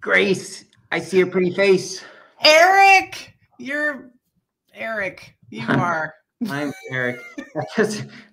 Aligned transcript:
Grace, 0.00 0.64
I 0.92 1.00
see 1.00 1.18
your 1.18 1.26
pretty 1.26 1.52
face. 1.52 2.04
Eric, 2.44 3.34
you're 3.58 4.10
Eric. 4.74 5.34
You 5.50 5.66
are. 5.68 6.14
I'm 6.48 6.72
Eric. 6.90 7.20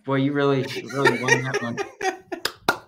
Boy, 0.05 0.15
you 0.15 0.33
really, 0.33 0.65
really 0.93 1.23
won 1.23 1.43
that 1.43 1.61
one. 1.61 1.77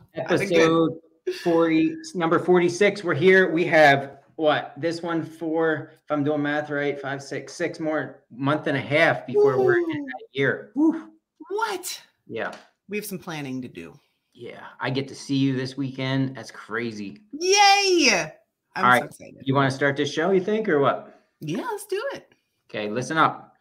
Episode 0.16 1.00
40, 1.44 1.96
number 2.16 2.38
46. 2.38 3.04
We're 3.04 3.14
here. 3.14 3.52
We 3.52 3.66
have 3.66 4.18
what? 4.36 4.74
This 4.78 5.02
one 5.02 5.24
for, 5.24 5.92
if 6.04 6.12
I'm 6.12 6.24
doing 6.24 6.42
math 6.42 6.70
right, 6.70 7.00
five, 7.00 7.24
six, 7.24 7.54
six 7.54 7.80
more 7.80 8.24
month 8.30 8.68
and 8.68 8.78
a 8.78 8.82
half 8.82 9.26
before 9.26 9.54
Ooh. 9.54 9.64
we're 9.64 9.80
in 9.80 10.06
that 10.06 10.24
year. 10.34 10.72
What? 11.50 12.02
Yeah. 12.28 12.54
We 12.90 12.98
have 12.98 13.06
some 13.06 13.20
planning 13.20 13.62
to 13.62 13.68
do. 13.68 13.98
Yeah. 14.34 14.66
I 14.80 14.90
get 14.90 15.08
to 15.08 15.16
see 15.16 15.38
you 15.38 15.56
this 15.56 15.78
weekend. 15.78 16.36
That's 16.36 16.52
crazy. 16.52 17.22
Yay! 17.32 18.32
I'm 18.76 18.86
All 18.86 19.00
so 19.00 19.06
excited. 19.06 19.42
You 19.44 19.56
want 19.56 19.70
to 19.70 19.76
start 19.76 19.96
this 19.96 20.12
show, 20.12 20.32
you 20.32 20.42
think, 20.42 20.68
or 20.68 20.80
what? 20.80 21.22
Yeah, 21.40 21.62
let's 21.62 21.86
do 21.86 22.02
it. 22.14 22.34
Okay, 22.70 22.90
listen 22.90 23.18
up. 23.18 23.54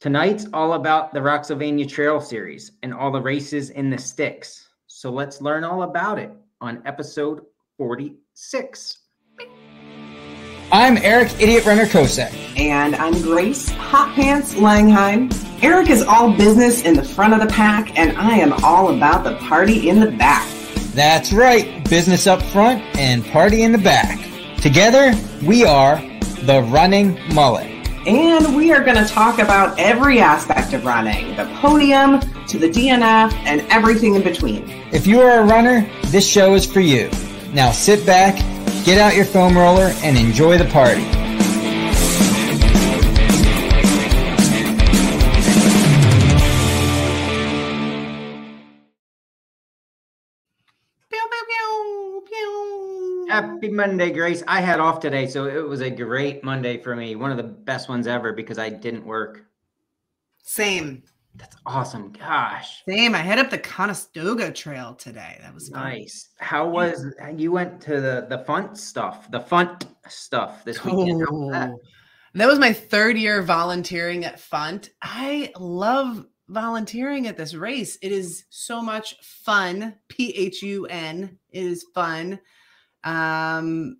Tonight's 0.00 0.48
all 0.52 0.72
about 0.72 1.14
the 1.14 1.20
Rocksylvania 1.20 1.88
Trail 1.88 2.20
Series 2.20 2.72
and 2.82 2.92
all 2.92 3.12
the 3.12 3.20
races 3.20 3.70
in 3.70 3.88
the 3.88 3.98
sticks. 3.98 4.68
So 4.88 5.10
let's 5.10 5.40
learn 5.40 5.62
all 5.62 5.84
about 5.84 6.18
it 6.18 6.32
on 6.60 6.82
episode 6.86 7.42
46. 7.76 8.98
I'm 10.72 10.96
Eric 10.96 11.30
Idiot 11.40 11.64
Runner 11.64 11.86
Kosek. 11.86 12.32
And 12.58 12.96
I'm 12.96 13.20
Grace 13.22 13.68
Hot 13.70 14.12
Pants 14.14 14.54
Langheim. 14.54 15.32
Eric 15.62 15.88
is 15.88 16.02
all 16.02 16.36
business 16.36 16.82
in 16.82 16.94
the 16.94 17.04
front 17.04 17.34
of 17.34 17.40
the 17.40 17.46
pack, 17.46 17.96
and 17.96 18.16
I 18.16 18.38
am 18.38 18.52
all 18.64 18.92
about 18.96 19.22
the 19.22 19.36
party 19.36 19.88
in 19.88 20.00
the 20.00 20.10
back. 20.10 20.48
That's 20.94 21.32
right, 21.32 21.88
business 21.88 22.26
up 22.26 22.42
front 22.42 22.82
and 22.96 23.24
party 23.26 23.62
in 23.62 23.70
the 23.70 23.78
back. 23.78 24.31
Together, 24.62 25.12
we 25.44 25.64
are 25.64 25.96
the 26.42 26.62
Running 26.70 27.18
Mullet. 27.34 27.66
And 28.06 28.54
we 28.54 28.70
are 28.70 28.80
going 28.80 28.96
to 28.96 29.04
talk 29.04 29.40
about 29.40 29.76
every 29.76 30.20
aspect 30.20 30.72
of 30.72 30.84
running 30.84 31.34
the 31.34 31.46
podium 31.60 32.20
to 32.46 32.58
the 32.58 32.68
DNF 32.68 33.32
and 33.44 33.62
everything 33.72 34.14
in 34.14 34.22
between. 34.22 34.62
If 34.92 35.04
you 35.04 35.20
are 35.20 35.40
a 35.40 35.44
runner, 35.44 35.90
this 36.06 36.24
show 36.24 36.54
is 36.54 36.64
for 36.64 36.78
you. 36.78 37.10
Now 37.52 37.72
sit 37.72 38.06
back, 38.06 38.36
get 38.84 39.00
out 39.00 39.16
your 39.16 39.24
foam 39.24 39.58
roller, 39.58 39.90
and 40.04 40.16
enjoy 40.16 40.58
the 40.58 40.66
party. 40.66 41.02
Happy 53.62 53.72
Monday, 53.72 54.10
Grace. 54.10 54.42
I 54.48 54.60
had 54.60 54.80
off 54.80 54.98
today, 54.98 55.28
so 55.28 55.46
it 55.46 55.68
was 55.68 55.82
a 55.82 55.88
great 55.88 56.42
Monday 56.42 56.78
for 56.78 56.96
me. 56.96 57.14
One 57.14 57.30
of 57.30 57.36
the 57.36 57.44
best 57.44 57.88
ones 57.88 58.08
ever 58.08 58.32
because 58.32 58.58
I 58.58 58.68
didn't 58.68 59.06
work. 59.06 59.44
Same. 60.42 61.04
That's 61.36 61.54
awesome. 61.64 62.10
Gosh. 62.10 62.82
Same. 62.88 63.14
I 63.14 63.18
head 63.18 63.38
up 63.38 63.50
the 63.50 63.58
Conestoga 63.58 64.50
Trail 64.50 64.96
today. 64.96 65.38
That 65.40 65.54
was 65.54 65.68
fun. 65.68 65.80
Nice. 65.80 66.30
How 66.40 66.68
was 66.68 67.06
you 67.36 67.52
went 67.52 67.80
to 67.82 68.00
the 68.00 68.26
the 68.28 68.38
fun 68.38 68.74
stuff, 68.74 69.30
the 69.30 69.38
fun 69.38 69.78
stuff 70.08 70.64
this 70.64 70.84
weekend? 70.84 71.20
Was 71.20 71.52
that? 71.52 71.70
That 72.34 72.48
was 72.48 72.58
my 72.58 72.72
third 72.72 73.16
year 73.16 73.42
volunteering 73.42 74.24
at 74.24 74.40
PHUNT. 74.40 74.90
I 75.02 75.52
love 75.56 76.26
volunteering 76.48 77.28
at 77.28 77.36
this 77.36 77.54
race. 77.54 77.96
It 78.02 78.10
is 78.10 78.42
so 78.50 78.82
much 78.82 79.20
fun. 79.20 79.94
P 80.08 80.30
H 80.30 80.64
U 80.64 80.86
N. 80.86 81.38
It 81.52 81.62
is 81.62 81.86
fun. 81.94 82.40
Um, 83.04 83.98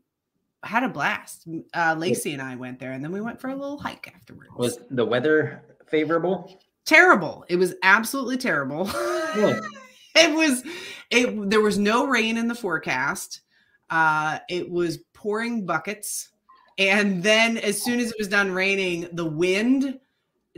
had 0.62 0.84
a 0.84 0.88
blast. 0.88 1.46
Uh, 1.74 1.96
Lacey 1.98 2.32
and 2.32 2.42
I 2.42 2.56
went 2.56 2.78
there, 2.78 2.92
and 2.92 3.02
then 3.02 3.12
we 3.12 3.20
went 3.20 3.40
for 3.40 3.48
a 3.48 3.54
little 3.54 3.78
hike 3.78 4.12
afterwards. 4.14 4.50
Was 4.56 4.78
the 4.90 5.04
weather 5.04 5.62
favorable? 5.86 6.60
terrible. 6.84 7.44
It 7.48 7.56
was 7.56 7.74
absolutely 7.82 8.36
terrible. 8.36 8.84
Good. 9.34 9.62
it 10.14 10.34
was. 10.34 10.62
It 11.10 11.50
there 11.50 11.60
was 11.60 11.78
no 11.78 12.06
rain 12.06 12.36
in 12.36 12.48
the 12.48 12.54
forecast. 12.54 13.40
Uh, 13.90 14.38
it 14.48 14.70
was 14.70 14.98
pouring 15.12 15.66
buckets, 15.66 16.30
and 16.78 17.22
then 17.22 17.58
as 17.58 17.82
soon 17.82 18.00
as 18.00 18.10
it 18.10 18.16
was 18.18 18.28
done 18.28 18.50
raining, 18.50 19.08
the 19.12 19.24
wind 19.24 19.98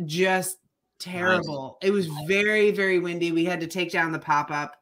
just 0.04 0.58
terrible. 0.98 1.78
It 1.82 1.90
was 1.90 2.06
very 2.26 2.70
very 2.70 2.98
windy. 2.98 3.32
We 3.32 3.44
had 3.44 3.60
to 3.60 3.66
take 3.66 3.90
down 3.90 4.12
the 4.12 4.18
pop 4.18 4.50
up, 4.50 4.76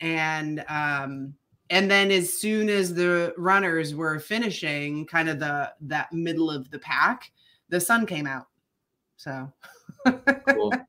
and 0.00 0.64
um, 0.68 1.34
and 1.70 1.90
then 1.90 2.10
as 2.10 2.32
soon 2.32 2.68
as 2.68 2.94
the 2.94 3.34
runners 3.36 3.94
were 3.94 4.18
finishing, 4.18 5.06
kind 5.06 5.28
of 5.28 5.38
the 5.38 5.72
that 5.82 6.12
middle 6.12 6.50
of 6.50 6.70
the 6.70 6.78
pack, 6.78 7.30
the 7.68 7.80
sun 7.80 8.06
came 8.06 8.26
out. 8.26 8.46
So. 9.16 9.52
Cool. 10.48 10.72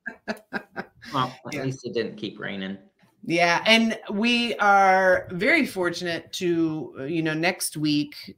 Well, 1.14 1.40
at 1.48 1.54
Yeah. 1.54 1.64
least 1.64 1.86
it 1.86 1.94
didn't 1.94 2.18
keep 2.18 2.38
raining. 2.38 2.78
Yeah, 3.24 3.64
and 3.66 3.98
we 4.12 4.56
are 4.56 5.28
very 5.32 5.66
fortunate 5.66 6.34
to, 6.34 6.96
uh, 7.00 7.04
you 7.04 7.22
know, 7.22 7.34
next 7.34 7.78
week 7.78 8.36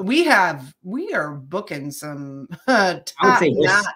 we 0.00 0.24
have 0.24 0.72
we 0.82 1.12
are 1.12 1.32
booking 1.34 1.90
some 1.90 2.48
uh, 2.68 2.70
I 2.70 2.94
would 2.94 3.06
top 3.06 3.42
notch. 3.42 3.86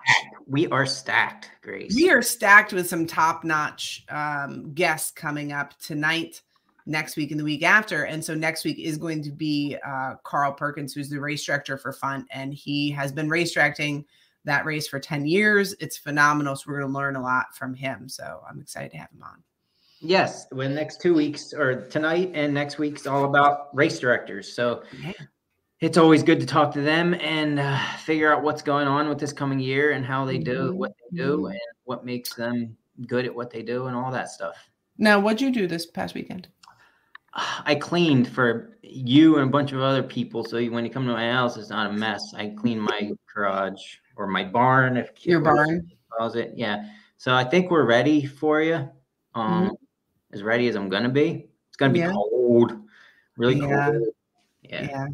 We 0.47 0.67
are 0.69 0.87
stacked, 0.87 1.51
Grace. 1.63 1.95
We 1.95 2.11
are 2.11 2.23
stacked 2.23 2.73
with 2.73 2.89
some 2.89 3.07
top 3.07 3.45
notch 3.45 4.05
um, 4.09 4.75
guests 4.75 5.13
coming 5.13 5.53
up 5.53 5.79
tonight, 5.79 6.43
next 6.87 7.17
week, 7.17 7.31
and 7.31 7.39
the 7.41 7.45
week 7.45 7.63
after. 7.63 8.05
And 8.05 8.25
so 8.25 8.35
next 8.35 8.65
week 8.65 8.79
is 8.79 8.97
going 8.99 9.23
to 9.23 9.31
be 9.31 9.77
uh, 9.87 10.15
Carl 10.25 10.53
Perkins, 10.53 10.93
who's 10.93 11.09
the 11.11 11.21
race 11.21 11.45
director 11.45 11.77
for 11.77 11.93
Fun, 11.93 12.27
and 12.31 12.53
he 12.55 12.91
has 12.91 13.13
been 13.13 13.29
race 13.29 13.53
directing 13.53 14.05
that 14.45 14.65
race 14.65 14.89
for 14.89 14.99
10 14.99 15.27
years. 15.27 15.75
It's 15.81 15.99
phenomenal. 15.99 16.57
So 16.57 16.65
we're 16.69 16.81
going 16.81 16.93
to 16.93 16.99
learn 16.99 17.17
a 17.17 17.23
lot 17.23 17.55
from 17.55 17.75
him. 17.75 18.09
So 18.09 18.41
I'm 18.49 18.61
excited 18.61 18.91
to 18.93 18.97
have 18.99 19.11
him 19.11 19.23
on. 19.23 19.43
Yes, 20.01 20.47
the 20.47 20.67
next 20.69 21.03
two 21.03 21.13
weeks 21.13 21.53
or 21.53 21.83
tonight 21.89 22.31
and 22.33 22.55
next 22.55 22.79
week's 22.79 23.07
all 23.07 23.27
about 23.27 23.69
race 23.77 23.99
directors. 23.99 24.51
So 24.55 24.83
Yeah. 24.99 25.13
it's 25.81 25.99
always 25.99 26.23
good 26.23 26.41
to 26.41 26.47
talk 26.47 26.73
to 26.73 26.81
them 26.81 27.13
and 27.15 27.61
uh, 27.61 27.79
figure 27.99 28.33
out 28.35 28.43
what's 28.43 28.63
going 28.63 28.89
on 28.89 29.11
with 29.11 29.19
this 29.19 29.35
coming 29.35 29.61
year 29.61 29.91
and 29.93 30.05
how 30.07 30.25
they 30.25 30.39
do 30.39 30.71
Mhm, 30.73 30.77
what 30.77 30.93
they 30.97 31.19
do 31.19 31.39
mhm. 31.41 31.51
and 31.51 31.61
what 31.85 32.07
makes 32.07 32.35
them 32.35 32.79
good 33.07 33.27
at 33.27 33.35
what 33.35 33.51
they 33.51 33.63
do 33.63 33.87
and 33.89 33.97
all 33.97 34.11
that 34.11 34.31
stuff. 34.31 34.57
Now, 34.97 35.21
what'd 35.21 35.41
you 35.43 35.51
do 35.51 35.67
this 35.67 35.85
past 35.85 36.15
weekend? 36.15 36.49
I 37.35 37.77
cleaned 37.77 38.29
for 38.29 38.77
you 38.83 39.37
and 39.39 39.49
a 39.49 39.51
bunch 39.51 39.73
of 39.73 39.81
other 39.81 40.03
people, 40.03 40.45
so 40.45 40.63
when 40.67 40.85
you 40.85 40.91
come 40.91 41.07
to 41.07 41.13
my 41.13 41.31
house, 41.31 41.57
it's 41.57 41.71
not 41.71 41.91
a 41.91 41.93
mess. 41.93 42.35
I 42.35 42.55
clean 42.59 42.81
my 42.81 43.13
garage 43.33 43.81
or 44.17 44.27
my 44.27 44.45
barn, 44.45 44.97
if 44.97 45.11
Your 45.25 45.41
barn. 45.41 45.91
calls 46.17 46.35
it. 46.35 46.53
Yeah. 46.57 46.87
So 47.17 47.35
I 47.35 47.45
think 47.45 47.71
we're 47.71 47.87
ready 47.87 48.27
for 48.27 48.61
you. 48.61 48.89
Um, 49.35 49.71
Mhm. 49.71 49.77
as 50.33 50.43
ready 50.43 50.67
as 50.69 50.75
I'm 50.75 50.89
gonna 50.89 51.09
be. 51.09 51.49
It's 51.69 51.77
gonna 51.77 51.93
be 51.93 52.01
Yeah. 52.01 52.13
cold, 52.13 52.77
really 53.37 53.61
Yeah. 53.61 53.91
cold. 53.91 54.09
Yeah, 54.63 54.83
Yeah. 54.83 55.07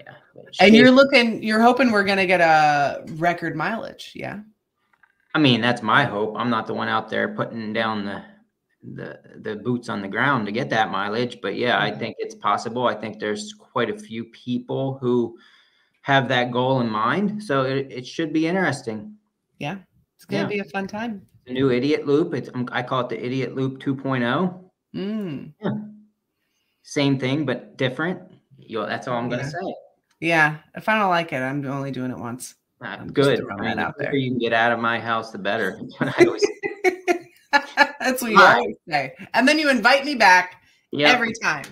yeah. 0.00 0.12
And 0.60 0.74
you're 0.74 0.90
looking, 0.90 1.42
you're 1.42 1.60
hoping 1.60 1.90
we're 1.92 2.04
going 2.04 2.18
to 2.18 2.26
get 2.26 2.40
a 2.40 3.04
record 3.14 3.56
mileage. 3.56 4.12
Yeah. 4.14 4.40
I 5.34 5.38
mean, 5.38 5.60
that's 5.60 5.82
my 5.82 6.04
hope. 6.04 6.34
I'm 6.36 6.50
not 6.50 6.66
the 6.66 6.74
one 6.74 6.88
out 6.88 7.08
there 7.08 7.28
putting 7.28 7.72
down 7.72 8.04
the 8.04 8.22
the 8.92 9.18
the 9.40 9.56
boots 9.56 9.88
on 9.88 10.02
the 10.02 10.08
ground 10.08 10.44
to 10.46 10.52
get 10.52 10.68
that 10.70 10.90
mileage, 10.90 11.40
but 11.40 11.54
yeah, 11.56 11.78
I 11.80 11.90
Mhm. 11.90 11.98
think 11.98 12.16
it's 12.18 12.34
possible. 12.34 12.86
I 12.86 12.94
think 12.94 13.18
there's 13.18 13.54
quite 13.54 13.88
a 13.88 13.96
few 13.96 14.24
people 14.26 14.98
who 14.98 15.38
have 16.02 16.28
that 16.28 16.50
goal 16.50 16.80
in 16.82 16.90
mind, 16.90 17.42
so 17.42 17.62
it, 17.62 17.90
it 17.90 18.06
should 18.06 18.32
be 18.32 18.46
interesting. 18.46 19.16
Yeah. 19.58 19.78
It's 20.16 20.26
going 20.26 20.46
to 20.46 20.54
Yeah. 20.54 20.62
be 20.62 20.68
a 20.68 20.70
fun 20.70 20.86
time. 20.86 21.22
The 21.46 21.54
new 21.54 21.70
idiot 21.70 22.06
loop. 22.06 22.34
It's 22.34 22.50
um, 22.54 22.68
I 22.72 22.82
call 22.82 23.00
it 23.00 23.08
the 23.08 23.24
idiot 23.24 23.54
loop 23.54 23.80
2.0. 23.80 24.70
Mm. 24.94 25.52
Same 26.82 27.18
thing 27.18 27.46
but 27.46 27.76
different. 27.78 28.20
Yo, 28.58 28.84
that's 28.86 29.08
all 29.08 29.16
I'm 29.16 29.28
gonna 29.30 29.42
Yeah. 29.42 29.48
say. 29.48 29.74
Yeah. 30.20 30.56
If 30.74 30.88
I 30.88 30.98
don't 30.98 31.08
like 31.10 31.32
it, 31.32 31.38
I'm 31.40 31.64
only 31.66 31.90
doing 31.90 32.10
it 32.10 32.18
once. 32.18 32.54
Uh, 32.82 32.88
I'm 33.00 33.12
good. 33.12 33.40
I 33.50 33.56
mean, 33.62 33.78
out 33.78 33.96
the 33.96 34.02
there. 34.04 34.10
quicker 34.10 34.16
you 34.16 34.30
can 34.30 34.38
get 34.38 34.52
out 34.52 34.72
of 34.72 34.78
my 34.78 34.98
house, 35.00 35.30
the 35.32 35.38
better. 35.38 35.80
That's 38.04 38.20
what 38.20 38.32
you 38.32 38.40
always 38.40 38.76
say. 38.86 39.14
And 39.32 39.48
then 39.48 39.58
you 39.58 39.70
invite 39.70 40.04
me 40.04 40.14
back 40.14 40.62
yeah. 40.92 41.08
every 41.08 41.32
time. 41.42 41.64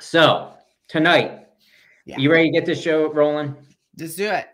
So 0.00 0.52
tonight, 0.88 1.46
Yeah. 2.06 2.18
you 2.18 2.30
ready 2.32 2.50
to 2.50 2.52
get 2.52 2.66
this 2.66 2.82
show 2.82 3.12
rolling? 3.12 3.54
Just 3.96 4.16
do 4.16 4.26
it. 4.26 4.48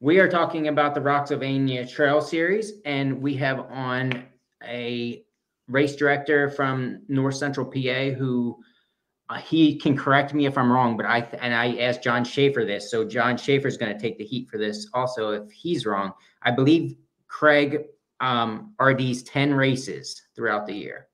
We 0.00 0.18
are 0.18 0.28
talking 0.28 0.68
about 0.68 0.94
the 0.94 1.00
Rocksylvania 1.00 1.88
Trail 1.90 2.20
Series, 2.20 2.74
and 2.84 3.22
we 3.22 3.34
have 3.36 3.60
on 3.70 4.24
a 4.64 5.24
race 5.68 5.94
director 5.94 6.50
from 6.50 7.02
North 7.08 7.36
Central 7.36 7.64
PA 7.64 8.10
who 8.10 8.58
uh, 9.30 9.36
he 9.36 9.76
can 9.76 9.96
correct 9.96 10.34
me 10.34 10.46
if 10.46 10.58
I'm 10.58 10.70
wrong, 10.70 10.96
but 10.96 11.06
I 11.06 11.20
th- 11.20 11.40
and 11.42 11.54
I 11.54 11.76
asked 11.78 12.02
John 12.02 12.24
Schaefer 12.24 12.64
this, 12.64 12.90
so 12.90 13.04
John 13.04 13.36
Schaefer 13.36 13.68
is 13.68 13.76
going 13.76 13.92
to 13.92 13.98
take 13.98 14.18
the 14.18 14.24
heat 14.24 14.48
for 14.50 14.58
this 14.58 14.88
also 14.92 15.30
if 15.30 15.50
he's 15.50 15.86
wrong. 15.86 16.12
I 16.42 16.50
believe 16.50 16.96
Craig 17.28 17.86
um, 18.24 18.74
these 18.96 19.22
ten 19.22 19.52
races 19.52 20.22
throughout 20.34 20.66
the 20.66 20.74
year. 20.74 21.08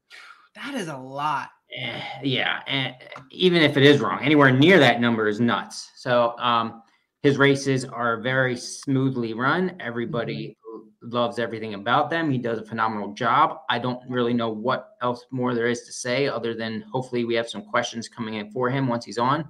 That 0.55 0.75
is 0.75 0.89
a 0.89 0.97
lot. 0.97 1.51
Eh, 1.77 2.03
yeah, 2.23 2.61
and 2.67 2.95
even 3.31 3.62
if 3.62 3.77
it 3.77 3.83
is 3.83 4.01
wrong, 4.01 4.19
anywhere 4.23 4.51
near 4.51 4.79
that 4.79 5.01
number 5.01 5.29
is 5.29 5.41
nuts. 5.41 5.91
So 5.97 6.37
um, 6.39 6.83
his 7.23 7.39
races 7.39 7.85
are 7.85 8.21
very 8.21 8.57
smoothly 8.57 9.35
run. 9.35 9.77
Everybody 9.79 10.57
mm-hmm. 10.67 11.11
loves 11.11 11.39
everything 11.39 11.75
about 11.75 12.11
them. 12.11 12.31
He 12.31 12.39
does 12.39 12.59
a 12.59 12.65
phenomenal 12.65 13.12
job. 13.12 13.59
I 13.69 13.79
don't 13.79 14.01
really 14.09 14.35
know 14.35 14.51
what 14.51 14.97
else 15.01 15.25
more 15.31 15.55
there 15.55 15.69
is 15.69 15.83
to 15.83 15.93
say 15.93 16.29
other 16.29 16.55
than 16.55 16.83
hopefully 16.93 17.25
we 17.25 17.35
have 17.35 17.49
some 17.49 17.62
questions 17.62 18.09
coming 18.09 18.35
in 18.35 18.51
for 18.51 18.69
him 18.69 18.89
once 18.89 19.05
he's 19.05 19.19
on. 19.19 19.49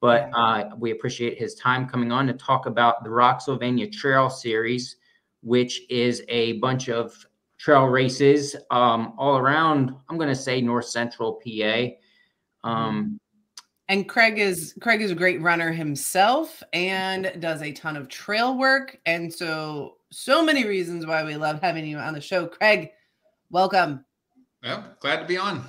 But 0.00 0.30
uh, 0.34 0.70
we 0.76 0.90
appreciate 0.90 1.38
his 1.38 1.54
time 1.54 1.88
coming 1.88 2.10
on 2.10 2.26
to 2.26 2.32
talk 2.32 2.66
about 2.66 3.04
the 3.04 3.10
Rocksylvania 3.10 3.90
Trail 3.90 4.28
Series, 4.28 4.96
which 5.42 5.82
is 5.90 6.22
a 6.28 6.54
bunch 6.54 6.88
of 6.88 7.14
trail 7.58 7.84
races 7.84 8.56
um, 8.70 9.14
all 9.18 9.36
around. 9.36 9.94
I'm 10.08 10.16
going 10.16 10.28
to 10.28 10.34
say 10.34 10.60
North 10.60 10.86
Central 10.86 11.40
PA. 11.44 11.86
Um, 12.64 13.20
and 13.88 14.08
Craig 14.08 14.38
is 14.38 14.74
Craig 14.80 15.02
is 15.02 15.10
a 15.10 15.14
great 15.14 15.40
runner 15.42 15.70
himself 15.70 16.62
and 16.72 17.32
does 17.40 17.62
a 17.62 17.72
ton 17.72 17.96
of 17.96 18.08
trail 18.08 18.56
work. 18.56 18.98
And 19.06 19.32
so 19.32 19.96
so 20.10 20.44
many 20.44 20.66
reasons 20.66 21.06
why 21.06 21.24
we 21.24 21.36
love 21.36 21.60
having 21.60 21.86
you 21.86 21.98
on 21.98 22.14
the 22.14 22.20
show. 22.20 22.46
Craig, 22.46 22.90
welcome. 23.50 24.04
Well, 24.62 24.84
glad 25.00 25.20
to 25.20 25.26
be 25.26 25.36
on 25.36 25.64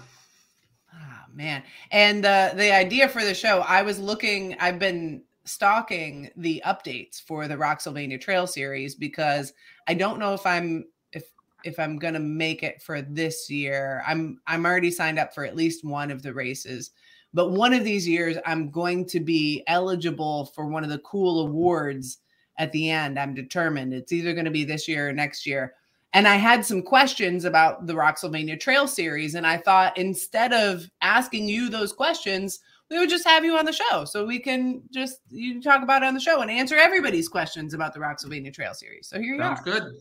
Ah, 0.93 1.25
man. 1.33 1.63
And 1.91 2.25
uh, 2.25 2.51
the 2.55 2.73
idea 2.73 3.09
for 3.09 3.23
the 3.23 3.33
show, 3.33 3.59
I 3.61 3.81
was 3.81 3.99
looking, 3.99 4.55
I've 4.59 4.79
been 4.79 5.23
stalking 5.45 6.29
the 6.37 6.61
updates 6.65 7.21
for 7.21 7.47
the 7.47 7.55
Rocksylvania 7.55 8.19
Trail 8.19 8.47
series 8.47 8.95
because 8.95 9.53
I 9.87 9.93
don't 9.93 10.19
know 10.19 10.33
if 10.33 10.45
I'm 10.45 10.85
if 11.11 11.31
if 11.63 11.79
I'm 11.79 11.97
gonna 11.97 12.19
make 12.19 12.63
it 12.63 12.81
for 12.81 13.01
this 13.01 13.49
year. 13.49 14.03
I'm 14.07 14.39
I'm 14.47 14.65
already 14.65 14.91
signed 14.91 15.19
up 15.19 15.33
for 15.33 15.45
at 15.45 15.55
least 15.55 15.83
one 15.83 16.11
of 16.11 16.21
the 16.21 16.33
races. 16.33 16.91
But 17.33 17.51
one 17.51 17.73
of 17.73 17.83
these 17.83 18.07
years, 18.07 18.37
I'm 18.45 18.69
going 18.69 19.05
to 19.07 19.19
be 19.19 19.63
eligible 19.67 20.45
for 20.53 20.67
one 20.67 20.83
of 20.83 20.91
the 20.91 20.99
cool 20.99 21.47
awards 21.47 22.19
at 22.57 22.71
the 22.71 22.89
end. 22.89 23.17
I'm 23.17 23.33
determined. 23.33 23.93
It's 23.93 24.11
either 24.11 24.33
going 24.33 24.45
to 24.45 24.51
be 24.51 24.63
this 24.63 24.87
year 24.87 25.09
or 25.09 25.13
next 25.13 25.45
year. 25.45 25.73
And 26.13 26.27
I 26.27 26.35
had 26.35 26.63
some 26.63 26.83
questions 26.83 27.43
about 27.43 27.87
the 27.87 27.93
Rocksylvania 27.93 28.59
Trail 28.59 28.87
series. 28.87 29.33
And 29.33 29.47
I 29.47 29.57
thought 29.57 29.97
instead 29.97 30.53
of 30.53 30.87
asking 31.01 31.47
you 31.47 31.69
those 31.69 31.91
questions, 31.91 32.59
we 32.93 32.99
would 32.99 33.09
just 33.09 33.27
have 33.27 33.43
you 33.43 33.57
on 33.57 33.65
the 33.65 33.73
show 33.73 34.05
so 34.05 34.23
we 34.23 34.37
can 34.39 34.83
just 34.91 35.21
you 35.29 35.59
talk 35.61 35.81
about 35.81 36.03
it 36.03 36.05
on 36.05 36.13
the 36.13 36.19
show 36.19 36.41
and 36.41 36.51
answer 36.51 36.75
everybody's 36.75 37.27
questions 37.27 37.73
about 37.73 37.93
the 37.93 37.99
Rocksylvania 37.99 38.53
Trail 38.53 38.73
series. 38.75 39.07
So 39.07 39.19
here 39.19 39.33
you 39.33 39.41
Sounds 39.41 39.59
are. 39.61 39.63
good. 39.63 39.93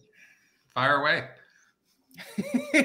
Fire 0.75 0.97
away. 0.97 1.25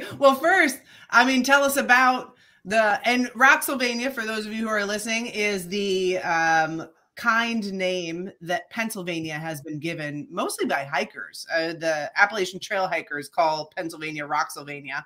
well, 0.18 0.36
first, 0.36 0.80
I 1.10 1.26
mean, 1.26 1.44
tell 1.44 1.64
us 1.64 1.76
about 1.76 2.36
the 2.64 3.00
and 3.04 3.28
Rocksylvania. 3.34 4.14
For 4.14 4.26
those 4.26 4.46
of 4.46 4.54
you 4.54 4.64
who 4.64 4.70
are 4.70 4.86
listening, 4.86 5.28
is 5.28 5.68
the 5.68 6.20
um, 6.20 6.88
kind 7.16 7.74
name 7.74 8.32
that 8.40 8.70
Pennsylvania 8.70 9.34
has 9.34 9.62
been 9.62 9.80
given, 9.80 10.26
mostly 10.32 10.66
by 10.66 10.86
hikers. 10.86 11.46
Uh, 11.54 11.74
the 11.74 12.10
Appalachian 12.16 12.62
Trail 12.62 12.88
hikers 12.88 13.28
call 13.28 13.72
Pennsylvania 13.76 14.26
Rocksylvania. 14.26 15.04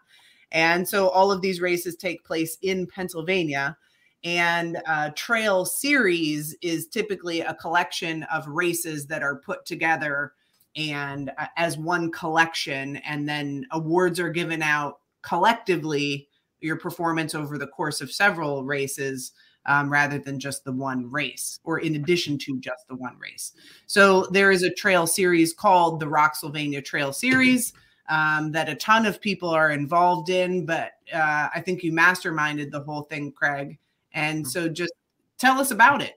And 0.51 0.87
so 0.87 1.09
all 1.09 1.31
of 1.31 1.41
these 1.41 1.61
races 1.61 1.95
take 1.95 2.23
place 2.25 2.57
in 2.61 2.85
Pennsylvania. 2.85 3.77
And 4.23 4.81
uh, 4.85 5.11
Trail 5.15 5.65
Series 5.65 6.55
is 6.61 6.87
typically 6.87 7.41
a 7.41 7.55
collection 7.55 8.23
of 8.23 8.47
races 8.47 9.07
that 9.07 9.23
are 9.23 9.37
put 9.37 9.65
together 9.65 10.33
and 10.75 11.31
uh, 11.37 11.47
as 11.57 11.77
one 11.77 12.11
collection, 12.11 12.97
and 12.97 13.27
then 13.27 13.65
awards 13.71 14.19
are 14.19 14.29
given 14.29 14.61
out 14.61 14.99
collectively. 15.21 16.27
Your 16.59 16.75
performance 16.75 17.33
over 17.33 17.57
the 17.57 17.65
course 17.65 18.01
of 18.01 18.11
several 18.11 18.63
races 18.63 19.31
um, 19.65 19.91
rather 19.91 20.19
than 20.19 20.39
just 20.39 20.63
the 20.63 20.71
one 20.71 21.09
race 21.09 21.59
or 21.63 21.79
in 21.79 21.95
addition 21.95 22.37
to 22.39 22.59
just 22.59 22.87
the 22.87 22.95
one 22.95 23.17
race. 23.19 23.53
So 23.87 24.27
there 24.31 24.51
is 24.51 24.63
a 24.63 24.73
trail 24.73 25.07
series 25.07 25.53
called 25.53 25.99
the 25.99 26.07
Rocksylvania 26.07 26.83
Trail 26.83 27.13
Series 27.13 27.73
um, 28.09 28.51
that 28.51 28.69
a 28.69 28.75
ton 28.75 29.05
of 29.05 29.21
people 29.21 29.49
are 29.49 29.71
involved 29.71 30.29
in, 30.29 30.65
but 30.65 30.93
uh, 31.13 31.49
I 31.53 31.61
think 31.61 31.83
you 31.83 31.91
masterminded 31.91 32.71
the 32.71 32.81
whole 32.81 33.03
thing, 33.03 33.31
Craig. 33.31 33.77
And 34.13 34.47
so 34.47 34.67
just 34.67 34.93
tell 35.37 35.59
us 35.59 35.71
about 35.71 36.01
it. 36.01 36.15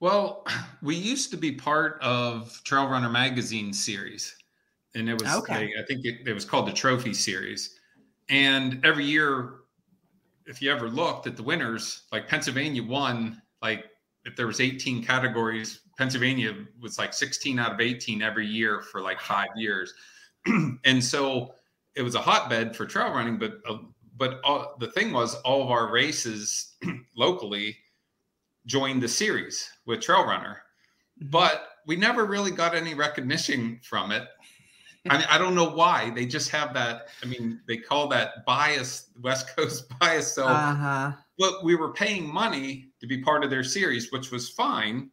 Well, 0.00 0.46
we 0.82 0.96
used 0.96 1.30
to 1.30 1.36
be 1.36 1.52
part 1.52 1.98
of 2.02 2.60
Trail 2.64 2.88
Runner 2.88 3.08
Magazine 3.08 3.72
series, 3.72 4.34
and 4.94 5.08
it 5.08 5.20
was 5.20 5.32
okay. 5.36 5.70
I 5.78 5.82
think 5.86 6.04
it, 6.04 6.26
it 6.26 6.32
was 6.32 6.44
called 6.44 6.68
the 6.68 6.72
Trophy 6.72 7.14
Series. 7.14 7.78
And 8.28 8.84
every 8.84 9.04
year 9.04 9.60
if 10.46 10.62
you 10.62 10.70
ever 10.72 10.88
looked 10.88 11.26
at 11.26 11.36
the 11.36 11.42
winners, 11.42 12.02
like 12.12 12.28
Pennsylvania 12.28 12.82
won, 12.82 13.42
like 13.62 13.84
if 14.24 14.36
there 14.36 14.46
was 14.46 14.60
18 14.60 15.04
categories, 15.04 15.80
Pennsylvania 15.98 16.54
was 16.80 16.98
like 16.98 17.12
16 17.12 17.58
out 17.58 17.72
of 17.72 17.80
18 17.80 18.22
every 18.22 18.46
year 18.46 18.80
for 18.80 19.00
like 19.00 19.20
five 19.20 19.48
years. 19.56 19.92
and 20.84 21.02
so 21.02 21.52
it 21.94 22.02
was 22.02 22.14
a 22.14 22.20
hotbed 22.20 22.76
for 22.76 22.86
trail 22.86 23.10
running, 23.10 23.38
but 23.38 23.60
uh, 23.68 23.78
but 24.16 24.40
all, 24.44 24.76
the 24.78 24.90
thing 24.90 25.12
was 25.12 25.34
all 25.36 25.62
of 25.62 25.70
our 25.70 25.90
races 25.90 26.74
locally 27.16 27.76
joined 28.66 29.02
the 29.02 29.08
series 29.08 29.70
with 29.86 30.00
Trail 30.00 30.26
Runner, 30.26 30.62
mm-hmm. 31.20 31.30
but 31.30 31.68
we 31.86 31.96
never 31.96 32.24
really 32.24 32.50
got 32.50 32.74
any 32.74 32.94
recognition 32.94 33.80
from 33.82 34.10
it 34.10 34.28
I 35.08 35.18
mean, 35.18 35.26
I 35.30 35.38
don't 35.38 35.54
know 35.54 35.70
why 35.70 36.10
they 36.10 36.26
just 36.26 36.50
have 36.50 36.74
that. 36.74 37.08
I 37.22 37.26
mean, 37.26 37.60
they 37.66 37.76
call 37.76 38.08
that 38.08 38.44
bias, 38.44 39.10
West 39.22 39.54
Coast 39.56 39.86
bias. 40.00 40.32
So, 40.32 40.46
uh-huh. 40.46 41.12
but 41.38 41.64
we 41.64 41.74
were 41.74 41.92
paying 41.92 42.32
money 42.32 42.88
to 43.00 43.06
be 43.06 43.22
part 43.22 43.44
of 43.44 43.50
their 43.50 43.64
series, 43.64 44.10
which 44.10 44.30
was 44.30 44.48
fine. 44.48 45.10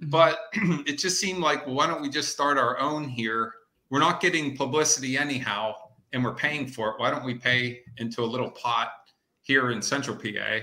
Mm-hmm. 0.00 0.10
But 0.10 0.38
it 0.86 0.98
just 0.98 1.20
seemed 1.20 1.40
like, 1.40 1.66
well, 1.66 1.74
why 1.74 1.86
don't 1.86 2.02
we 2.02 2.08
just 2.08 2.32
start 2.32 2.58
our 2.58 2.78
own 2.78 3.08
here? 3.08 3.54
We're 3.88 4.00
not 4.00 4.20
getting 4.20 4.56
publicity 4.56 5.16
anyhow, 5.16 5.74
and 6.12 6.24
we're 6.24 6.34
paying 6.34 6.66
for 6.66 6.90
it. 6.90 6.94
Why 6.98 7.10
don't 7.10 7.24
we 7.24 7.34
pay 7.34 7.80
into 7.98 8.22
a 8.22 8.26
little 8.26 8.50
pot 8.50 8.90
here 9.42 9.70
in 9.70 9.80
Central 9.82 10.16
PA? 10.16 10.60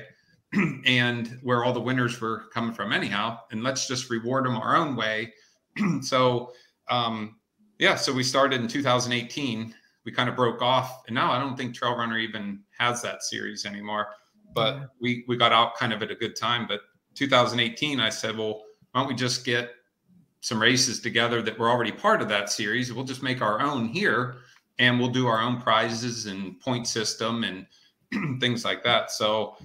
and 0.86 1.40
where 1.44 1.66
all 1.66 1.74
the 1.74 1.82
winners 1.82 2.22
were 2.22 2.46
coming 2.54 2.74
from 2.74 2.94
anyhow 2.94 3.38
and 3.52 3.64
let's 3.64 3.86
just 3.86 4.10
reward 4.10 4.46
them 4.46 4.56
our 4.56 4.78
own 4.78 4.96
way 4.96 5.34
so 6.02 6.54
um, 6.90 7.36
yeah, 7.80 7.96
so 7.96 8.14
we 8.14 8.24
started 8.24 8.62
in 8.62 8.68
2018. 8.68 9.74
We 10.06 10.12
kind 10.12 10.30
of 10.30 10.36
broke 10.36 10.62
off, 10.62 11.04
and 11.08 11.16
now 11.16 11.32
I 11.32 11.40
don't 11.40 11.58
think 11.58 11.76
Trail 11.76 11.96
Runner 11.96 12.18
even 12.18 12.62
has 12.78 13.02
that 13.02 13.24
series 13.24 13.66
anymore. 13.66 14.08
But 14.54 14.90
we 15.00 15.26
we 15.28 15.38
got 15.38 15.52
out 15.52 15.76
kind 15.76 15.94
of 15.94 16.02
at 16.02 16.12
a 16.12 16.16
good 16.16 16.36
time. 16.36 16.66
But 16.68 16.82
2018, 17.16 18.00
I 18.00 18.10
said, 18.10 18.38
well, 18.38 18.64
why 18.92 19.02
don't 19.02 19.08
we 19.08 19.16
just 19.16 19.46
get 19.46 19.72
some 20.40 20.62
races 20.62 21.02
together 21.02 21.42
that 21.42 21.60
were 21.60 21.70
already 21.70 21.92
part 21.92 22.22
of 22.22 22.30
that 22.30 22.50
series? 22.50 22.92
We'll 22.92 23.06
just 23.06 23.22
make 23.22 23.42
our 23.42 23.60
own 23.60 23.90
here, 23.90 24.38
and 24.80 25.00
we'll 25.00 25.10
do 25.10 25.28
our 25.28 25.42
own 25.42 25.60
prizes 25.60 26.26
and 26.26 26.60
point 26.60 26.88
system 26.88 27.44
and 27.44 28.40
things 28.40 28.64
like 28.64 28.84
that. 28.84 29.12
So, 29.12 29.56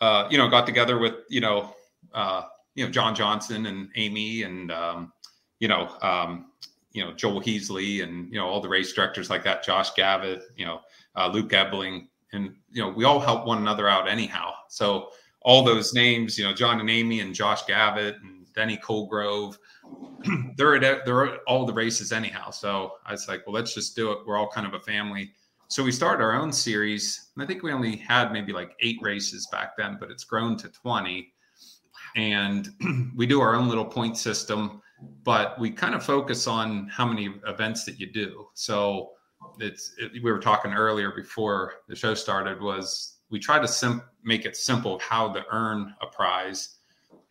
uh, 0.00 0.26
you 0.30 0.38
know, 0.38 0.48
got 0.48 0.66
together 0.66 0.98
with 0.98 1.14
you 1.28 1.40
know, 1.40 1.74
uh, 2.14 2.44
you 2.74 2.84
know, 2.84 2.90
John 2.90 3.14
Johnson 3.14 3.66
and 3.66 3.88
Amy 3.96 4.42
and 4.42 4.70
um, 4.72 5.12
you 5.58 5.68
know, 5.68 5.88
um, 6.02 6.46
you 6.92 7.04
know 7.04 7.12
Joel 7.12 7.40
Heasley 7.40 8.02
and 8.02 8.28
you 8.32 8.38
know 8.38 8.46
all 8.46 8.60
the 8.60 8.68
race 8.68 8.92
directors 8.92 9.30
like 9.30 9.44
that, 9.44 9.62
Josh 9.62 9.92
Gavitt, 9.94 10.42
you 10.56 10.66
know 10.66 10.80
uh, 11.16 11.28
Luke 11.28 11.52
Ebling, 11.52 12.08
and 12.32 12.54
you 12.70 12.82
know 12.82 12.88
we 12.88 13.04
all 13.04 13.20
help 13.20 13.46
one 13.46 13.58
another 13.58 13.88
out 13.88 14.08
anyhow. 14.08 14.52
So 14.68 15.10
all 15.42 15.62
those 15.62 15.94
names, 15.94 16.38
you 16.38 16.44
know 16.44 16.52
John 16.52 16.80
and 16.80 16.90
Amy 16.90 17.20
and 17.20 17.34
Josh 17.34 17.64
Gavitt 17.64 18.16
and 18.22 18.52
Denny 18.54 18.76
Colgrove, 18.76 19.56
they're 20.56 20.76
at 20.76 21.04
they're 21.04 21.26
at 21.26 21.40
all 21.46 21.66
the 21.66 21.72
races 21.72 22.12
anyhow. 22.12 22.50
So 22.50 22.92
I 23.06 23.12
was 23.12 23.28
like, 23.28 23.46
well, 23.46 23.54
let's 23.54 23.74
just 23.74 23.96
do 23.96 24.12
it. 24.12 24.18
We're 24.26 24.36
all 24.36 24.48
kind 24.48 24.66
of 24.66 24.74
a 24.74 24.80
family. 24.80 25.32
So 25.68 25.84
we 25.84 25.92
started 25.92 26.22
our 26.22 26.34
own 26.34 26.52
series. 26.52 27.30
And 27.34 27.44
I 27.44 27.46
think 27.46 27.62
we 27.62 27.72
only 27.72 27.96
had 27.96 28.32
maybe 28.32 28.52
like 28.52 28.74
eight 28.80 28.98
races 29.02 29.46
back 29.52 29.76
then, 29.76 29.96
but 30.00 30.10
it's 30.10 30.24
grown 30.24 30.56
to 30.58 30.68
20. 30.68 31.32
And 32.16 32.68
we 33.16 33.26
do 33.26 33.40
our 33.40 33.54
own 33.54 33.68
little 33.68 33.84
point 33.84 34.16
system 34.16 34.82
but 35.24 35.58
we 35.58 35.70
kind 35.70 35.94
of 35.94 36.04
focus 36.04 36.46
on 36.46 36.88
how 36.88 37.06
many 37.06 37.34
events 37.46 37.84
that 37.84 37.98
you 37.98 38.06
do. 38.06 38.46
So 38.54 39.10
it's 39.58 39.92
it, 39.98 40.12
we 40.22 40.30
were 40.30 40.38
talking 40.38 40.72
earlier 40.72 41.12
before 41.12 41.74
the 41.88 41.96
show 41.96 42.14
started 42.14 42.60
was 42.60 43.18
we 43.30 43.38
try 43.38 43.58
to 43.58 43.68
sim- 43.68 44.02
make 44.24 44.44
it 44.44 44.56
simple 44.56 44.98
how 44.98 45.32
to 45.32 45.44
earn 45.50 45.94
a 46.02 46.06
prize. 46.06 46.78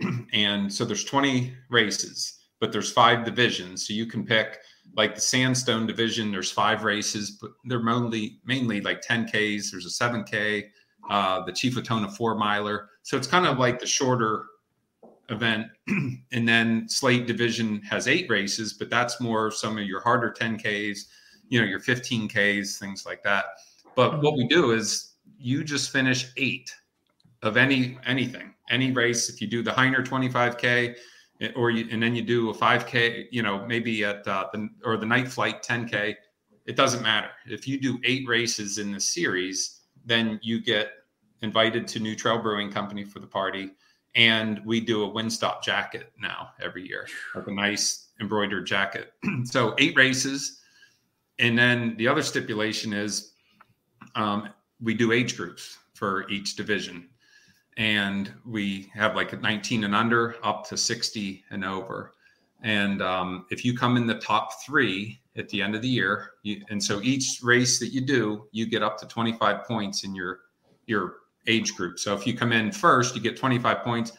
and 0.34 0.72
so 0.72 0.86
there's 0.86 1.04
20 1.04 1.54
races, 1.70 2.39
but 2.60 2.72
there's 2.72 2.92
five 2.92 3.26
divisions. 3.26 3.88
So 3.88 3.94
you 3.94 4.06
can 4.06 4.26
pick 4.26 4.60
like 4.96 5.16
the 5.16 5.22
sandstone 5.22 5.86
division, 5.86 6.32
there's 6.32 6.52
five 6.52 6.84
races, 6.84 7.32
but 7.32 7.52
they're 7.66 7.84
mainly 7.84 8.40
mainly 8.46 8.82
like 8.82 9.02
10Ks. 9.02 9.72
There's 9.72 9.86
a 9.86 10.04
7K, 10.04 10.66
uh, 11.10 11.46
the 11.46 11.52
Chief 11.52 11.76
Wahtonah 11.76 12.16
four 12.16 12.36
miler. 12.36 12.90
So 13.04 13.18
it's 13.18 13.28
kind 13.28 13.46
of 13.46 13.58
like 13.58 13.80
the 13.80 13.88
shorter 13.88 14.46
event. 15.30 15.68
and 15.88 16.48
then 16.48 16.88
Slate 16.90 17.28
Division 17.28 17.82
has 17.84 18.08
eight 18.08 18.30
races, 18.30 18.74
but 18.74 18.90
that's 18.90 19.22
more 19.22 19.52
some 19.52 19.78
of 19.78 19.86
your 19.86 20.02
harder 20.02 20.34
10Ks, 20.38 21.00
you 21.50 21.60
know, 21.60 21.68
your 21.68 21.80
15Ks, 21.80 22.78
things 22.78 23.06
like 23.06 23.24
that. 23.24 23.46
But 23.96 24.22
what 24.22 24.38
we 24.38 24.48
do 24.48 24.72
is 24.72 25.14
you 25.38 25.64
just 25.64 25.92
finish 25.92 26.32
eight 26.38 26.74
of 27.42 27.58
any 27.58 27.98
anything, 28.06 28.54
any 28.70 28.92
race. 28.92 29.30
If 29.30 29.42
you 29.42 29.48
do 29.48 29.64
the 29.64 29.72
Hyner 29.72 30.06
25k, 30.06 30.64
eh, 30.64 30.94
or 31.56 31.72
you 31.72 31.88
and 31.92 32.02
then 32.02 32.16
you 32.16 32.22
do 32.22 32.50
a 32.50 32.54
5k, 32.54 33.28
you 33.32 33.42
know, 33.42 33.66
maybe 33.66 34.04
at 34.04 34.28
uh, 34.28 34.48
the 34.52 34.70
or 34.84 34.98
the 34.98 35.06
night 35.06 35.28
flight 35.28 35.64
10k, 35.64 36.16
it 36.66 36.76
doesn't 36.76 37.02
matter. 37.02 37.30
If 37.46 37.68
you 37.68 37.80
do 37.80 38.00
eight 38.04 38.28
races 38.28 38.78
in 38.78 38.92
the 38.92 39.00
series, 39.00 39.82
then 40.06 40.40
you 40.44 40.62
get 40.62 40.92
invited 41.42 41.88
to 41.90 42.00
New 42.00 42.16
Trail 42.16 42.40
Brewing 42.40 42.72
Company 42.72 43.06
for 43.06 43.20
the 43.20 43.28
party, 43.28 43.72
and 44.16 44.62
we 44.66 44.82
do 44.82 45.04
a 45.04 45.08
Windstop 45.08 45.64
jacket 45.64 46.12
now 46.20 46.50
every 46.62 46.86
year, 46.86 47.08
like 47.34 47.48
a 47.48 47.52
nice 47.52 48.10
embroidered 48.20 48.66
jacket. 48.66 49.14
so 49.46 49.76
eight 49.78 49.96
races, 49.96 50.60
and 51.40 51.58
then 51.58 51.96
the 51.98 52.08
other 52.08 52.22
stipulation 52.22 52.92
is 52.92 53.32
um, 54.16 54.50
we 54.82 54.94
do 54.94 55.14
age 55.14 55.38
groups 55.38 55.78
for 55.94 56.30
each 56.30 56.56
division 56.56 57.10
and 57.80 58.34
we 58.46 58.92
have 58.94 59.16
like 59.16 59.42
19 59.42 59.86
and 59.86 59.96
under 59.96 60.36
up 60.44 60.68
to 60.68 60.78
60 60.78 61.46
and 61.50 61.64
over. 61.64 62.14
And 62.62 63.02
um, 63.02 63.46
if 63.50 63.64
you 63.64 63.76
come 63.76 63.96
in 63.96 64.06
the 64.06 64.20
top 64.20 64.62
three 64.66 65.22
at 65.38 65.48
the 65.48 65.62
end 65.62 65.76
of 65.76 65.82
the 65.82 65.88
year 65.88 66.32
you, 66.44 66.62
and 66.70 66.84
so 66.84 67.02
each 67.02 67.40
race 67.42 67.80
that 67.80 67.88
you 67.88 68.02
do 68.02 68.48
you 68.52 68.66
get 68.66 68.84
up 68.84 69.00
to 69.00 69.08
25 69.08 69.64
points 69.64 70.04
in 70.04 70.14
your 70.14 70.42
your 70.86 71.16
age 71.48 71.74
group. 71.74 71.98
So 71.98 72.14
if 72.14 72.28
you 72.28 72.36
come 72.36 72.52
in 72.52 72.74
first 72.74 73.16
you 73.16 73.22
get 73.22 73.38
25 73.38 73.78
points. 73.80 74.12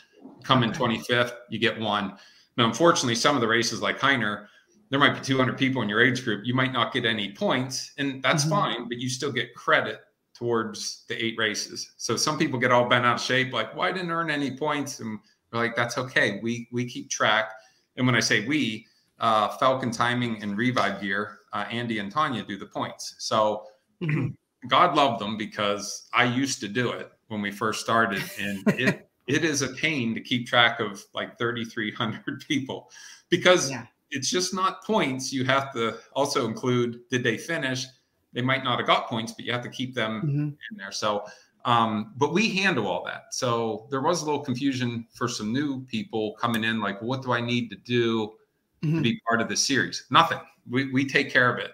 Come 0.43 0.63
in 0.63 0.73
25th 0.73 1.35
you 1.51 1.59
get 1.59 1.79
one. 1.79 2.17
Now 2.57 2.65
unfortunately 2.65 3.15
some 3.15 3.35
of 3.35 3.43
the 3.43 3.49
races 3.49 3.83
like 3.83 3.99
Hyner 3.99 4.47
there 4.89 4.99
might 4.99 5.15
be 5.15 5.21
200 5.21 5.57
people 5.57 5.83
in 5.83 5.89
your 5.89 6.03
age 6.03 6.25
group. 6.25 6.47
You 6.47 6.55
might 6.55 6.73
not 6.73 6.95
get 6.95 7.05
any 7.05 7.35
points 7.35 7.93
and 7.99 8.23
that's 8.23 8.45
mm-hmm. 8.45 8.55
fine 8.55 8.89
but 8.89 8.97
you 8.97 9.11
still 9.11 9.33
get 9.33 9.55
credit 9.55 10.01
towards 10.41 11.05
the 11.07 11.23
eight 11.23 11.37
races. 11.37 11.93
So 11.99 12.17
some 12.17 12.39
people 12.39 12.59
get 12.59 12.73
all 12.73 12.89
bent 12.89 13.05
out 13.05 13.17
of 13.17 13.21
shape, 13.21 13.53
like, 13.53 13.77
"Why 13.77 13.89
well, 13.89 13.95
didn't 13.95 14.11
earn 14.11 14.31
any 14.31 14.57
points?" 14.57 15.01
And 15.01 15.19
we're 15.53 15.59
like, 15.59 15.77
"That's 15.77 15.99
okay. 15.99 16.41
We 16.43 16.67
we 16.73 16.87
keep 16.87 17.11
track." 17.11 17.53
And 17.97 18.07
when 18.07 18.17
I 18.17 18.21
say 18.21 18.47
we, 18.47 18.87
uh, 19.19 19.49
Falcon 19.59 19.91
Timing 19.91 20.43
and 20.43 20.57
Revive 20.57 21.03
Gear, 21.03 21.41
uh, 21.53 21.67
Andy 21.71 21.99
and 21.99 22.11
Tanya 22.11 22.43
do 22.43 22.57
the 22.57 22.65
points. 22.65 23.17
So 23.19 23.67
mm-hmm. 24.03 24.29
God 24.69 24.97
love 24.97 25.19
them 25.19 25.37
because 25.37 26.09
I 26.15 26.25
used 26.25 26.59
to 26.61 26.69
do 26.69 26.93
it 26.93 27.11
when 27.29 27.43
we 27.43 27.51
first 27.51 27.83
started, 27.83 28.23
and 28.41 28.63
it 28.81 29.11
it 29.27 29.45
is 29.45 29.61
a 29.61 29.69
pain 29.75 30.15
to 30.15 30.23
keep 30.23 30.47
track 30.47 30.81
of 30.81 31.05
like 31.13 31.39
3,300 31.39 32.45
people 32.49 32.91
because 33.29 33.71
yeah. 33.71 33.85
it's 34.11 34.31
just 34.31 34.55
not 34.55 34.83
points. 34.85 35.35
You 35.35 35.45
have 35.45 35.71
to 35.75 35.99
also 36.15 36.47
include 36.47 37.01
did 37.11 37.23
they 37.23 37.37
finish 37.37 37.85
they 38.33 38.43
might 38.43 38.65
not 38.65 38.79
have 38.79 38.87
got 38.87 39.09
points, 39.09 39.33
but 39.33 39.45
you 39.45 39.53
have 39.53 39.63
to 39.63 39.69
keep 39.69 39.95
them 39.95 40.23
mm-hmm. 40.23 40.49
in 40.49 40.77
there. 40.77 40.93
So, 40.93 41.25
um, 41.65 42.15
but 42.17 42.33
we 42.33 42.49
handle 42.49 42.87
all 42.87 43.05
that. 43.05 43.35
So 43.35 43.87
there 43.91 44.01
was 44.01 44.23
a 44.23 44.25
little 44.25 44.41
confusion 44.41 45.07
for 45.13 45.29
some 45.29 45.53
new 45.53 45.85
people 45.87 46.35
coming 46.35 46.65
in, 46.65 46.81
like, 46.81 47.01
what 47.03 47.23
do 47.23 47.33
I 47.33 47.41
need 47.41 47.69
to 47.71 47.77
do 47.77 48.35
mm-hmm. 48.83 48.97
to 48.97 49.03
be 49.03 49.21
part 49.29 49.41
of 49.41 49.49
the 49.49 49.57
series? 49.57 50.07
Nothing. 50.11 50.41
We, 50.69 50.91
we 50.93 51.05
take 51.07 51.31
care 51.31 51.53
of 51.53 51.59
it. 51.59 51.73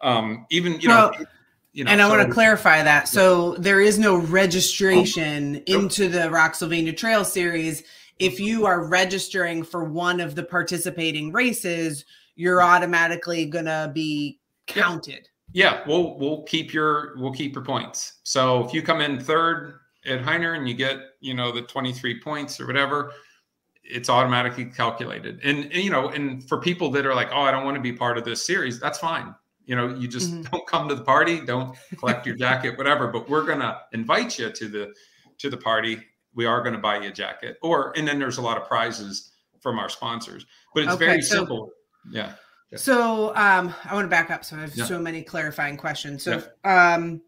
Um, 0.00 0.46
even, 0.50 0.80
you 0.80 0.88
well, 0.88 1.12
know, 1.12 1.26
you 1.72 1.84
know, 1.84 1.90
and 1.90 2.00
I 2.00 2.08
so, 2.08 2.16
want 2.16 2.26
to 2.26 2.32
clarify 2.32 2.82
that. 2.82 3.06
So 3.08 3.54
there 3.56 3.80
is 3.80 3.98
no 3.98 4.16
registration 4.16 5.62
oh, 5.68 5.74
into 5.80 6.08
the 6.08 6.20
Rocksylvania 6.20 6.96
Trail 6.96 7.24
Series. 7.24 7.84
If 8.18 8.40
you 8.40 8.66
are 8.66 8.84
registering 8.84 9.62
for 9.62 9.84
one 9.84 10.18
of 10.18 10.34
the 10.34 10.42
participating 10.42 11.30
races, 11.30 12.04
you're 12.34 12.62
automatically 12.62 13.44
going 13.44 13.66
to 13.66 13.92
be 13.94 14.40
counted. 14.66 15.28
Yeah, 15.52 15.82
we'll 15.86 16.18
we'll 16.18 16.42
keep 16.42 16.72
your 16.72 17.14
we'll 17.16 17.32
keep 17.32 17.54
your 17.54 17.64
points. 17.64 18.18
So 18.22 18.64
if 18.64 18.74
you 18.74 18.82
come 18.82 19.00
in 19.00 19.18
third 19.18 19.80
at 20.04 20.20
Hyner 20.20 20.56
and 20.56 20.68
you 20.68 20.74
get 20.74 20.98
you 21.20 21.34
know 21.34 21.52
the 21.52 21.62
23 21.62 22.20
points 22.20 22.60
or 22.60 22.66
whatever, 22.66 23.12
it's 23.82 24.10
automatically 24.10 24.66
calculated. 24.66 25.40
And, 25.42 25.64
and 25.64 25.76
you 25.76 25.90
know, 25.90 26.08
and 26.10 26.46
for 26.46 26.58
people 26.58 26.90
that 26.90 27.06
are 27.06 27.14
like, 27.14 27.30
oh, 27.32 27.40
I 27.40 27.50
don't 27.50 27.64
want 27.64 27.76
to 27.76 27.80
be 27.80 27.92
part 27.92 28.18
of 28.18 28.24
this 28.24 28.44
series, 28.44 28.78
that's 28.78 28.98
fine. 28.98 29.34
You 29.64 29.76
know, 29.76 29.94
you 29.94 30.08
just 30.08 30.30
mm-hmm. 30.32 30.42
don't 30.50 30.66
come 30.66 30.88
to 30.88 30.94
the 30.94 31.04
party, 31.04 31.40
don't 31.40 31.76
collect 31.96 32.26
your 32.26 32.36
jacket, 32.36 32.76
whatever. 32.76 33.08
But 33.08 33.28
we're 33.28 33.44
gonna 33.44 33.80
invite 33.92 34.38
you 34.38 34.50
to 34.50 34.68
the 34.68 34.94
to 35.38 35.50
the 35.50 35.56
party. 35.56 35.98
We 36.34 36.44
are 36.46 36.62
going 36.62 36.74
to 36.74 36.80
buy 36.80 37.00
you 37.00 37.08
a 37.08 37.12
jacket, 37.12 37.56
or 37.62 37.92
and 37.96 38.06
then 38.06 38.18
there's 38.18 38.38
a 38.38 38.42
lot 38.42 38.58
of 38.58 38.68
prizes 38.68 39.32
from 39.60 39.78
our 39.78 39.88
sponsors. 39.88 40.46
But 40.74 40.84
it's 40.84 40.92
okay, 40.92 41.06
very 41.06 41.22
so- 41.22 41.36
simple. 41.36 41.70
Yeah. 42.10 42.32
So 42.76 43.34
um, 43.34 43.74
I 43.84 43.94
want 43.94 44.04
to 44.04 44.10
back 44.10 44.30
up. 44.30 44.44
So 44.44 44.56
I 44.56 44.60
have 44.60 44.76
yeah. 44.76 44.84
so 44.84 44.98
many 44.98 45.22
clarifying 45.22 45.76
questions. 45.76 46.22
So 46.22 46.42
yeah. 46.64 46.94
um, 46.94 47.22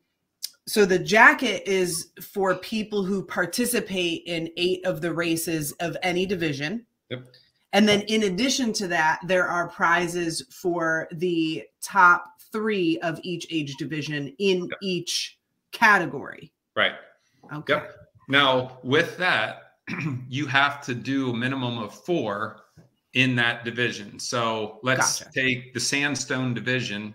so 0.66 0.84
the 0.84 0.98
jacket 0.98 1.62
is 1.66 2.10
for 2.20 2.54
people 2.56 3.02
who 3.04 3.24
participate 3.24 4.22
in 4.26 4.50
eight 4.56 4.84
of 4.84 5.00
the 5.00 5.12
races 5.12 5.72
of 5.80 5.96
any 6.02 6.26
division. 6.26 6.86
Yep. 7.08 7.24
And 7.72 7.88
then 7.88 8.02
in 8.02 8.24
addition 8.24 8.72
to 8.74 8.88
that, 8.88 9.20
there 9.26 9.48
are 9.48 9.68
prizes 9.68 10.42
for 10.50 11.08
the 11.12 11.64
top 11.82 12.24
three 12.52 12.98
of 12.98 13.18
each 13.22 13.46
age 13.50 13.76
division 13.76 14.34
in 14.38 14.66
yep. 14.66 14.78
each 14.82 15.38
category. 15.72 16.52
Right. 16.76 16.92
Okay. 17.52 17.74
Yep. 17.74 17.96
Now 18.28 18.78
with 18.82 19.16
that, 19.18 19.72
you 20.28 20.46
have 20.46 20.82
to 20.82 20.94
do 20.94 21.30
a 21.30 21.36
minimum 21.36 21.78
of 21.78 21.94
four 21.94 22.60
in 23.14 23.34
that 23.36 23.64
division. 23.64 24.18
So 24.18 24.78
let's 24.82 25.20
gotcha. 25.20 25.32
take 25.34 25.74
the 25.74 25.80
Sandstone 25.80 26.54
division 26.54 27.14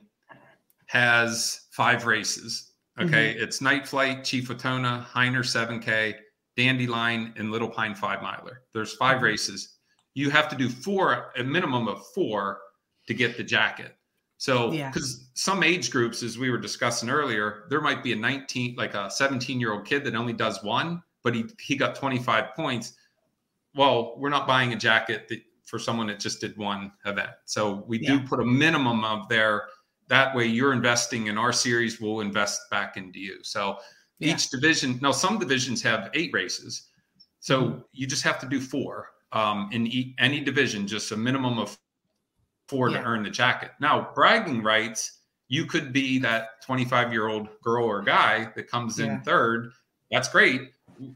has 0.88 1.68
five 1.72 2.06
races. 2.06 2.74
Okay. 3.00 3.34
Mm-hmm. 3.34 3.44
It's 3.44 3.62
Night 3.62 3.88
Flight, 3.88 4.24
Chief 4.24 4.48
Wahtonah, 4.48 5.06
Hyner 5.06 5.40
7K, 5.40 6.16
Dandelion, 6.56 7.34
and 7.38 7.52
Little 7.52 7.70
Pine 7.70 7.96
Five 7.96 8.22
Miler. 8.22 8.62
There's 8.74 8.94
5 8.94 9.16
mm-hmm. 9.16 9.26
races. 9.26 9.78
You 10.14 10.30
have 10.30 10.48
to 10.50 10.56
do 10.56 10.70
four, 10.70 11.34
a 11.38 11.44
minimum 11.44 11.88
of 11.88 12.06
four 12.14 12.60
to 13.08 13.14
get 13.14 13.36
the 13.36 13.44
jacket. 13.44 13.96
So, 14.38 14.72
because 14.72 15.20
yeah. 15.20 15.26
some 15.34 15.64
age 15.64 15.92
groups, 15.92 16.22
as 16.24 16.38
we 16.38 16.50
were 16.50 16.58
discussing 16.58 17.10
earlier, 17.10 17.66
there 17.70 17.82
might 17.82 18.04
be 18.04 18.14
a 18.14 18.16
19, 18.16 18.76
like 18.76 18.94
a 18.94 19.10
17 19.10 19.60
year 19.60 19.74
old 19.74 19.86
kid 19.86 20.04
that 20.06 20.16
only 20.16 20.34
does 20.34 20.64
one, 20.64 21.02
but 21.24 21.36
he, 21.36 21.46
he 21.60 21.76
got 21.76 21.96
25 21.96 22.54
points. 22.56 22.94
Well, 23.76 24.16
we're 24.18 24.30
not 24.30 24.48
buying 24.48 24.74
a 24.74 24.78
jacket 24.78 25.28
that 25.30 25.40
for 25.66 25.80
someone 25.80 26.08
that 26.08 26.20
just 26.20 26.40
did 26.40 26.56
one 26.58 26.92
event. 27.06 27.32
So 27.46 27.84
we 27.88 28.00
yeah. 28.00 28.18
do 28.18 28.20
put 28.22 28.40
a 28.40 28.46
minimum 28.46 29.04
of 29.04 29.28
there. 29.28 29.64
That 30.08 30.36
way, 30.36 30.46
you're 30.46 30.74
investing 30.74 31.28
in 31.28 31.38
our 31.38 31.52
series. 31.52 32.00
We'll 32.00 32.22
invest 32.22 32.62
back 32.70 32.96
into 32.96 33.20
you. 33.20 33.44
So 33.44 33.80
yeah. 34.20 34.34
each 34.34 34.50
division. 34.50 35.00
Now, 35.02 35.12
some 35.12 35.40
divisions 35.40 35.82
have 35.82 36.12
eight 36.14 36.32
races, 36.34 36.90
so 37.40 37.64
mm-hmm. 37.64 37.80
you 37.92 38.08
just 38.08 38.24
have 38.24 38.40
to 38.40 38.48
do 38.48 38.62
four 38.62 39.10
um, 39.32 39.70
in 39.72 39.88
e- 39.88 40.16
any 40.20 40.42
division. 40.42 40.88
Just 40.88 41.12
a 41.12 41.18
minimum 41.18 41.58
of 41.58 41.78
four 42.68 42.90
yeah. 42.90 43.00
to 43.00 43.04
earn 43.04 43.24
the 43.24 43.30
jacket. 43.30 43.72
Now, 43.80 44.12
bragging 44.14 44.64
rights. 44.64 45.20
You 45.48 45.68
could 45.68 45.94
be 45.94 46.18
that 46.20 46.64
25 46.66 47.12
year 47.12 47.28
old 47.28 47.50
girl 47.64 47.86
or 47.86 48.02
guy 48.02 48.52
that 48.56 48.68
comes 48.68 48.98
in 48.98 49.22
third. 49.22 49.72
That's 50.10 50.28
great. 50.28 50.72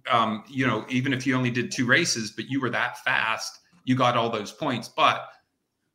Um, 0.07 0.43
you 0.47 0.67
know, 0.67 0.85
even 0.87 1.13
if 1.13 1.25
you 1.25 1.35
only 1.35 1.49
did 1.49 1.71
two 1.71 1.87
races, 1.87 2.29
but 2.29 2.45
you 2.45 2.61
were 2.61 2.69
that 2.69 2.99
fast 2.99 3.59
you 3.86 3.95
got 3.95 4.17
all 4.17 4.29
those 4.29 4.51
points. 4.51 4.88
But 4.88 5.27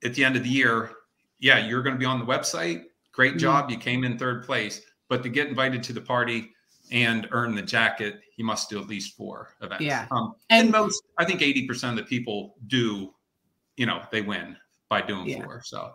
at 0.03 0.15
the 0.15 0.25
end 0.25 0.37
of 0.37 0.43
the 0.43 0.49
year, 0.49 0.93
yeah, 1.39 1.59
you're 1.59 1.83
going 1.83 1.95
to 1.95 1.99
be 1.99 2.07
on 2.07 2.19
the 2.19 2.25
website. 2.25 2.85
Great 3.13 3.33
mm-hmm. 3.33 3.39
job. 3.39 3.65
Mm-hmm. 3.65 3.73
You 3.73 3.79
came 3.79 4.05
in 4.05 4.19
third 4.19 4.45
place. 4.45 4.81
But 5.09 5.23
to 5.23 5.29
get 5.29 5.49
invited 5.49 5.83
to 5.85 5.93
the 5.93 6.01
party 6.01 6.51
and 6.91 7.29
earn 7.31 7.55
the 7.55 7.63
jacket, 7.63 8.21
you 8.37 8.45
must 8.45 8.71
do 8.71 8.81
at 8.81 8.87
least 8.87 9.17
four 9.17 9.55
events. 9.61 9.85
Yeah. 9.85 10.07
Um, 10.11 10.35
and, 10.51 10.65
and, 10.65 10.73
most, 10.73 11.03
I 11.19 11.25
think 11.25 11.41
80% 11.41 11.91
of 11.91 11.97
the 11.97 12.03
people 12.03 12.57
do, 12.67 13.13
you 13.77 13.87
know, 13.87 14.03
they 14.11 14.23
win 14.23 14.57
by 14.89 15.03
doing 15.03 15.27
yeah. 15.27 15.43
four. 15.43 15.63
So 15.65 15.93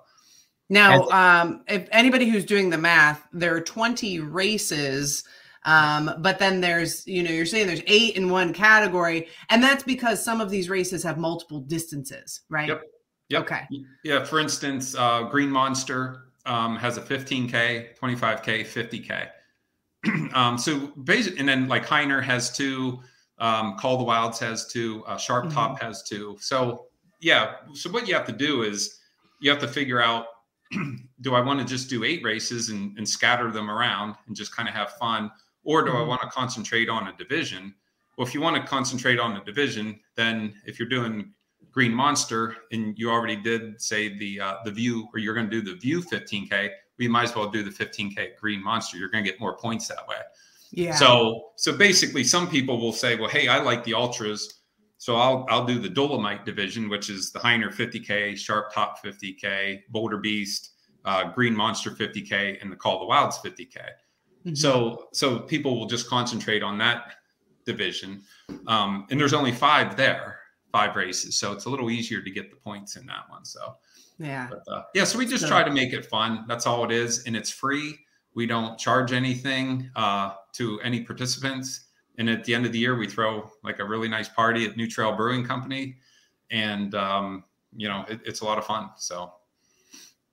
now, 0.69 1.08
um, 1.10 1.63
if 1.67 1.88
anybody 1.91 2.29
who's 2.29 2.46
doing 2.46 2.69
the 2.69 2.77
math, 2.77 3.27
there 3.34 3.55
are 3.55 3.62
20 3.62 4.19
races 4.19 5.24
um, 5.65 6.11
but 6.19 6.39
then 6.39 6.61
there's, 6.61 7.05
you 7.07 7.23
know, 7.23 7.31
you're 7.31 7.45
saying 7.45 7.67
there's 7.67 7.83
eight 7.87 8.15
in 8.15 8.29
one 8.29 8.53
category, 8.53 9.27
and 9.49 9.61
that's 9.61 9.83
because 9.83 10.23
some 10.23 10.41
of 10.41 10.49
these 10.49 10.69
races 10.69 11.03
have 11.03 11.17
multiple 11.17 11.59
distances, 11.59 12.41
right? 12.49 12.69
Yep. 12.69 12.83
Yep. 13.29 13.41
Okay. 13.43 13.67
Yeah. 14.03 14.23
For 14.23 14.39
instance, 14.39 14.95
uh, 14.95 15.23
Green 15.23 15.49
Monster 15.49 16.29
um, 16.45 16.75
has 16.77 16.97
a 16.97 17.01
15K, 17.01 17.97
25K, 17.97 18.65
50K. 18.65 20.33
um, 20.33 20.57
so 20.57 20.87
basically, 21.03 21.39
and 21.39 21.47
then 21.47 21.67
like 21.67 21.85
Hyner 21.85 22.23
has 22.23 22.49
two, 22.51 22.99
um, 23.37 23.77
Call 23.77 23.97
the 23.97 24.03
Wilds 24.03 24.39
has 24.39 24.67
two, 24.67 25.03
uh, 25.05 25.17
Sharp 25.17 25.45
mm-hmm. 25.45 25.53
Top 25.53 25.81
has 25.81 26.03
two. 26.03 26.37
So, 26.39 26.87
yeah. 27.21 27.55
So, 27.73 27.91
what 27.91 28.07
you 28.07 28.13
have 28.15 28.25
to 28.25 28.31
do 28.33 28.63
is 28.63 28.99
you 29.41 29.49
have 29.51 29.59
to 29.59 29.67
figure 29.67 30.01
out 30.01 30.25
do 31.21 31.35
I 31.35 31.41
want 31.41 31.59
to 31.59 31.65
just 31.65 31.89
do 31.89 32.03
eight 32.03 32.23
races 32.23 32.69
and, 32.69 32.97
and 32.97 33.07
scatter 33.07 33.51
them 33.51 33.69
around 33.69 34.15
and 34.27 34.35
just 34.35 34.55
kind 34.55 34.67
of 34.67 34.75
have 34.75 34.91
fun? 34.93 35.29
Or 35.63 35.83
do 35.83 35.91
I 35.91 35.95
mm-hmm. 35.95 36.07
want 36.07 36.21
to 36.21 36.27
concentrate 36.27 36.89
on 36.89 37.07
a 37.07 37.13
division? 37.17 37.73
Well, 38.17 38.27
if 38.27 38.33
you 38.33 38.41
want 38.41 38.55
to 38.55 38.63
concentrate 38.63 39.19
on 39.19 39.37
a 39.37 39.43
division, 39.43 39.99
then 40.15 40.53
if 40.65 40.79
you're 40.79 40.89
doing 40.89 41.33
Green 41.71 41.93
Monster 41.93 42.55
and 42.71 42.97
you 42.97 43.09
already 43.09 43.35
did 43.35 43.81
say 43.81 44.17
the 44.17 44.39
uh, 44.39 44.55
the 44.65 44.71
View, 44.71 45.07
or 45.13 45.19
you're 45.19 45.33
going 45.33 45.49
to 45.49 45.61
do 45.61 45.61
the 45.61 45.79
View 45.79 46.01
15k, 46.01 46.69
we 46.97 47.07
might 47.07 47.23
as 47.23 47.35
well 47.35 47.49
do 47.49 47.63
the 47.63 47.69
15k 47.69 48.35
Green 48.37 48.63
Monster. 48.63 48.97
You're 48.97 49.09
going 49.09 49.23
to 49.23 49.29
get 49.29 49.39
more 49.39 49.57
points 49.57 49.87
that 49.87 50.07
way. 50.07 50.17
Yeah. 50.71 50.95
So 50.95 51.51
so 51.55 51.75
basically, 51.75 52.23
some 52.23 52.49
people 52.49 52.79
will 52.79 52.93
say, 52.93 53.15
well, 53.15 53.29
hey, 53.29 53.47
I 53.47 53.61
like 53.61 53.83
the 53.83 53.93
ultras, 53.93 54.61
so 54.97 55.15
I'll 55.15 55.45
I'll 55.49 55.65
do 55.65 55.79
the 55.79 55.89
Dolomite 55.89 56.45
division, 56.45 56.89
which 56.89 57.09
is 57.09 57.31
the 57.31 57.39
Hyner 57.39 57.73
50k, 57.73 58.37
Sharp 58.37 58.73
Top 58.73 59.03
50k, 59.03 59.81
Boulder 59.89 60.17
Beast, 60.17 60.71
uh, 61.05 61.31
Green 61.31 61.55
Monster 61.55 61.91
50k, 61.91 62.61
and 62.61 62.71
the 62.71 62.75
Call 62.75 62.99
the 62.99 63.05
Wilds 63.05 63.37
50k. 63.39 63.77
Mm-hmm. 64.46 64.55
So 64.55 65.08
so 65.12 65.39
people 65.39 65.77
will 65.77 65.88
just 65.88 66.08
concentrate 66.08 66.63
on 66.63 66.77
that 66.77 67.15
division, 67.65 68.22
um, 68.67 69.05
and 69.10 69.19
there's 69.19 69.34
only 69.34 69.51
five 69.51 69.98
there, 69.98 70.39
five 70.72 70.96
races, 70.96 71.38
so 71.38 71.51
it's 71.51 71.65
a 71.65 71.69
little 71.69 71.91
easier 71.91 72.22
to 72.22 72.31
get 72.31 72.50
the 72.50 72.55
points 72.55 72.96
in 72.96 73.05
that 73.08 73.29
one. 73.29 73.43
So 73.46 73.75
yeah, 74.17 74.50
but, 74.50 74.74
uh, 74.74 74.84
yeah. 74.93 75.03
So 75.03 75.17
we 75.17 75.25
just 75.25 75.43
so, 75.43 75.50
try 75.50 75.63
to 75.63 75.72
make 75.72 75.93
it 75.93 76.05
fun. 76.05 76.46
That's 76.48 76.65
all 76.65 76.84
it 76.86 76.91
is, 76.91 77.25
and 77.25 77.36
it's 77.36 77.50
free. 77.50 77.98
We 78.34 78.46
don't 78.46 78.79
charge 78.79 79.12
anything 79.12 79.89
uh, 79.96 80.34
to 80.53 80.79
any 80.81 81.01
participants. 81.01 81.88
And 82.17 82.29
at 82.29 82.43
the 82.43 82.53
end 82.53 82.65
of 82.65 82.74
the 82.74 82.79
year, 82.79 82.98
we 82.98 83.08
throw 83.08 83.50
like 83.63 83.79
a 83.79 83.86
really 83.86 84.10
nice 84.10 84.27
party 84.27 84.65
at 84.65 84.75
New 84.75 84.88
Trail 84.88 85.15
Brewing 85.15 85.46
Company, 85.46 85.96
and 86.51 86.93
um, 86.96 87.43
you 87.75 87.88
know 87.88 88.05
it, 88.10 88.19
it's 88.25 88.41
a 88.41 88.46
lot 88.46 88.58
of 88.58 88.65
fun. 88.65 88.89
So 88.98 89.34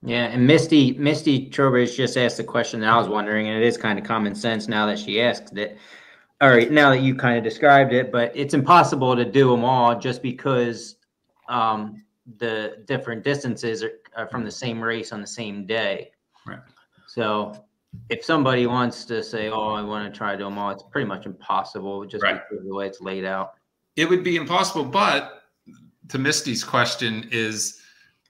yeah, 0.03 0.25
and 0.25 0.45
Misty 0.45 0.93
Misty 0.93 1.49
Trowbridge 1.49 1.95
just 1.95 2.17
asked 2.17 2.37
the 2.37 2.43
question 2.43 2.79
that 2.81 2.89
I 2.89 2.97
was 2.97 3.07
wondering, 3.07 3.47
and 3.47 3.61
it 3.61 3.65
is 3.65 3.77
kind 3.77 3.97
of 3.97 4.05
common 4.05 4.35
sense 4.35 4.67
now 4.67 4.85
that 4.85 4.99
she 4.99 5.21
asked 5.21 5.57
it. 5.57 5.77
All 6.39 6.49
right, 6.49 6.71
now 6.71 6.91
that 6.91 7.01
you 7.01 7.15
kind 7.15 7.37
of 7.37 7.43
described 7.43 7.93
it, 7.93 8.11
but 8.11 8.31
it's 8.35 8.53
impossible 8.53 9.15
to 9.15 9.25
do 9.25 9.49
them 9.49 9.63
all 9.63 9.97
just 9.97 10.21
because 10.21 10.97
um, 11.49 12.03
the 12.37 12.83
different 12.85 13.23
distances 13.23 13.83
are, 13.83 13.93
are 14.15 14.27
from 14.27 14.43
the 14.43 14.51
same 14.51 14.79
race 14.79 15.11
on 15.11 15.19
the 15.19 15.27
same 15.27 15.65
day. 15.65 16.11
Right. 16.45 16.59
So 17.07 17.65
if 18.09 18.23
somebody 18.23 18.67
wants 18.67 19.03
to 19.05 19.23
say, 19.23 19.49
"Oh, 19.49 19.69
I 19.71 19.81
want 19.81 20.11
to 20.11 20.15
try 20.15 20.33
to 20.33 20.37
do 20.37 20.43
them 20.43 20.59
all," 20.59 20.69
it's 20.69 20.83
pretty 20.83 21.07
much 21.07 21.25
impossible 21.25 22.05
just 22.05 22.23
right. 22.23 22.35
because 22.35 22.61
of 22.61 22.67
the 22.67 22.75
way 22.75 22.85
it's 22.85 23.01
laid 23.01 23.25
out. 23.25 23.53
It 23.95 24.07
would 24.07 24.23
be 24.23 24.35
impossible, 24.35 24.85
but 24.85 25.41
to 26.09 26.19
Misty's 26.19 26.63
question 26.63 27.27
is, 27.31 27.81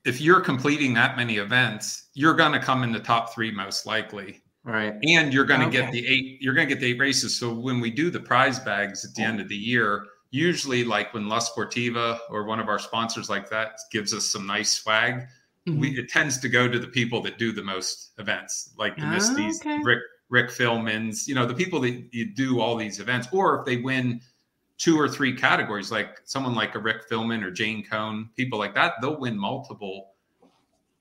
if 0.08 0.22
you're 0.22 0.42
completing 0.42 0.94
that 0.94 1.18
many 1.18 1.38
events, 1.38 2.10
you're 2.14 2.34
going 2.34 2.54
to 2.54 2.60
come 2.60 2.84
in 2.84 2.92
the 2.92 3.00
top 3.00 3.34
three 3.34 3.52
most 3.52 3.86
likely, 3.86 4.42
right? 4.64 4.96
And 5.04 5.34
you're 5.34 5.46
going 5.46 5.62
to 5.62 5.68
okay. 5.68 5.82
get 5.82 5.92
the 5.92 6.08
eight. 6.08 6.38
You're 6.42 6.54
going 6.54 6.68
to 6.68 6.74
get 6.74 6.82
the 6.82 6.92
eight 6.92 7.00
races. 7.00 7.38
So 7.38 7.54
when 7.54 7.80
we 7.80 7.92
do 7.92 8.10
the 8.10 8.20
prize 8.20 8.60
bags 8.60 9.06
at 9.06 9.14
the 9.16 9.24
end 9.24 9.40
of 9.40 9.50
the 9.50 9.56
year, 9.56 10.06
usually 10.32 10.84
like 10.84 11.14
when 11.14 11.28
La 11.28 11.40
Sportiva 11.40 12.20
or 12.30 12.46
one 12.46 12.60
of 12.60 12.68
our 12.68 12.80
sponsors 12.80 13.30
like 13.30 13.50
that 13.50 13.80
gives 13.92 14.14
us 14.14 14.26
some 14.26 14.48
nice 14.48 14.72
swag 14.72 15.28
mm-hmm. 15.68 15.80
we 15.80 16.00
it 16.00 16.10
tends 16.10 16.38
to 16.40 16.50
go 16.50 16.68
to 16.68 16.80
the 16.80 16.88
people 16.88 17.22
that 17.22 17.38
do 17.38 17.52
the 17.52 17.64
most 17.64 18.12
events, 18.18 18.74
like 18.78 18.96
the 18.96 19.04
oh, 19.04 19.16
Misties, 19.16 19.60
okay. 19.60 19.80
Rick 19.84 20.00
Rick 20.30 20.50
Philmans, 20.50 21.28
you 21.28 21.36
know, 21.36 21.46
the 21.46 21.54
people 21.54 21.80
that 21.82 22.10
you 22.12 22.34
do 22.34 22.60
all 22.60 22.76
these 22.76 23.00
events, 23.00 23.28
or 23.32 23.60
if 23.60 23.66
they 23.66 23.78
win 23.78 24.22
two 24.78 25.00
or 25.00 25.08
three 25.08 25.34
categories, 25.36 25.92
like 25.92 26.22
someone 26.24 26.56
like 26.56 26.76
a 26.76 26.80
Rick 26.80 27.10
Philman 27.10 27.44
or 27.44 27.52
Jane 27.52 27.84
Cohn, 27.84 28.30
people 28.36 28.60
like 28.60 28.76
that, 28.76 28.94
they'll 29.02 29.20
win 29.20 29.38
multiple 29.38 30.12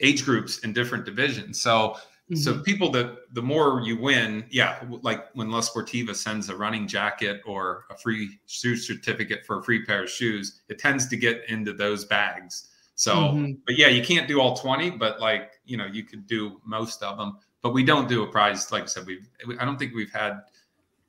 age 0.01 0.25
groups 0.25 0.59
in 0.59 0.73
different 0.73 1.05
divisions. 1.05 1.61
So 1.61 1.97
Mm-hmm. 2.31 2.41
So 2.41 2.59
people 2.59 2.91
that 2.91 3.33
the 3.35 3.43
more 3.43 3.81
you 3.85 3.97
win, 3.97 4.47
yeah, 4.51 4.83
like 5.03 5.27
when 5.35 5.49
La 5.49 5.61
Sportiva 5.61 6.15
sends 6.15 6.49
a 6.49 6.57
running 6.57 6.89
jacket 6.89 7.41
or 7.47 7.85
a 7.89 7.97
free 7.97 8.41
shoe 8.47 8.77
certificate 8.77 9.47
for 9.47 9.61
a 9.61 9.63
free 9.63 9.85
pair 9.85 10.03
of 10.03 10.11
shoes, 10.11 10.63
it 10.69 10.81
tends 10.81 11.07
to 11.09 11.17
get 11.17 11.45
into 11.49 11.73
those 11.73 12.05
bags. 12.05 12.69
So, 12.97 13.15
mm-hmm. 13.15 13.53
but 13.65 13.79
yeah, 13.79 13.89
you 13.89 14.03
can't 14.03 14.27
do 14.27 14.41
all 14.41 14.57
20, 14.57 14.91
but 14.91 15.21
like, 15.21 15.53
you 15.67 15.77
know, 15.77 15.87
you 15.87 16.03
could 16.03 16.27
do 16.27 16.61
most 16.65 17.01
of 17.05 17.17
them. 17.17 17.39
But 17.63 17.73
we 17.73 17.85
don't 17.85 18.09
do 18.09 18.25
a 18.25 18.27
prize. 18.27 18.73
Like 18.73 18.85
I 18.85 18.87
said, 18.87 19.07
we 19.07 19.21
I 19.61 19.65
don't 19.65 19.79
think 19.79 19.95
we've 19.95 20.13
had 20.13 20.41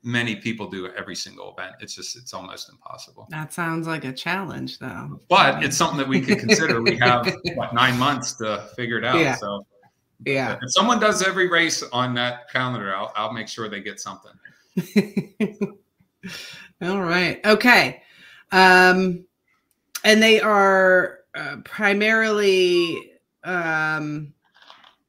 many 0.02 0.36
people 0.36 0.68
do 0.68 0.88
every 0.88 1.16
single 1.16 1.54
event. 1.56 1.74
It's 1.80 1.94
just 1.94 2.16
it's 2.16 2.32
almost 2.32 2.70
impossible. 2.70 3.26
That 3.30 3.52
sounds 3.52 3.86
like 3.86 4.04
a 4.04 4.12
challenge 4.12 4.78
though. 4.78 5.20
But 5.28 5.62
it's 5.62 5.76
something 5.76 5.98
that 5.98 6.08
we 6.08 6.20
could 6.20 6.38
consider. 6.38 6.80
we 6.82 6.96
have 7.00 7.32
what 7.54 7.74
nine 7.74 7.98
months 7.98 8.34
to 8.34 8.68
figure 8.76 8.98
it 8.98 9.04
out. 9.04 9.18
Yeah. 9.18 9.34
So 9.36 9.66
yeah. 10.24 10.56
If 10.62 10.72
someone 10.72 11.00
does 11.00 11.22
every 11.22 11.48
race 11.48 11.82
on 11.92 12.14
that 12.14 12.50
calendar, 12.50 12.94
I'll 12.94 13.12
I'll 13.16 13.32
make 13.32 13.48
sure 13.48 13.68
they 13.68 13.80
get 13.80 14.00
something. 14.00 14.32
All 16.82 17.02
right. 17.02 17.44
Okay. 17.44 18.02
Um 18.52 19.24
and 20.04 20.22
they 20.22 20.40
are 20.40 21.20
uh, 21.34 21.56
primarily 21.64 23.12
um 23.44 24.32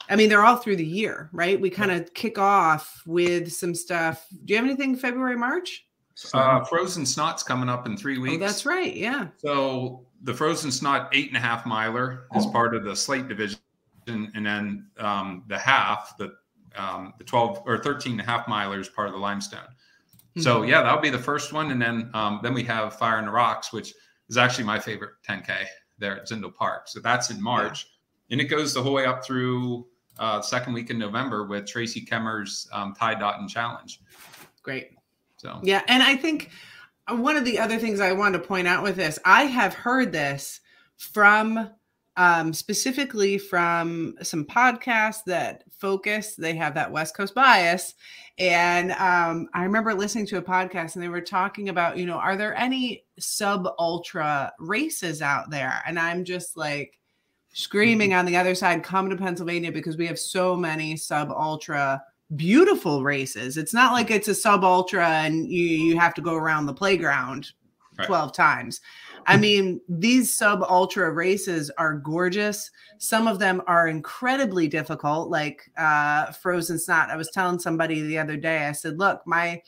I 0.10 0.16
mean, 0.16 0.30
they're 0.30 0.44
all 0.44 0.58
through 0.58 0.78
the 0.78 0.86
year, 0.86 1.30
right? 1.32 1.60
We 1.60 1.70
kind 1.70 1.92
of 1.92 2.14
kick 2.14 2.40
off 2.40 3.04
with 3.06 3.52
some 3.52 3.76
stuff. 3.76 4.26
Do 4.46 4.54
you 4.54 4.58
have 4.58 4.66
anything 4.66 4.96
February, 4.96 5.38
March? 5.38 5.86
Uh, 6.34 6.64
Frozen 6.66 7.06
Snot's 7.06 7.44
coming 7.44 7.70
up 7.70 7.86
in 7.86 7.96
three 7.96 8.18
weeks. 8.18 8.36
Oh, 8.36 8.40
that's 8.40 8.66
right. 8.66 8.94
Yeah. 8.94 9.28
So 9.38 10.06
the 10.24 10.34
Frozen 10.34 10.72
Snot 10.72 11.10
eight 11.14 11.30
and 11.30 11.38
a 11.38 11.40
half 11.40 11.66
miler 11.66 12.28
is 12.36 12.46
part 12.48 12.76
of 12.76 12.84
the 12.84 12.96
slate 12.96 13.28
division. 13.28 13.60
And 14.08 14.46
then 14.46 14.88
um, 14.98 15.44
the 15.48 15.58
half, 15.58 16.18
the 16.18 16.34
um, 16.76 17.14
the 17.18 17.24
12 17.24 17.64
or 17.66 17.78
13 17.78 18.14
and 18.14 18.22
a 18.22 18.24
half 18.24 18.48
miler 18.48 18.80
is 18.80 18.90
part 18.90 19.08
of 19.08 19.14
the 19.14 19.20
limestone. 19.20 19.60
Mm-hmm. 19.62 20.42
So 20.42 20.64
yeah, 20.64 20.82
that'll 20.82 21.02
be 21.02 21.10
the 21.10 21.18
first 21.18 21.54
one. 21.54 21.72
And 21.72 21.82
then 21.82 22.10
um, 22.14 22.40
then 22.44 22.54
we 22.54 22.64
have 22.64 22.98
Fire 22.98 23.20
in 23.20 23.26
the 23.26 23.32
Rocks, 23.32 23.72
which 23.72 23.94
is 24.30 24.38
actually 24.38 24.66
my 24.66 24.80
favorite 24.80 25.12
10K 25.28 25.66
there 25.98 26.18
at 26.18 26.28
Zindel 26.28 26.54
Park. 26.54 26.88
So 26.88 27.00
that's 27.00 27.30
in 27.30 27.42
March, 27.42 27.88
yeah. 28.28 28.34
and 28.34 28.42
it 28.42 28.46
goes 28.46 28.74
the 28.74 28.82
whole 28.82 28.94
way 28.94 29.06
up 29.06 29.24
through 29.24 29.86
uh, 30.20 30.42
second 30.42 30.74
week 30.74 30.90
in 30.90 31.00
November 31.00 31.46
with 31.46 31.66
Tracy 31.66 32.02
Kemmer's 32.02 32.68
um, 32.72 32.94
Tie 32.94 33.16
Dot 33.16 33.40
and 33.40 33.50
Challenge. 33.50 34.02
Great. 34.62 34.92
So 35.38 35.60
yeah, 35.64 35.82
and 35.88 36.04
I 36.04 36.16
think 36.16 36.52
one 37.08 37.38
of 37.38 37.46
the 37.46 37.58
other 37.58 37.80
things 37.80 38.00
I 38.00 38.12
wanted 38.12 38.40
to 38.40 38.48
point 38.48 38.68
out 38.68 38.84
with 38.84 38.98
this, 38.98 39.18
I 39.26 39.44
have 39.44 39.74
heard 39.74 40.12
this 40.12 40.60
from 40.98 41.70
um, 42.18 42.52
specifically 42.52 43.38
from 43.38 44.16
some 44.22 44.44
podcasts 44.44 45.24
that 45.26 45.64
focus. 45.72 46.36
They 46.36 46.56
have 46.56 46.74
that 46.76 46.92
West 46.92 47.16
Coast 47.16 47.34
bias, 47.34 47.96
and 48.40 48.92
um, 48.94 49.50
I 49.54 49.64
remember 49.64 49.94
listening 49.94 50.26
to 50.28 50.38
a 50.38 50.42
podcast 50.42 50.96
and 50.96 51.04
they 51.04 51.10
were 51.10 51.20
talking 51.20 51.68
about, 51.68 51.98
you 51.98 52.06
know, 52.06 52.18
are 52.18 52.38
there 52.38 52.56
any 52.56 53.04
sub 53.20 53.68
ultra 53.78 54.54
races 54.60 55.22
out 55.22 55.50
there? 55.50 55.82
And 55.86 56.00
I'm 56.00 56.24
just 56.24 56.56
like 56.56 57.00
screaming 57.54 58.14
on 58.14 58.26
the 58.26 58.38
other 58.38 58.56
side, 58.56 58.84
come 58.84 59.10
to 59.10 59.16
Pennsylvania 59.16 59.72
because 59.72 59.98
we 59.98 60.08
have 60.08 60.20
so 60.20 60.56
many 60.56 60.96
sub 60.96 61.32
ultra 61.32 62.02
beautiful 62.36 63.04
races. 63.04 63.58
It's 63.58 63.74
not 63.74 63.94
like 63.94 64.12
it's 64.12 64.28
a 64.28 64.36
sub 64.36 64.64
ultra 64.64 65.08
and 65.08 65.50
you, 65.50 65.64
you 65.64 66.00
have 66.00 66.14
to 66.16 66.22
go 66.22 66.36
around 66.36 66.66
the 66.66 66.74
playground 66.74 67.52
right. 67.98 68.08
12 68.08 68.34
times. 68.34 68.82
I 69.26 69.38
mean, 69.38 69.82
these 69.90 70.34
sub 70.34 70.64
ultra 70.64 71.12
races 71.12 71.70
are 71.78 71.94
gorgeous. 71.94 72.72
Some 72.98 73.28
of 73.28 73.38
them 73.38 73.62
are 73.68 73.88
incredibly 73.88 74.68
difficult, 74.68 75.30
like 75.30 75.70
uh, 75.78 76.32
Frozen 76.32 76.80
Snot. 76.80 77.10
I 77.10 77.16
was 77.16 77.30
telling 77.30 77.60
somebody 77.60 78.02
the 78.02 78.18
other 78.18 78.38
day, 78.38 78.66
I 78.66 78.72
said, 78.72 78.98
look, 78.98 79.22
my 79.26 79.62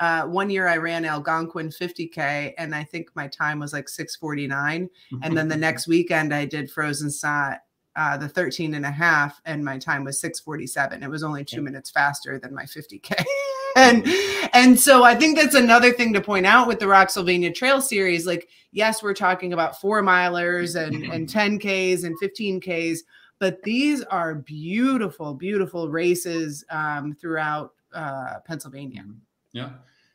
uh, 0.00 0.22
one 0.22 0.50
year 0.50 0.66
I 0.68 0.76
ran 0.76 1.04
Algonquin 1.04 1.70
50K 1.70 2.54
and 2.56 2.74
I 2.74 2.84
think 2.84 3.10
my 3.14 3.26
time 3.26 3.58
was 3.58 3.72
like 3.72 3.88
649. 3.88 4.88
And 5.22 5.36
then 5.36 5.48
the 5.48 5.56
next 5.56 5.88
weekend 5.88 6.32
I 6.32 6.44
did 6.44 6.70
Frozen 6.70 7.10
Snot, 7.10 7.58
uh, 7.96 8.16
the 8.16 8.28
13 8.28 8.74
and 8.74 8.86
a 8.86 8.90
half, 8.90 9.40
and 9.44 9.64
my 9.64 9.76
time 9.76 10.04
was 10.04 10.20
647. 10.20 11.02
It 11.02 11.10
was 11.10 11.24
only 11.24 11.44
two 11.44 11.62
minutes 11.62 11.90
faster 11.90 12.38
than 12.38 12.54
my 12.54 12.62
50K. 12.62 13.24
and 13.76 14.06
and 14.52 14.78
so 14.78 15.02
I 15.02 15.16
think 15.16 15.36
that's 15.36 15.56
another 15.56 15.92
thing 15.92 16.12
to 16.12 16.20
point 16.20 16.46
out 16.46 16.68
with 16.68 16.78
the 16.78 16.86
Rocksylvania 16.86 17.52
Trail 17.52 17.80
series. 17.80 18.24
Like, 18.24 18.48
yes, 18.70 19.02
we're 19.02 19.14
talking 19.14 19.52
about 19.52 19.80
four 19.80 20.00
milers 20.00 20.80
and 20.80 21.04
and 21.12 21.28
10Ks 21.28 22.04
and 22.04 22.16
15Ks, 22.20 23.00
but 23.40 23.62
these 23.64 24.04
are 24.04 24.36
beautiful, 24.36 25.34
beautiful 25.34 25.88
races 25.88 26.64
um, 26.70 27.16
throughout 27.20 27.74
uh, 27.92 28.34
Pennsylvania. 28.46 29.04
Yeah. 29.52 29.70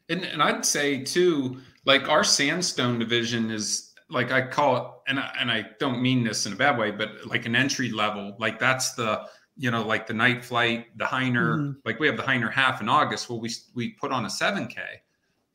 And, 0.10 0.26
and 0.26 0.44
I'd 0.44 0.66
say 0.66 1.04
too, 1.04 1.62
like 1.86 2.10
our 2.10 2.24
sandstone 2.24 3.00
division 3.00 3.52
is 3.52 3.94
like 4.10 4.32
I 4.32 4.42
call 4.42 4.78
it, 4.78 4.84
and 5.08 5.20
I, 5.20 5.34
and 5.40 5.52
I 5.52 5.66
don't 5.80 6.02
mean 6.02 6.24
this 6.24 6.46
in 6.46 6.54
a 6.54 6.56
bad 6.56 6.78
way, 6.78 6.92
but 6.92 7.26
like 7.26 7.46
an 7.46 7.56
entry 7.56 7.92
level, 7.92 8.36
like 8.40 8.60
that's 8.60 8.94
the 8.94 9.26
you 9.56 9.70
know, 9.70 9.86
like 9.86 10.08
the 10.08 10.14
night 10.14 10.44
flight, 10.44 10.88
the 10.98 11.06
Hyner, 11.06 11.58
mm-hmm. 11.58 11.72
like 11.86 12.00
we 12.00 12.08
have 12.08 12.18
the 12.18 12.24
Hyner 12.24 12.52
half 12.52 12.82
in 12.82 12.90
August. 12.90 13.30
Well, 13.30 13.40
we 13.40 13.52
we 13.74 13.90
put 13.90 14.12
on 14.12 14.26
a 14.26 14.30
7K. 14.30 14.78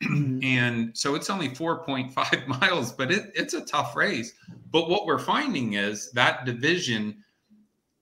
Mm-hmm. 0.01 0.45
and 0.45 0.97
so 0.97 1.17
it's 1.17 1.29
only 1.29 1.49
4.5 1.49 2.47
miles, 2.61 2.93
but 2.93 3.11
it, 3.11 3.33
it's 3.35 3.55
a 3.55 3.65
tough 3.65 3.97
race. 3.97 4.33
But 4.71 4.89
what 4.89 5.07
we're 5.07 5.19
finding 5.19 5.73
is 5.73 6.13
that 6.13 6.45
division, 6.45 7.25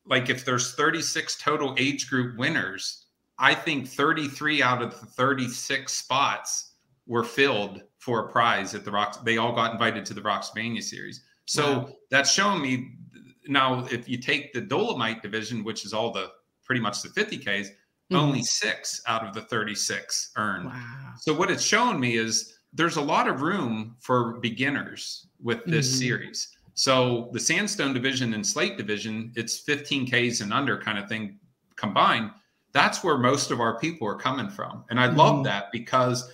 like 0.05 0.29
if 0.29 0.45
there's 0.45 0.75
36 0.75 1.41
total 1.41 1.75
age 1.79 2.11
group 2.11 2.37
winners, 2.37 3.06
I 3.39 3.55
think 3.55 3.89
33 3.89 4.63
out 4.63 4.83
of 4.83 4.99
the 4.99 5.07
36 5.07 5.93
spots 5.93 6.73
were 7.07 7.25
filled 7.25 7.83
for 7.99 8.27
a 8.27 8.33
prize 8.33 8.75
at 8.75 8.85
the 8.85 8.91
Rocks. 8.91 9.19
They 9.19 9.37
all 9.37 9.55
got 9.55 9.73
invited 9.73 10.05
to 10.07 10.15
the 10.15 10.21
Rocksylvania 10.21 10.83
series. 10.83 11.23
So 11.45 11.79
wow. 11.79 11.89
that's 12.11 12.31
showing 12.31 12.63
me 12.63 12.93
now 13.47 13.87
if 13.91 14.09
you 14.09 14.19
take 14.19 14.53
the 14.53 14.61
Dolomite 14.61 15.23
division, 15.23 15.65
which 15.65 15.85
is 15.85 15.93
all 15.93 16.13
the 16.13 16.31
pretty 16.65 16.81
much 16.81 17.03
the 17.03 17.09
50Ks, 17.09 17.45
mm-hmm. 17.47 18.17
only 18.17 18.43
six 18.43 19.01
out 19.07 19.25
of 19.27 19.35
the 19.35 19.43
36 19.43 20.33
earned. 20.37 20.67
Wow. 20.67 21.13
So 21.21 21.35
what 21.35 21.51
it's 21.51 21.63
shown 21.63 22.01
me 22.01 22.17
is 22.17 22.59
there's 22.73 22.97
a 22.97 23.03
lot 23.03 23.29
of 23.29 23.43
room 23.43 23.97
for 24.01 24.39
beginners 24.41 25.29
with 25.41 25.65
this 25.67 25.89
mm-hmm. 25.89 25.99
series. 25.99 26.49
So 26.75 27.31
the 27.33 27.41
sandstone 27.41 27.95
division 27.95 28.35
and 28.35 28.47
slate 28.47 28.77
division, 28.77 29.33
it's 29.35 29.61
15 29.61 30.07
Ks 30.07 30.41
and 30.41 30.53
under 30.53 30.79
kind 30.79 30.99
of 30.99 31.09
thing 31.09 31.39
combined. 31.77 32.31
That's 32.77 33.03
where 33.03 33.17
most 33.17 33.51
of 33.51 33.59
our 33.59 33.79
people 33.79 34.07
are 34.07 34.15
coming 34.15 34.51
from. 34.51 34.85
And 34.91 35.01
I 35.01 35.09
mm-hmm. 35.09 35.17
love 35.17 35.45
that 35.45 35.73
because 35.73 36.31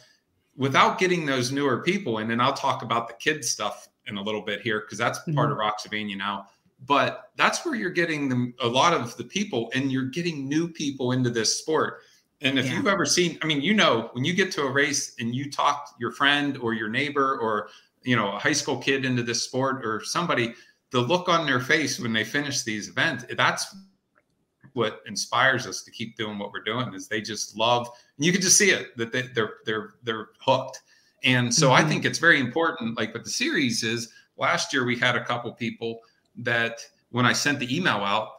without 0.56 0.98
getting 0.98 1.24
those 1.24 1.52
newer 1.52 1.84
people, 1.84 2.18
and 2.18 2.28
then 2.28 2.40
I'll 2.40 2.52
talk 2.52 2.82
about 2.82 3.06
the 3.06 3.14
kids 3.14 3.48
stuff 3.48 3.88
in 4.08 4.16
a 4.16 4.22
little 4.22 4.42
bit 4.42 4.60
here 4.60 4.80
because 4.80 4.98
that's 4.98 5.20
mm-hmm. 5.20 5.34
part 5.34 5.52
of 5.52 5.58
Roxavania 5.58 6.18
now. 6.18 6.48
But 6.84 7.30
that's 7.36 7.64
where 7.64 7.76
you're 7.76 7.90
getting 7.90 8.28
them, 8.28 8.54
a 8.60 8.66
lot 8.66 8.92
of 8.92 9.16
the 9.16 9.22
people, 9.22 9.70
and 9.72 9.92
you're 9.92 10.06
getting 10.06 10.48
new 10.48 10.66
people 10.66 11.12
into 11.12 11.30
this 11.30 11.60
sport. 11.60 12.00
And 12.40 12.58
if 12.58 12.66
yeah. 12.66 12.72
you've 12.72 12.88
ever 12.88 13.06
seen, 13.06 13.38
I 13.40 13.46
mean, 13.46 13.62
you 13.62 13.72
know, 13.72 14.10
when 14.10 14.24
you 14.24 14.34
get 14.34 14.50
to 14.52 14.62
a 14.62 14.70
race 14.70 15.14
and 15.20 15.32
you 15.32 15.48
talk 15.48 15.94
your 16.00 16.10
friend 16.10 16.58
or 16.58 16.74
your 16.74 16.88
neighbor 16.88 17.38
or 17.38 17.68
you 18.02 18.16
know 18.16 18.32
a 18.32 18.38
high 18.40 18.52
school 18.52 18.78
kid 18.78 19.04
into 19.04 19.22
this 19.22 19.44
sport 19.44 19.86
or 19.86 20.02
somebody, 20.02 20.54
the 20.90 21.00
look 21.00 21.28
on 21.28 21.46
their 21.46 21.60
face 21.60 22.00
when 22.00 22.12
they 22.12 22.24
finish 22.24 22.62
these 22.62 22.88
events, 22.88 23.24
that's 23.36 23.76
what 24.74 25.00
inspires 25.06 25.66
us 25.66 25.82
to 25.82 25.90
keep 25.90 26.16
doing 26.16 26.38
what 26.38 26.52
we're 26.52 26.62
doing. 26.62 26.94
Is 26.94 27.08
they 27.08 27.20
just 27.20 27.56
love, 27.56 27.88
and 28.16 28.26
you 28.26 28.32
can 28.32 28.40
just 28.40 28.58
see 28.58 28.70
it 28.70 28.96
that 28.96 29.12
they, 29.12 29.22
they're 29.22 29.54
they're 29.64 29.94
they're 30.02 30.28
hooked. 30.40 30.80
And 31.24 31.54
so 31.54 31.68
mm-hmm. 31.68 31.84
I 31.84 31.88
think 31.88 32.04
it's 32.04 32.18
very 32.18 32.40
important. 32.40 32.98
Like 32.98 33.14
what 33.14 33.24
the 33.24 33.30
series 33.30 33.82
is. 33.82 34.12
Last 34.38 34.72
year 34.72 34.84
we 34.84 34.98
had 34.98 35.14
a 35.14 35.24
couple 35.24 35.52
people 35.52 36.00
that 36.36 36.80
when 37.10 37.26
I 37.26 37.32
sent 37.32 37.60
the 37.60 37.76
email 37.76 37.98
out, 37.98 38.30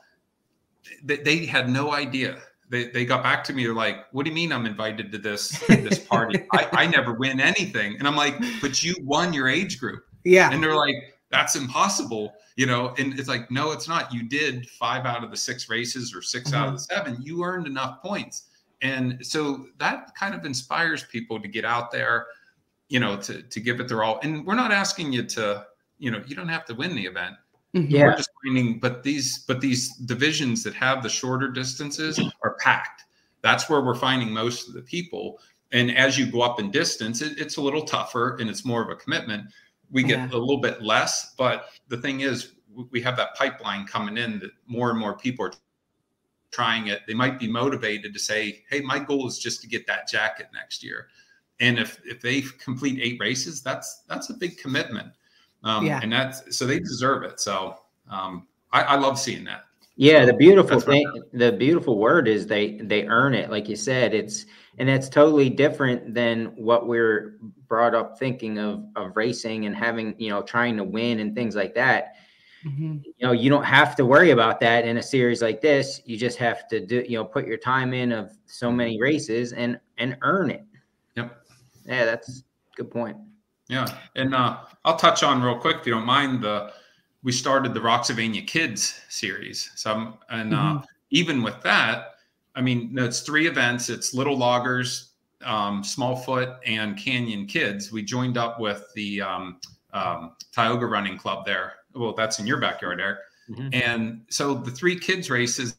they, 1.03 1.17
they 1.17 1.45
had 1.45 1.69
no 1.69 1.93
idea 1.93 2.39
they, 2.73 2.87
they 2.87 3.05
got 3.05 3.21
back 3.21 3.43
to 3.45 3.53
me. 3.53 3.63
They're 3.63 3.73
like, 3.73 4.05
"What 4.13 4.23
do 4.23 4.31
you 4.31 4.35
mean 4.35 4.51
I'm 4.51 4.65
invited 4.65 5.11
to 5.11 5.19
this 5.19 5.49
this 5.67 5.99
party? 5.99 6.43
I, 6.51 6.67
I 6.71 6.87
never 6.87 7.13
win 7.13 7.39
anything." 7.39 7.97
And 7.99 8.07
I'm 8.07 8.15
like, 8.15 8.35
"But 8.61 8.83
you 8.83 8.95
won 9.01 9.31
your 9.31 9.47
age 9.47 9.79
group." 9.79 10.03
Yeah. 10.25 10.51
And 10.53 10.63
they're 10.63 10.73
like, 10.73 10.95
"That's 11.33 11.57
impossible," 11.57 12.33
you 12.55 12.65
know. 12.65 12.93
And 12.97 13.19
it's 13.19 13.27
like, 13.27 13.51
"No, 13.51 13.71
it's 13.71 13.89
not. 13.89 14.13
You 14.13 14.23
did 14.23 14.69
five 14.69 15.05
out 15.05 15.23
of 15.23 15.31
the 15.31 15.37
six 15.37 15.69
races 15.69 16.15
or 16.15 16.21
6 16.21 16.49
mm-hmm. 16.49 16.55
out 16.55 16.67
of 16.69 16.73
the 16.75 16.79
seven. 16.79 17.17
You 17.21 17.43
earned 17.43 17.67
enough 17.67 18.01
points." 18.01 18.45
And 18.81 19.25
so 19.25 19.67
that 19.79 20.15
kind 20.15 20.33
of 20.33 20.45
inspires 20.45 21.03
people 21.03 21.41
to 21.41 21.47
get 21.47 21.65
out 21.65 21.91
there, 21.91 22.27
you 22.87 22.99
know, 22.99 23.17
to 23.17 23.41
to 23.41 23.59
give 23.59 23.81
it 23.81 23.89
their 23.89 24.03
all. 24.03 24.19
And 24.23 24.45
we're 24.45 24.55
not 24.55 24.71
asking 24.71 25.11
you 25.11 25.23
to, 25.23 25.65
you 25.99 26.11
know, 26.11 26.23
you 26.25 26.35
don't 26.35 26.49
have 26.49 26.65
to 26.65 26.75
win 26.75 26.95
the 26.95 27.05
event 27.05 27.35
Mm-hmm. 27.75 27.91
Yeah. 27.91 28.05
We're 28.05 28.17
just 28.17 28.29
finding, 28.43 28.79
but 28.79 29.03
these 29.03 29.39
but 29.39 29.59
these 29.59 29.95
divisions 29.95 30.63
that 30.63 30.73
have 30.75 31.01
the 31.01 31.09
shorter 31.09 31.49
distances 31.49 32.19
are 32.43 32.55
packed. 32.59 33.03
That's 33.41 33.69
where 33.69 33.81
we're 33.81 33.95
finding 33.95 34.31
most 34.31 34.67
of 34.67 34.73
the 34.73 34.81
people. 34.81 35.39
And 35.71 35.95
as 35.97 36.17
you 36.17 36.27
go 36.27 36.41
up 36.41 36.59
in 36.59 36.69
distance, 36.69 37.21
it, 37.21 37.39
it's 37.39 37.57
a 37.57 37.61
little 37.61 37.81
tougher 37.81 38.37
and 38.39 38.49
it's 38.49 38.63
more 38.63 38.83
of 38.83 38.89
a 38.89 38.95
commitment. 38.95 39.47
We 39.91 40.03
get 40.03 40.19
yeah. 40.19 40.29
a 40.31 40.37
little 40.37 40.57
bit 40.57 40.81
less, 40.81 41.35
but 41.37 41.65
the 41.87 41.97
thing 41.97 42.21
is, 42.21 42.53
we 42.89 43.01
have 43.01 43.15
that 43.17 43.35
pipeline 43.35 43.85
coming 43.85 44.17
in 44.17 44.39
that 44.39 44.51
more 44.65 44.89
and 44.89 44.99
more 44.99 45.15
people 45.15 45.45
are 45.45 45.53
trying 46.51 46.87
it. 46.87 47.01
They 47.07 47.13
might 47.13 47.39
be 47.39 47.47
motivated 47.47 48.13
to 48.13 48.19
say, 48.19 48.63
"Hey, 48.69 48.81
my 48.81 48.99
goal 48.99 49.27
is 49.27 49.37
just 49.37 49.61
to 49.61 49.67
get 49.67 49.85
that 49.87 50.07
jacket 50.07 50.47
next 50.53 50.83
year." 50.83 51.07
And 51.59 51.77
if 51.77 51.99
if 52.05 52.21
they 52.21 52.41
complete 52.41 52.99
eight 53.01 53.19
races, 53.19 53.61
that's 53.61 54.03
that's 54.07 54.29
a 54.29 54.33
big 54.33 54.57
commitment. 54.57 55.09
Um, 55.63 55.85
yeah. 55.85 55.99
And 56.01 56.11
that's 56.11 56.55
so 56.55 56.65
they 56.65 56.79
deserve 56.79 57.23
it. 57.23 57.39
So 57.39 57.77
um, 58.09 58.47
I, 58.71 58.81
I 58.81 58.95
love 58.95 59.19
seeing 59.19 59.43
that. 59.45 59.65
Yeah, 59.95 60.25
the 60.25 60.33
beautiful 60.33 60.79
thing, 60.79 61.05
the 61.33 61.51
beautiful 61.51 61.99
word 61.99 62.27
is 62.27 62.47
they 62.47 62.77
they 62.77 63.05
earn 63.05 63.35
it. 63.35 63.51
Like 63.51 63.69
you 63.69 63.75
said, 63.75 64.13
it's 64.13 64.45
and 64.77 64.89
that's 64.89 65.09
totally 65.09 65.49
different 65.49 66.13
than 66.13 66.45
what 66.55 66.87
we're 66.87 67.37
brought 67.67 67.95
up 67.95 68.17
thinking 68.17 68.57
of 68.57 68.85
of 68.95 69.15
racing 69.15 69.65
and 69.65 69.75
having 69.75 70.15
you 70.17 70.29
know 70.29 70.41
trying 70.41 70.77
to 70.77 70.83
win 70.83 71.19
and 71.19 71.35
things 71.35 71.55
like 71.55 71.73
that. 71.75 72.15
Mm-hmm. 72.65 72.99
You 73.03 73.27
know, 73.27 73.33
you 73.33 73.49
don't 73.49 73.65
have 73.65 73.95
to 73.97 74.05
worry 74.05 74.31
about 74.31 74.59
that 74.61 74.85
in 74.85 74.97
a 74.97 75.03
series 75.03 75.41
like 75.41 75.59
this. 75.59 76.01
You 76.05 76.17
just 76.17 76.37
have 76.37 76.67
to 76.69 76.85
do 76.85 77.03
you 77.07 77.17
know 77.17 77.25
put 77.25 77.45
your 77.45 77.57
time 77.57 77.93
in 77.93 78.11
of 78.11 78.31
so 78.45 78.71
many 78.71 78.99
races 78.99 79.53
and 79.53 79.79
and 79.97 80.17
earn 80.21 80.49
it. 80.49 80.65
Yep. 81.15 81.45
Yeah, 81.85 82.05
that's 82.05 82.43
good 82.75 82.89
point. 82.89 83.17
Yeah, 83.69 83.87
and 84.15 84.35
uh, 84.35 84.59
I'll 84.85 84.97
touch 84.97 85.23
on 85.23 85.41
real 85.41 85.57
quick 85.57 85.77
if 85.81 85.85
you 85.85 85.93
don't 85.93 86.05
mind. 86.05 86.41
The 86.43 86.73
we 87.23 87.31
started 87.31 87.73
the 87.73 87.79
Roxavania 87.79 88.45
Kids 88.45 89.01
series, 89.09 89.71
so 89.75 90.17
and 90.29 90.53
uh, 90.53 90.57
mm-hmm. 90.57 90.77
uh, 90.77 90.81
even 91.11 91.43
with 91.43 91.61
that, 91.61 92.12
I 92.55 92.61
mean, 92.61 92.95
it's 92.97 93.21
three 93.21 93.47
events. 93.47 93.89
It's 93.89 94.13
Little 94.13 94.37
Loggers, 94.37 95.11
um, 95.43 95.81
Smallfoot, 95.83 96.57
and 96.65 96.97
Canyon 96.97 97.45
Kids. 97.45 97.91
We 97.91 98.03
joined 98.03 98.37
up 98.37 98.59
with 98.59 98.91
the 98.95 99.21
um, 99.21 99.59
um, 99.93 100.35
Tioga 100.51 100.85
Running 100.85 101.17
Club 101.17 101.45
there. 101.45 101.73
Well, 101.93 102.13
that's 102.13 102.39
in 102.39 102.47
your 102.47 102.59
backyard, 102.59 102.99
Eric. 103.01 103.19
Mm-hmm. 103.49 103.69
And 103.73 104.21
so 104.29 104.53
the 104.53 104.71
three 104.71 104.97
kids 104.97 105.29
races 105.29 105.77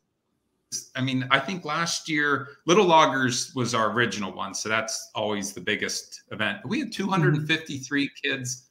I 0.96 1.00
mean, 1.00 1.26
I 1.30 1.38
think 1.38 1.64
last 1.64 2.08
year 2.08 2.48
Little 2.66 2.86
Loggers 2.86 3.54
was 3.54 3.74
our 3.74 3.90
original 3.90 4.32
one, 4.32 4.54
so 4.54 4.68
that's 4.68 5.10
always 5.14 5.52
the 5.52 5.60
biggest 5.60 6.22
event. 6.30 6.58
We 6.64 6.80
had 6.80 6.92
253 6.92 8.04
mm-hmm. 8.04 8.28
kids 8.28 8.70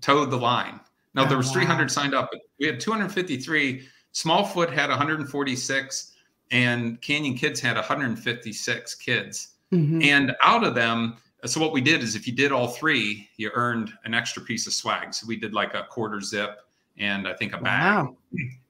toe 0.00 0.24
the 0.24 0.36
line. 0.36 0.80
Now 1.14 1.24
oh, 1.24 1.28
there 1.28 1.36
was 1.36 1.50
300 1.52 1.90
signed 1.90 2.14
up, 2.14 2.30
but 2.32 2.40
we 2.58 2.66
had 2.66 2.80
253. 2.80 3.86
Smallfoot 4.12 4.70
had 4.72 4.90
146, 4.90 6.12
and 6.50 7.00
Canyon 7.00 7.34
Kids 7.34 7.60
had 7.60 7.76
156 7.76 8.94
kids. 8.96 9.48
Mm-hmm. 9.72 10.02
And 10.02 10.36
out 10.42 10.64
of 10.64 10.74
them, 10.74 11.16
so 11.46 11.60
what 11.60 11.72
we 11.72 11.80
did 11.80 12.02
is 12.02 12.14
if 12.14 12.26
you 12.26 12.32
did 12.32 12.52
all 12.52 12.68
three, 12.68 13.28
you 13.36 13.50
earned 13.54 13.92
an 14.04 14.14
extra 14.14 14.42
piece 14.42 14.66
of 14.66 14.72
swag. 14.72 15.12
So 15.12 15.26
we 15.26 15.36
did 15.36 15.52
like 15.52 15.74
a 15.74 15.84
quarter 15.90 16.20
zip 16.20 16.60
and 16.96 17.26
I 17.26 17.34
think 17.34 17.52
a 17.52 17.58
bag 17.58 18.06
wow. 18.06 18.16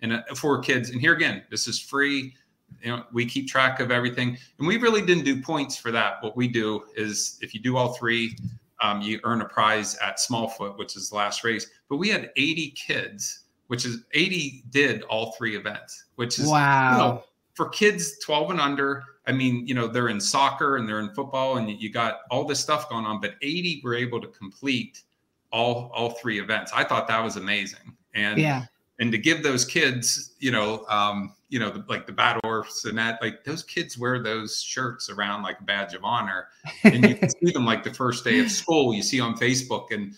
and 0.00 0.14
uh, 0.14 0.22
for 0.34 0.58
kids. 0.60 0.90
And 0.90 1.00
here 1.00 1.12
again, 1.12 1.42
this 1.50 1.68
is 1.68 1.78
free. 1.78 2.34
You 2.82 2.88
know, 2.88 3.04
we 3.12 3.26
keep 3.26 3.48
track 3.48 3.80
of 3.80 3.90
everything, 3.90 4.36
and 4.58 4.66
we 4.66 4.78
really 4.78 5.02
didn't 5.02 5.24
do 5.24 5.40
points 5.40 5.76
for 5.76 5.92
that. 5.92 6.22
What 6.22 6.36
we 6.36 6.48
do 6.48 6.84
is, 6.96 7.38
if 7.40 7.54
you 7.54 7.60
do 7.60 7.76
all 7.76 7.94
three, 7.94 8.36
um, 8.82 9.00
you 9.00 9.20
earn 9.24 9.42
a 9.42 9.44
prize 9.44 9.96
at 9.98 10.18
Smallfoot, 10.18 10.76
which 10.76 10.96
is 10.96 11.10
the 11.10 11.16
last 11.16 11.44
race. 11.44 11.70
But 11.88 11.96
we 11.96 12.08
had 12.08 12.30
80 12.36 12.70
kids, 12.70 13.44
which 13.68 13.86
is 13.86 14.04
80 14.12 14.64
did 14.70 15.02
all 15.02 15.32
three 15.32 15.56
events, 15.56 16.06
which 16.16 16.38
is 16.38 16.48
wow. 16.48 16.92
You 16.92 16.98
know, 16.98 17.24
for 17.54 17.68
kids 17.68 18.18
12 18.18 18.52
and 18.52 18.60
under. 18.60 19.02
I 19.26 19.32
mean, 19.32 19.66
you 19.66 19.74
know, 19.74 19.86
they're 19.86 20.08
in 20.08 20.20
soccer 20.20 20.76
and 20.76 20.88
they're 20.88 21.00
in 21.00 21.10
football, 21.14 21.56
and 21.56 21.70
you 21.70 21.90
got 21.90 22.20
all 22.30 22.44
this 22.44 22.60
stuff 22.60 22.90
going 22.90 23.06
on. 23.06 23.20
But 23.20 23.36
80 23.40 23.80
were 23.82 23.94
able 23.94 24.20
to 24.20 24.28
complete 24.28 25.02
all 25.50 25.90
all 25.94 26.10
three 26.10 26.40
events. 26.40 26.72
I 26.74 26.84
thought 26.84 27.08
that 27.08 27.22
was 27.22 27.36
amazing 27.36 27.94
and 28.14 28.38
yeah 28.38 28.64
and 29.00 29.10
to 29.10 29.18
give 29.18 29.42
those 29.42 29.64
kids 29.64 30.34
you 30.38 30.50
know 30.50 30.84
um 30.88 31.34
you 31.48 31.58
know 31.58 31.70
the, 31.70 31.84
like 31.88 32.06
the 32.06 32.12
bad 32.12 32.40
orphs 32.44 32.84
and 32.84 32.96
that 32.96 33.20
like 33.20 33.44
those 33.44 33.62
kids 33.62 33.98
wear 33.98 34.22
those 34.22 34.62
shirts 34.62 35.10
around 35.10 35.42
like 35.42 35.60
a 35.60 35.64
badge 35.64 35.94
of 35.94 36.04
honor 36.04 36.48
and 36.84 37.08
you 37.08 37.14
can 37.16 37.28
see 37.44 37.52
them 37.52 37.64
like 37.64 37.82
the 37.82 37.92
first 37.92 38.24
day 38.24 38.38
of 38.40 38.50
school 38.50 38.94
you 38.94 39.02
see 39.02 39.20
on 39.20 39.34
facebook 39.36 39.90
and 39.90 40.14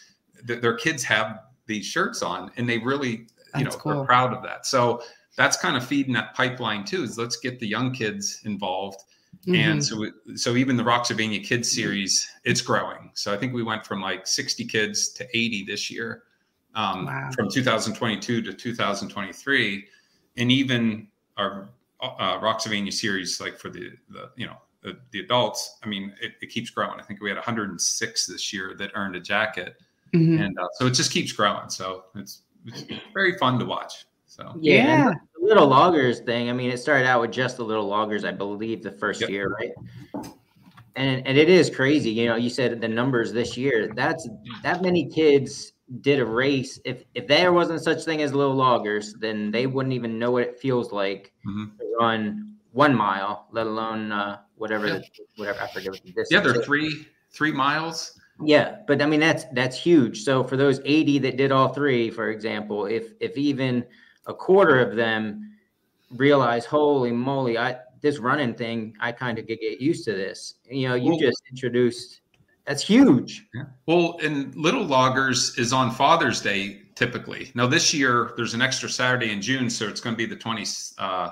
th- 0.46 0.60
their 0.60 0.74
kids 0.74 1.02
have 1.02 1.40
these 1.66 1.84
shirts 1.84 2.22
on 2.22 2.50
and 2.56 2.68
they 2.68 2.78
really 2.78 3.10
you 3.10 3.26
that's 3.64 3.76
know 3.76 3.80
cool. 3.80 4.00
are 4.00 4.06
proud 4.06 4.32
of 4.32 4.42
that 4.42 4.66
so 4.66 5.02
that's 5.36 5.56
kind 5.56 5.76
of 5.76 5.86
feeding 5.86 6.12
that 6.12 6.34
pipeline 6.34 6.84
too 6.84 7.02
is 7.02 7.18
let's 7.18 7.36
get 7.36 7.58
the 7.60 7.66
young 7.66 7.92
kids 7.92 8.40
involved 8.44 9.00
mm-hmm. 9.46 9.54
and 9.54 9.84
so 9.84 10.06
so 10.34 10.56
even 10.56 10.76
the 10.76 10.82
roxavania 10.82 11.42
kids 11.44 11.70
series 11.70 12.28
it's 12.44 12.60
growing 12.60 13.10
so 13.14 13.32
i 13.32 13.36
think 13.36 13.52
we 13.52 13.62
went 13.62 13.84
from 13.84 14.00
like 14.00 14.26
60 14.26 14.64
kids 14.64 15.10
to 15.10 15.26
80 15.36 15.64
this 15.64 15.90
year 15.90 16.24
um, 16.76 17.06
wow. 17.06 17.30
from 17.34 17.50
2022 17.50 18.42
to 18.42 18.52
2023, 18.52 19.84
and 20.36 20.52
even 20.52 21.08
our 21.36 21.70
uh, 22.00 22.38
Roxavania 22.38 22.92
series, 22.92 23.40
like 23.40 23.58
for 23.58 23.70
the 23.70 23.92
the 24.10 24.30
you 24.36 24.46
know 24.46 24.56
the, 24.82 24.98
the 25.10 25.20
adults. 25.20 25.78
I 25.82 25.88
mean, 25.88 26.14
it, 26.20 26.32
it, 26.42 26.50
keeps 26.50 26.70
growing. 26.70 27.00
I 27.00 27.02
think 27.02 27.20
we 27.20 27.30
had 27.30 27.36
106 27.36 28.26
this 28.26 28.52
year 28.52 28.74
that 28.78 28.90
earned 28.94 29.16
a 29.16 29.20
jacket, 29.20 29.76
mm-hmm. 30.14 30.42
and 30.42 30.58
uh, 30.58 30.68
so 30.74 30.86
it 30.86 30.90
just 30.92 31.10
keeps 31.10 31.32
growing. 31.32 31.70
So 31.70 32.04
it's, 32.14 32.42
it's 32.66 32.84
very 33.14 33.38
fun 33.38 33.58
to 33.58 33.64
watch. 33.64 34.04
So 34.26 34.54
yeah, 34.60 34.74
yeah. 34.74 35.12
Little 35.46 35.66
loggers 35.66 36.20
thing. 36.20 36.50
I 36.50 36.52
mean, 36.52 36.70
it 36.70 36.78
started 36.78 37.06
out 37.06 37.20
with 37.20 37.32
just 37.32 37.56
the 37.56 37.64
little 37.64 37.86
loggers, 37.86 38.24
I 38.24 38.32
believe, 38.32 38.82
the 38.82 38.92
first 38.92 39.20
yep. 39.20 39.30
year, 39.30 39.48
right? 39.48 39.72
And 40.96 41.26
and 41.26 41.38
it 41.38 41.48
is 41.48 41.70
crazy. 41.70 42.10
You 42.10 42.26
know, 42.26 42.36
you 42.36 42.50
said 42.50 42.80
the 42.80 42.88
numbers 42.88 43.32
this 43.32 43.56
year. 43.56 43.92
That's 43.94 44.28
that 44.62 44.82
many 44.82 45.06
kids 45.06 45.72
did 46.00 46.18
a 46.18 46.24
race, 46.24 46.80
if 46.84 47.04
if 47.14 47.26
there 47.26 47.52
wasn't 47.52 47.82
such 47.82 48.04
thing 48.04 48.22
as 48.22 48.34
little 48.34 48.54
loggers, 48.54 49.14
then 49.14 49.50
they 49.50 49.66
wouldn't 49.66 49.94
even 49.94 50.18
know 50.18 50.32
what 50.32 50.42
it 50.42 50.58
feels 50.58 50.92
like 50.92 51.32
mm-hmm. 51.46 51.76
to 51.78 51.96
run 52.00 52.56
one 52.72 52.94
mile, 52.94 53.46
let 53.52 53.66
alone 53.66 54.12
uh, 54.12 54.38
whatever 54.56 54.88
yeah. 54.88 55.00
whatever 55.36 55.60
I 55.60 55.68
forget 55.68 55.92
what 55.92 56.02
the 56.02 56.08
distance. 56.08 56.28
Yeah, 56.30 56.40
they're 56.40 56.62
three 56.62 57.06
three 57.30 57.52
miles. 57.52 58.18
Yeah, 58.44 58.78
but 58.86 59.00
I 59.00 59.06
mean 59.06 59.20
that's 59.20 59.44
that's 59.52 59.76
huge. 59.76 60.22
So 60.22 60.42
for 60.44 60.56
those 60.56 60.80
80 60.84 61.20
that 61.20 61.36
did 61.36 61.52
all 61.52 61.68
three, 61.68 62.10
for 62.10 62.30
example, 62.30 62.86
if 62.86 63.12
if 63.20 63.38
even 63.38 63.84
a 64.26 64.34
quarter 64.34 64.80
of 64.80 64.96
them 64.96 65.52
realize, 66.10 66.64
holy 66.64 67.12
moly, 67.12 67.58
I 67.58 67.78
this 68.02 68.18
running 68.18 68.54
thing, 68.54 68.94
I 69.00 69.10
kind 69.10 69.38
of 69.38 69.46
get 69.46 69.60
used 69.80 70.04
to 70.04 70.12
this. 70.12 70.56
You 70.70 70.88
know, 70.88 70.94
you 70.94 71.10
well, 71.12 71.18
just 71.18 71.42
introduced 71.50 72.20
that's 72.66 72.82
huge. 72.82 73.46
Well, 73.86 74.18
and 74.22 74.54
Little 74.56 74.84
Loggers 74.84 75.56
is 75.56 75.72
on 75.72 75.92
Father's 75.92 76.40
Day 76.40 76.82
typically. 76.96 77.52
Now 77.54 77.66
this 77.66 77.94
year 77.94 78.32
there's 78.36 78.54
an 78.54 78.62
extra 78.62 78.88
Saturday 78.88 79.30
in 79.30 79.40
June, 79.40 79.70
so 79.70 79.86
it's 79.86 80.00
going 80.00 80.14
to 80.14 80.18
be 80.18 80.26
the 80.26 80.36
23rd, 80.36 80.92
uh, 80.98 81.30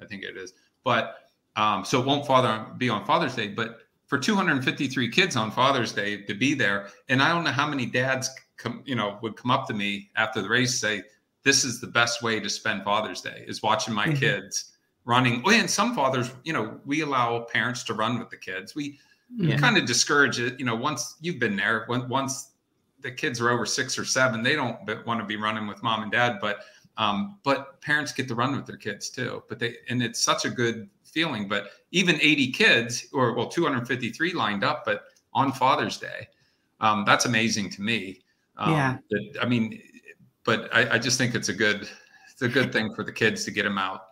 I 0.00 0.04
think 0.08 0.22
it 0.22 0.36
is. 0.36 0.54
But 0.82 1.16
um, 1.56 1.84
so 1.84 2.00
it 2.00 2.06
won't 2.06 2.26
father 2.26 2.66
be 2.78 2.88
on 2.88 3.04
Father's 3.04 3.34
Day, 3.34 3.48
but 3.48 3.80
for 4.06 4.18
253 4.18 5.10
kids 5.10 5.36
on 5.36 5.50
Father's 5.50 5.92
Day 5.92 6.22
to 6.22 6.34
be 6.34 6.54
there, 6.54 6.88
and 7.08 7.22
I 7.22 7.28
don't 7.30 7.44
know 7.44 7.50
how 7.50 7.66
many 7.66 7.86
dads 7.86 8.30
come, 8.56 8.82
you 8.86 8.94
know, 8.94 9.18
would 9.22 9.36
come 9.36 9.50
up 9.50 9.66
to 9.68 9.74
me 9.74 10.10
after 10.16 10.40
the 10.40 10.48
race 10.48 10.78
say, 10.78 11.02
"This 11.46 11.64
is 11.64 11.80
the 11.80 11.86
best 11.86 12.22
way 12.22 12.40
to 12.40 12.50
spend 12.50 12.84
Father's 12.84 13.22
Day 13.22 13.44
is 13.46 13.62
watching 13.62 13.94
my 13.94 14.08
mm-hmm. 14.08 14.16
kids 14.16 14.72
running." 15.06 15.42
Oh, 15.46 15.50
and 15.50 15.70
some 15.70 15.94
fathers, 15.94 16.30
you 16.44 16.52
know, 16.52 16.78
we 16.84 17.00
allow 17.00 17.40
parents 17.40 17.84
to 17.84 17.94
run 17.94 18.18
with 18.18 18.28
the 18.28 18.36
kids. 18.36 18.74
We, 18.74 18.98
yeah. 19.34 19.56
kind 19.56 19.78
of 19.78 19.86
discourage 19.86 20.38
it. 20.40 20.58
You 20.58 20.66
know, 20.66 20.76
once 20.76 21.16
you've 21.20 21.38
been 21.38 21.56
there, 21.56 21.84
when, 21.86 22.08
once 22.08 22.50
the 23.00 23.10
kids 23.10 23.40
are 23.40 23.50
over 23.50 23.64
six 23.64 23.98
or 23.98 24.04
seven, 24.04 24.42
they 24.42 24.54
don't 24.54 24.78
want 25.06 25.20
to 25.20 25.26
be 25.26 25.36
running 25.36 25.66
with 25.66 25.82
mom 25.82 26.02
and 26.02 26.12
dad, 26.12 26.38
but 26.40 26.58
um, 26.98 27.38
but 27.44 27.80
parents 27.80 28.12
get 28.12 28.26
to 28.28 28.34
run 28.34 28.56
with 28.56 28.66
their 28.66 28.76
kids 28.76 29.10
too. 29.10 29.42
But 29.48 29.58
they 29.58 29.76
and 29.88 30.02
it's 30.02 30.20
such 30.20 30.44
a 30.44 30.50
good 30.50 30.88
feeling. 31.04 31.48
But 31.48 31.70
even 31.92 32.16
80 32.20 32.52
kids, 32.52 33.06
or 33.12 33.34
well, 33.34 33.48
253 33.48 34.32
lined 34.32 34.64
up, 34.64 34.84
but 34.84 35.04
on 35.32 35.52
Father's 35.52 35.98
Day, 35.98 36.28
um, 36.80 37.04
that's 37.06 37.26
amazing 37.26 37.70
to 37.70 37.82
me. 37.82 38.20
Um, 38.56 38.72
yeah. 38.72 38.98
That, 39.10 39.38
I 39.42 39.46
mean, 39.46 39.80
but 40.46 40.74
I, 40.74 40.94
I 40.94 40.98
just 40.98 41.18
think 41.18 41.34
it's 41.34 41.50
a 41.50 41.54
good 41.54 41.88
it's 42.30 42.42
a 42.42 42.48
good 42.48 42.72
thing 42.72 42.94
for 42.94 43.02
the 43.04 43.12
kids 43.12 43.44
to 43.44 43.50
get 43.50 43.64
them 43.64 43.76
out. 43.76 44.02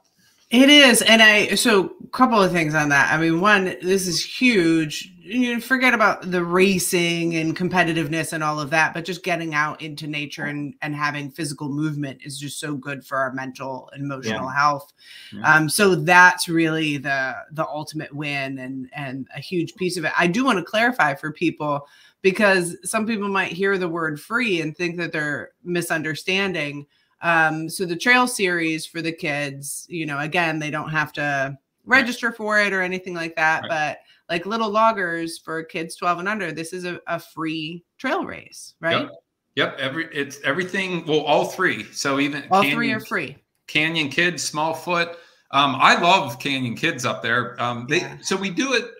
It 0.50 0.68
is, 0.68 1.02
and 1.02 1.22
I 1.22 1.54
so 1.54 1.94
a 2.04 2.06
couple 2.08 2.40
of 2.40 2.52
things 2.52 2.74
on 2.74 2.88
that. 2.90 3.12
I 3.12 3.16
mean, 3.16 3.40
one, 3.40 3.64
this 3.82 4.06
is 4.06 4.24
huge. 4.24 5.12
You 5.18 5.58
forget 5.60 5.94
about 5.94 6.30
the 6.30 6.44
racing 6.44 7.34
and 7.36 7.56
competitiveness 7.56 8.32
and 8.32 8.44
all 8.44 8.60
of 8.60 8.70
that, 8.70 8.92
but 8.92 9.04
just 9.06 9.24
getting 9.24 9.54
out 9.54 9.80
into 9.80 10.06
nature 10.06 10.44
and 10.44 10.74
and 10.82 10.94
having 10.94 11.30
physical 11.30 11.70
movement 11.70 12.20
is 12.22 12.38
just 12.38 12.60
so 12.60 12.76
good 12.76 13.04
for 13.04 13.16
our 13.16 13.32
mental 13.32 13.90
and 13.94 14.04
emotional 14.04 14.48
yeah. 14.48 14.54
health. 14.54 14.92
Yeah. 15.32 15.54
Um, 15.54 15.68
so 15.68 15.94
that's 15.94 16.48
really 16.48 16.98
the 16.98 17.34
the 17.52 17.66
ultimate 17.66 18.14
win 18.14 18.58
and 18.58 18.90
and 18.94 19.26
a 19.34 19.40
huge 19.40 19.74
piece 19.74 19.96
of 19.96 20.04
it. 20.04 20.12
I 20.16 20.26
do 20.26 20.44
want 20.44 20.58
to 20.58 20.64
clarify 20.64 21.14
for 21.14 21.32
people 21.32 21.86
because 22.24 22.76
some 22.82 23.06
people 23.06 23.28
might 23.28 23.52
hear 23.52 23.78
the 23.78 23.88
word 23.88 24.20
free 24.20 24.60
and 24.60 24.76
think 24.76 24.96
that 24.96 25.12
they're 25.12 25.50
misunderstanding 25.62 26.84
um, 27.24 27.70
so 27.70 27.86
the 27.86 27.96
trail 27.96 28.26
series 28.26 28.84
for 28.84 29.00
the 29.00 29.10
kids, 29.10 29.86
you 29.88 30.04
know, 30.04 30.18
again, 30.18 30.58
they 30.58 30.70
don't 30.70 30.90
have 30.90 31.10
to 31.14 31.58
register 31.86 32.30
for 32.30 32.60
it 32.60 32.72
or 32.74 32.82
anything 32.82 33.14
like 33.14 33.34
that. 33.36 33.62
Right. 33.62 33.70
But 33.70 33.98
like 34.28 34.44
little 34.44 34.70
loggers 34.70 35.38
for 35.38 35.64
kids 35.64 35.96
12 35.96 36.18
and 36.20 36.28
under, 36.28 36.52
this 36.52 36.74
is 36.74 36.84
a, 36.84 37.00
a 37.06 37.18
free 37.18 37.82
trail 37.96 38.26
race, 38.26 38.74
right? 38.78 39.02
Yep. 39.02 39.10
yep. 39.54 39.78
Every 39.78 40.06
it's 40.12 40.38
everything. 40.44 41.06
Well, 41.06 41.20
all 41.20 41.46
three. 41.46 41.84
So 41.92 42.20
even 42.20 42.44
all 42.50 42.60
Canyon, 42.60 42.76
three 42.76 42.92
are 42.92 43.00
free. 43.00 43.38
Canyon 43.68 44.10
Kids, 44.10 44.42
Small 44.42 44.74
Foot. 44.74 45.16
Um, 45.50 45.76
I 45.78 45.98
love 45.98 46.38
Canyon 46.38 46.76
Kids 46.76 47.06
up 47.06 47.22
there. 47.22 47.60
Um, 47.60 47.86
they 47.88 48.00
yeah. 48.00 48.18
so 48.20 48.36
we 48.36 48.50
do 48.50 48.74
it. 48.74 48.90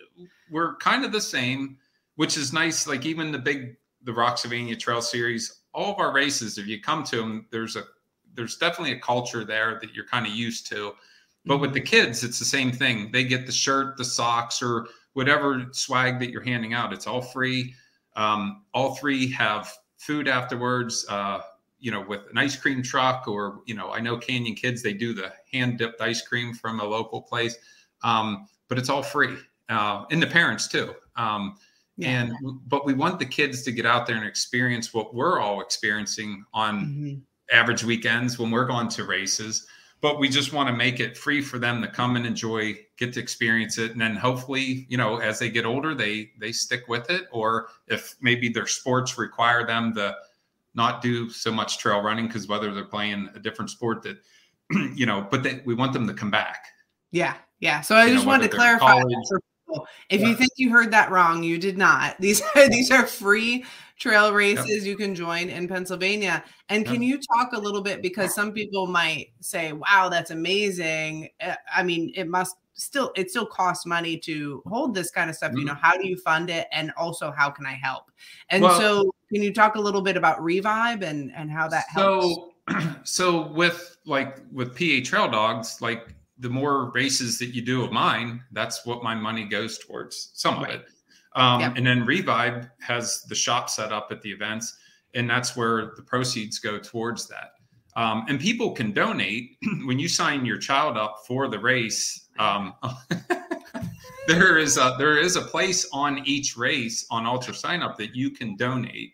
We're 0.49 0.77
kind 0.77 1.05
of 1.05 1.11
the 1.11 1.21
same, 1.21 1.77
which 2.15 2.37
is 2.37 2.53
nice. 2.53 2.87
Like 2.87 3.05
even 3.05 3.31
the 3.31 3.39
big 3.39 3.75
the 4.03 4.11
Rocksylvania 4.11 4.79
Trail 4.79 5.01
Series, 5.01 5.61
all 5.73 5.93
of 5.93 5.99
our 5.99 6.13
races, 6.13 6.57
if 6.57 6.67
you 6.67 6.81
come 6.81 7.03
to 7.05 7.17
them, 7.17 7.47
there's 7.51 7.75
a 7.75 7.83
there's 8.33 8.57
definitely 8.57 8.93
a 8.93 8.99
culture 8.99 9.45
there 9.45 9.79
that 9.81 9.93
you're 9.93 10.05
kind 10.05 10.25
of 10.25 10.33
used 10.33 10.67
to. 10.67 10.93
But 11.45 11.59
with 11.59 11.73
the 11.73 11.79
mm-hmm. 11.79 11.87
kids, 11.87 12.23
it's 12.23 12.39
the 12.39 12.45
same 12.45 12.71
thing. 12.71 13.11
They 13.11 13.23
get 13.23 13.45
the 13.45 13.51
shirt, 13.51 13.97
the 13.97 14.05
socks, 14.05 14.61
or 14.61 14.87
whatever 15.13 15.67
swag 15.71 16.19
that 16.19 16.31
you're 16.31 16.43
handing 16.43 16.73
out. 16.73 16.91
It's 16.91 17.07
all 17.07 17.21
free. 17.21 17.73
Um, 18.15 18.63
all 18.73 18.95
three 18.95 19.31
have 19.31 19.71
food 19.97 20.27
afterwards. 20.27 21.05
Uh, 21.07 21.41
you 21.79 21.91
know, 21.91 22.01
with 22.01 22.21
an 22.31 22.37
ice 22.37 22.55
cream 22.55 22.81
truck, 22.81 23.27
or 23.27 23.61
you 23.65 23.75
know, 23.75 23.91
I 23.91 23.99
know 23.99 24.17
Canyon 24.17 24.55
Kids 24.55 24.81
they 24.81 24.93
do 24.93 25.13
the 25.13 25.31
hand 25.51 25.77
dipped 25.77 26.01
ice 26.01 26.21
cream 26.21 26.53
from 26.53 26.79
a 26.79 26.83
local 26.83 27.21
place, 27.21 27.57
um, 28.03 28.47
but 28.69 28.79
it's 28.79 28.89
all 28.89 29.03
free, 29.03 29.37
uh, 29.69 30.05
and 30.09 30.21
the 30.21 30.27
parents 30.27 30.67
too. 30.67 30.95
Um, 31.15 31.57
yeah. 31.97 32.23
And 32.23 32.33
but 32.67 32.85
we 32.85 32.93
want 32.93 33.19
the 33.19 33.25
kids 33.25 33.63
to 33.63 33.71
get 33.71 33.85
out 33.85 34.05
there 34.05 34.17
and 34.17 34.25
experience 34.25 34.93
what 34.93 35.13
we're 35.13 35.39
all 35.39 35.61
experiencing 35.61 36.43
on 36.53 36.85
mm-hmm. 36.85 37.15
average 37.55 37.83
weekends 37.83 38.37
when 38.37 38.51
we're 38.51 38.65
going 38.65 38.89
to 38.89 39.05
races. 39.05 39.67
But 40.01 40.19
we 40.19 40.27
just 40.27 40.53
want 40.53 40.67
to 40.67 40.75
make 40.75 40.99
it 40.99 41.17
free 41.17 41.41
for 41.41 41.57
them 41.57 41.81
to 41.81 41.87
come 41.87 42.15
and 42.15 42.25
enjoy 42.25 42.75
get 42.97 43.13
to 43.13 43.19
experience 43.19 43.77
it 43.77 43.91
and 43.91 43.99
then 43.99 44.15
hopefully 44.15 44.85
you 44.87 44.97
know 44.97 45.17
as 45.17 45.39
they 45.39 45.49
get 45.49 45.65
older 45.65 45.95
they 45.95 46.31
they 46.39 46.51
stick 46.51 46.83
with 46.87 47.09
it. 47.09 47.23
Or 47.31 47.69
if 47.87 48.15
maybe 48.21 48.49
their 48.49 48.67
sports 48.67 49.17
require 49.17 49.65
them 49.65 49.95
to 49.95 50.15
not 50.73 51.01
do 51.01 51.29
so 51.29 51.51
much 51.51 51.77
trail 51.77 52.01
running 52.01 52.27
because 52.27 52.47
whether 52.47 52.73
they're 52.73 52.83
playing 52.83 53.29
a 53.35 53.39
different 53.39 53.71
sport 53.71 54.03
that 54.03 54.17
you 54.95 55.05
know 55.05 55.25
but 55.31 55.43
they, 55.43 55.61
we 55.65 55.73
want 55.73 55.93
them 55.93 56.07
to 56.07 56.13
come 56.13 56.29
back. 56.29 56.65
Yeah 57.11 57.35
yeah. 57.59 57.81
So 57.81 57.95
i 57.95 58.05
you 58.05 58.13
just 58.13 58.25
know, 58.25 58.31
wanted 58.31 58.51
to 58.51 58.55
clarify 58.55 59.01
for 59.01 59.41
people 59.75 59.87
if 60.09 60.21
yeah. 60.21 60.27
you 60.27 60.35
think 60.35 60.51
you 60.55 60.71
heard 60.71 60.91
that 60.91 61.11
wrong 61.11 61.43
you 61.43 61.57
did 61.57 61.77
not 61.77 62.15
these 62.19 62.41
are 62.55 62.69
these 62.69 62.91
are 62.91 63.05
free 63.05 63.63
trail 63.97 64.33
races 64.33 64.79
yep. 64.79 64.85
you 64.85 64.97
can 64.97 65.15
join 65.15 65.49
in 65.49 65.67
Pennsylvania. 65.67 66.43
And 66.69 66.85
can 66.85 67.01
you 67.01 67.17
talk 67.33 67.53
a 67.53 67.59
little 67.59 67.81
bit 67.81 68.01
because 68.01 68.33
some 68.35 68.51
people 68.51 68.87
might 68.87 69.27
say, 69.39 69.71
"Wow, 69.71 70.09
that's 70.09 70.31
amazing." 70.31 71.29
Eh, 71.39 71.55
I 71.73 71.83
mean, 71.83 72.11
it 72.15 72.27
must 72.27 72.57
still 72.73 73.11
it 73.15 73.29
still 73.29 73.45
costs 73.45 73.85
money 73.85 74.17
to 74.17 74.61
hold 74.65 74.93
this 74.93 75.11
kind 75.11 75.29
of 75.29 75.35
stuff. 75.35 75.51
Mm-hmm. 75.51 75.59
You 75.59 75.65
know, 75.65 75.75
how 75.75 75.97
do 75.97 76.07
you 76.07 76.17
fund 76.17 76.49
it, 76.49 76.67
and 76.71 76.91
also 76.97 77.31
how 77.31 77.49
can 77.49 77.65
I 77.65 77.73
help? 77.73 78.11
And 78.49 78.63
well, 78.63 78.79
so, 78.79 79.15
can 79.31 79.41
you 79.41 79.53
talk 79.53 79.75
a 79.75 79.81
little 79.81 80.01
bit 80.01 80.17
about 80.17 80.43
revive 80.43 81.01
and 81.01 81.31
and 81.35 81.51
how 81.51 81.67
that 81.69 81.85
helps? 81.89 82.25
So, 82.25 82.53
so 83.03 83.47
with 83.51 83.97
like 84.05 84.39
with 84.51 84.77
PA 84.77 85.03
Trail 85.03 85.29
Dogs, 85.29 85.81
like 85.81 86.14
the 86.39 86.49
more 86.49 86.91
races 86.91 87.39
that 87.39 87.47
you 87.47 87.61
do 87.61 87.83
of 87.83 87.91
mine, 87.91 88.43
that's 88.51 88.85
what 88.85 89.03
my 89.03 89.15
money 89.15 89.45
goes 89.45 89.77
towards. 89.77 90.31
Some 90.33 90.55
right. 90.55 90.75
of 90.75 90.81
it. 90.81 90.87
Um, 91.35 91.61
yep. 91.61 91.73
And 91.75 91.85
then 91.85 92.05
Revive 92.05 92.69
has 92.79 93.23
the 93.23 93.35
shop 93.35 93.69
set 93.69 93.91
up 93.91 94.07
at 94.11 94.21
the 94.21 94.31
events, 94.31 94.77
and 95.13 95.29
that's 95.29 95.55
where 95.55 95.93
the 95.95 96.01
proceeds 96.01 96.59
go 96.59 96.79
towards 96.79 97.27
that. 97.27 97.51
Um, 97.95 98.25
and 98.27 98.39
people 98.39 98.71
can 98.71 98.91
donate 98.91 99.57
when 99.85 99.99
you 99.99 100.07
sign 100.07 100.45
your 100.45 100.57
child 100.57 100.97
up 100.97 101.23
for 101.27 101.47
the 101.47 101.59
race. 101.59 102.27
Um, 102.39 102.73
there 104.27 104.57
is 104.57 104.77
a 104.77 104.95
there 104.97 105.17
is 105.17 105.35
a 105.35 105.41
place 105.41 105.87
on 105.93 106.21
each 106.25 106.57
race 106.57 107.05
on 107.09 107.25
Ultra 107.25 107.53
Sign 107.53 107.81
Up 107.81 107.97
that 107.97 108.15
you 108.15 108.31
can 108.31 108.55
donate. 108.55 109.13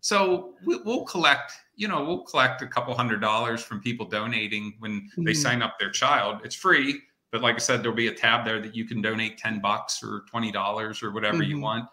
So 0.00 0.54
we, 0.64 0.78
will 0.78 1.04
collect, 1.04 1.52
you 1.74 1.88
know, 1.88 2.04
we'll 2.04 2.20
collect 2.20 2.62
a 2.62 2.66
couple 2.66 2.94
hundred 2.94 3.20
dollars 3.20 3.62
from 3.62 3.80
people 3.80 4.06
donating 4.06 4.74
when 4.78 5.00
mm-hmm. 5.00 5.24
they 5.24 5.34
sign 5.34 5.62
up 5.62 5.78
their 5.78 5.90
child. 5.90 6.40
It's 6.44 6.54
free 6.54 7.00
but 7.32 7.40
like 7.40 7.56
I 7.56 7.58
said, 7.58 7.82
there'll 7.82 7.96
be 7.96 8.08
a 8.08 8.14
tab 8.14 8.44
there 8.44 8.60
that 8.60 8.76
you 8.76 8.84
can 8.84 9.00
donate 9.00 9.38
10 9.38 9.60
bucks 9.60 10.02
or 10.02 10.24
$20 10.32 11.02
or 11.02 11.10
whatever 11.10 11.38
mm-hmm. 11.38 11.50
you 11.50 11.58
want. 11.58 11.88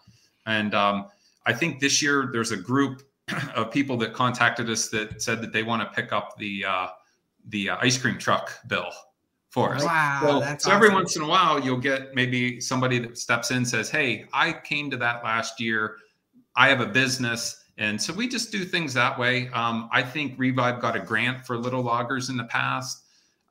And 0.46 0.74
um, 0.74 1.06
I 1.46 1.54
think 1.54 1.80
this 1.80 2.02
year 2.02 2.28
there's 2.30 2.52
a 2.52 2.56
group 2.58 3.02
of 3.56 3.70
people 3.70 3.96
that 3.98 4.12
contacted 4.12 4.68
us 4.68 4.88
that 4.90 5.20
said 5.20 5.40
that 5.40 5.52
they 5.52 5.62
want 5.62 5.82
to 5.82 5.88
pick 6.00 6.12
up 6.12 6.36
the 6.38 6.64
uh, 6.66 6.88
the 7.48 7.70
uh, 7.70 7.76
ice 7.80 7.96
cream 7.96 8.18
truck 8.18 8.52
bill 8.68 8.90
for 9.48 9.74
us. 9.74 9.82
Wow, 9.82 10.20
so, 10.20 10.28
so 10.28 10.44
awesome. 10.44 10.72
every 10.72 10.90
once 10.90 11.16
in 11.16 11.22
a 11.22 11.26
while 11.26 11.58
you'll 11.58 11.78
get 11.78 12.14
maybe 12.14 12.60
somebody 12.60 12.98
that 12.98 13.16
steps 13.16 13.50
in 13.50 13.64
says, 13.64 13.88
"Hey, 13.88 14.26
I 14.32 14.52
came 14.52 14.90
to 14.90 14.96
that 14.98 15.24
last 15.24 15.58
year. 15.58 15.96
I 16.54 16.68
have 16.68 16.80
a 16.80 16.86
business." 16.86 17.59
And 17.80 18.00
so 18.00 18.12
we 18.12 18.28
just 18.28 18.52
do 18.52 18.64
things 18.64 18.92
that 18.94 19.18
way. 19.18 19.48
Um, 19.48 19.88
I 19.90 20.02
think 20.02 20.38
Revive 20.38 20.80
got 20.80 20.94
a 20.94 21.00
grant 21.00 21.46
for 21.46 21.56
little 21.56 21.82
loggers 21.82 22.28
in 22.28 22.36
the 22.36 22.44
past. 22.44 23.04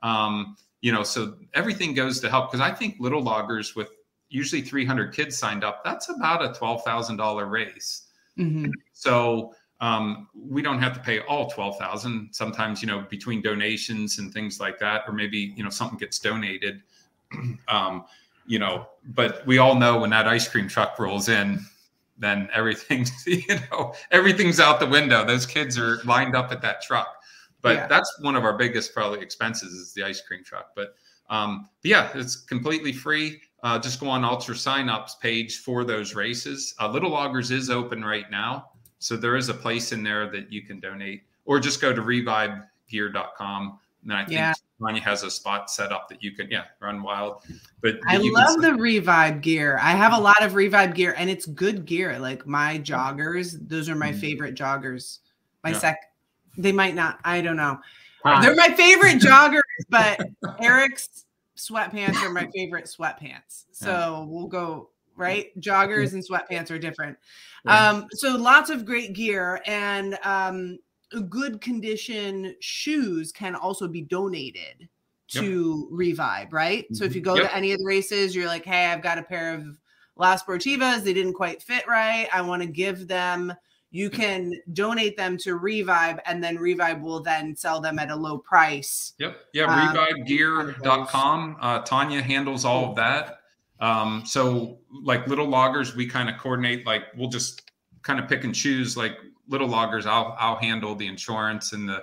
Um, 0.04 0.56
you 0.80 0.92
know, 0.92 1.02
so 1.02 1.34
everything 1.52 1.94
goes 1.94 2.20
to 2.20 2.30
help 2.30 2.50
because 2.50 2.64
I 2.64 2.72
think 2.72 2.94
little 3.00 3.22
loggers 3.22 3.74
with 3.74 3.90
usually 4.28 4.62
300 4.62 5.12
kids 5.12 5.36
signed 5.36 5.64
up, 5.64 5.84
that's 5.84 6.08
about 6.08 6.44
a 6.44 6.48
$12,000 6.50 7.50
race. 7.50 8.06
Mm-hmm. 8.38 8.70
So 8.92 9.52
um, 9.80 10.28
we 10.32 10.62
don't 10.62 10.78
have 10.78 10.94
to 10.94 11.00
pay 11.00 11.20
all 11.22 11.50
12,000. 11.50 12.28
Sometimes, 12.30 12.80
you 12.80 12.86
know, 12.86 13.04
between 13.10 13.42
donations 13.42 14.20
and 14.20 14.32
things 14.32 14.60
like 14.60 14.78
that, 14.78 15.02
or 15.08 15.12
maybe, 15.12 15.52
you 15.56 15.64
know, 15.64 15.70
something 15.70 15.98
gets 15.98 16.20
donated, 16.20 16.82
um, 17.68 18.04
you 18.46 18.60
know, 18.60 18.86
but 19.08 19.44
we 19.44 19.58
all 19.58 19.74
know 19.74 19.98
when 19.98 20.10
that 20.10 20.28
ice 20.28 20.46
cream 20.46 20.68
truck 20.68 21.00
rolls 21.00 21.28
in, 21.28 21.64
then 22.20 22.48
everything's, 22.54 23.10
you 23.26 23.58
know, 23.70 23.94
everything's 24.12 24.60
out 24.60 24.78
the 24.78 24.86
window. 24.86 25.24
Those 25.24 25.46
kids 25.46 25.76
are 25.76 26.00
lined 26.04 26.36
up 26.36 26.52
at 26.52 26.62
that 26.62 26.82
truck. 26.82 27.16
But 27.62 27.76
yeah. 27.76 27.86
that's 27.88 28.18
one 28.20 28.36
of 28.36 28.44
our 28.44 28.56
biggest 28.56 28.94
probably 28.94 29.20
expenses 29.20 29.72
is 29.72 29.92
the 29.92 30.04
ice 30.04 30.20
cream 30.20 30.44
truck. 30.44 30.70
But 30.76 30.94
um 31.28 31.68
but 31.82 31.88
yeah 31.88 32.10
it's 32.14 32.36
completely 32.36 32.92
free. 32.92 33.40
Uh, 33.62 33.78
just 33.78 34.00
go 34.00 34.08
on 34.08 34.24
ultra 34.24 34.54
signups 34.54 35.20
page 35.20 35.58
for 35.58 35.84
those 35.84 36.14
races. 36.14 36.74
Uh, 36.80 36.90
little 36.90 37.10
loggers 37.10 37.50
is 37.50 37.68
open 37.68 38.02
right 38.02 38.30
now 38.30 38.70
so 39.00 39.16
there 39.16 39.36
is 39.36 39.48
a 39.48 39.54
place 39.54 39.92
in 39.92 40.02
there 40.02 40.30
that 40.30 40.52
you 40.52 40.62
can 40.62 40.78
donate 40.78 41.22
or 41.46 41.58
just 41.58 41.80
go 41.80 41.92
to 41.92 42.02
revibegear.com 42.02 43.78
And 44.02 44.12
I 44.12 44.20
think 44.24 44.32
yeah. 44.32 44.54
Tanya 44.80 45.02
has 45.02 45.22
a 45.22 45.30
spot 45.30 45.70
set 45.70 45.92
up 45.92 46.08
that 46.08 46.22
you 46.22 46.32
can, 46.32 46.50
yeah, 46.50 46.64
run 46.80 47.02
wild. 47.02 47.42
But 47.82 48.00
I 48.06 48.16
love 48.16 48.62
the 48.62 48.70
Revibe 48.70 49.42
gear. 49.42 49.78
I 49.80 49.92
have 49.92 50.12
a 50.12 50.18
lot 50.18 50.42
of 50.42 50.52
Revibe 50.52 50.94
gear, 50.94 51.14
and 51.16 51.28
it's 51.28 51.46
good 51.46 51.84
gear. 51.84 52.18
Like 52.18 52.46
my 52.46 52.78
joggers, 52.78 53.56
those 53.68 53.88
are 53.88 53.94
my 53.94 54.10
mm-hmm. 54.10 54.20
favorite 54.20 54.54
joggers. 54.54 55.18
My 55.62 55.70
yeah. 55.70 55.78
sec, 55.78 55.98
they 56.56 56.72
might 56.72 56.94
not. 56.94 57.18
I 57.24 57.40
don't 57.40 57.56
know. 57.56 57.78
They're 58.24 58.54
my 58.54 58.70
favorite 58.70 59.16
joggers, 59.18 59.60
but 59.88 60.20
Eric's 60.60 61.24
sweatpants 61.56 62.22
are 62.22 62.30
my 62.30 62.48
favorite 62.54 62.86
sweatpants. 62.86 63.64
So 63.72 63.90
yeah. 63.90 64.24
we'll 64.24 64.46
go 64.46 64.90
right. 65.16 65.58
Joggers 65.60 66.14
and 66.14 66.26
sweatpants 66.26 66.70
are 66.70 66.78
different. 66.78 67.18
Um, 67.66 68.06
so 68.12 68.36
lots 68.36 68.70
of 68.70 68.84
great 68.86 69.12
gear 69.12 69.60
and 69.66 70.18
um, 70.24 70.78
good 71.28 71.60
condition 71.60 72.54
shoes 72.60 73.32
can 73.32 73.54
also 73.54 73.88
be 73.88 74.02
donated 74.02 74.88
to 75.28 75.88
yep. 75.90 76.16
Revibe, 76.16 76.52
right? 76.52 76.84
Mm-hmm. 76.84 76.94
So 76.94 77.04
if 77.04 77.10
mm-hmm. 77.10 77.16
you 77.18 77.24
go 77.24 77.36
yep. 77.36 77.50
to 77.50 77.56
any 77.56 77.72
of 77.72 77.78
the 77.78 77.86
races, 77.86 78.34
you're 78.34 78.46
like, 78.46 78.64
hey, 78.64 78.86
I've 78.86 79.02
got 79.02 79.18
a 79.18 79.22
pair 79.22 79.54
of 79.54 79.64
La 80.16 80.36
Sportivas, 80.36 81.02
they 81.02 81.14
didn't 81.14 81.34
quite 81.34 81.62
fit 81.62 81.86
right. 81.86 82.28
I 82.32 82.42
want 82.42 82.62
to 82.62 82.68
give 82.68 83.08
them 83.08 83.52
you 83.92 84.08
can 84.08 84.52
donate 84.72 85.16
them 85.16 85.36
to 85.38 85.56
Revive, 85.56 86.20
and 86.24 86.42
then 86.42 86.56
Revive 86.56 87.00
will 87.00 87.20
then 87.20 87.56
sell 87.56 87.80
them 87.80 87.98
at 87.98 88.10
a 88.10 88.14
low 88.14 88.38
price. 88.38 89.14
Yep. 89.18 89.36
Yeah. 89.52 89.64
Um, 89.64 89.96
RevibeGear.com. 89.96 91.56
Uh, 91.60 91.80
Tanya 91.80 92.22
handles 92.22 92.64
all 92.64 92.90
of 92.90 92.96
that. 92.96 93.40
Um, 93.80 94.22
so 94.24 94.78
like 95.02 95.26
little 95.26 95.48
loggers, 95.48 95.96
we 95.96 96.06
kind 96.06 96.28
of 96.28 96.38
coordinate, 96.38 96.86
like 96.86 97.04
we'll 97.16 97.30
just 97.30 97.70
kind 98.02 98.20
of 98.20 98.28
pick 98.28 98.44
and 98.44 98.54
choose 98.54 98.96
like 98.96 99.16
little 99.50 99.68
loggers. 99.68 100.06
I'll, 100.06 100.34
I'll 100.38 100.56
handle 100.56 100.94
the 100.94 101.06
insurance 101.06 101.74
and 101.74 101.88
the, 101.88 102.02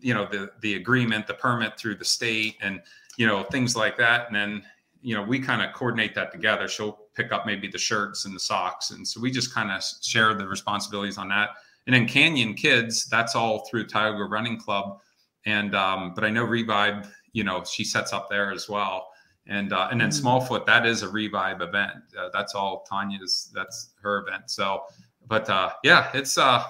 you 0.00 0.14
know, 0.14 0.26
the, 0.26 0.50
the 0.60 0.74
agreement, 0.74 1.26
the 1.26 1.34
permit 1.34 1.78
through 1.78 1.96
the 1.96 2.04
state 2.04 2.56
and, 2.60 2.80
you 3.16 3.26
know, 3.26 3.44
things 3.44 3.76
like 3.76 3.96
that. 3.98 4.26
And 4.26 4.34
then, 4.34 4.64
you 5.02 5.14
know, 5.14 5.22
we 5.22 5.38
kind 5.38 5.62
of 5.62 5.72
coordinate 5.74 6.14
that 6.14 6.32
together. 6.32 6.66
She'll 6.66 6.98
pick 7.14 7.30
up 7.30 7.44
maybe 7.46 7.68
the 7.68 7.78
shirts 7.78 8.24
and 8.24 8.34
the 8.34 8.40
socks. 8.40 8.90
And 8.90 9.06
so 9.06 9.20
we 9.20 9.30
just 9.30 9.54
kind 9.54 9.70
of 9.70 9.82
share 10.02 10.34
the 10.34 10.48
responsibilities 10.48 11.18
on 11.18 11.28
that. 11.28 11.50
And 11.86 11.94
then 11.94 12.08
Canyon 12.08 12.54
Kids, 12.54 13.04
that's 13.06 13.36
all 13.36 13.66
through 13.66 13.86
Tioga 13.86 14.24
Running 14.24 14.58
Club. 14.58 15.00
And, 15.44 15.74
um, 15.74 16.14
but 16.14 16.24
I 16.24 16.30
know 16.30 16.44
Revive, 16.44 17.14
you 17.32 17.44
know, 17.44 17.62
she 17.64 17.84
sets 17.84 18.12
up 18.14 18.30
there 18.30 18.50
as 18.50 18.68
well. 18.68 19.10
And, 19.46 19.74
uh, 19.74 19.88
and 19.90 20.00
then 20.00 20.08
mm-hmm. 20.08 20.26
Smallfoot, 20.26 20.64
that 20.64 20.86
is 20.86 21.02
a 21.02 21.08
revive 21.08 21.60
event. 21.60 21.96
Uh, 22.18 22.30
that's 22.32 22.54
all 22.54 22.86
Tanya's, 22.90 23.50
that's 23.54 23.90
her 24.00 24.26
event. 24.26 24.50
So, 24.50 24.84
but, 25.26 25.48
uh, 25.48 25.70
yeah, 25.82 26.10
it's, 26.14 26.38
uh, 26.38 26.62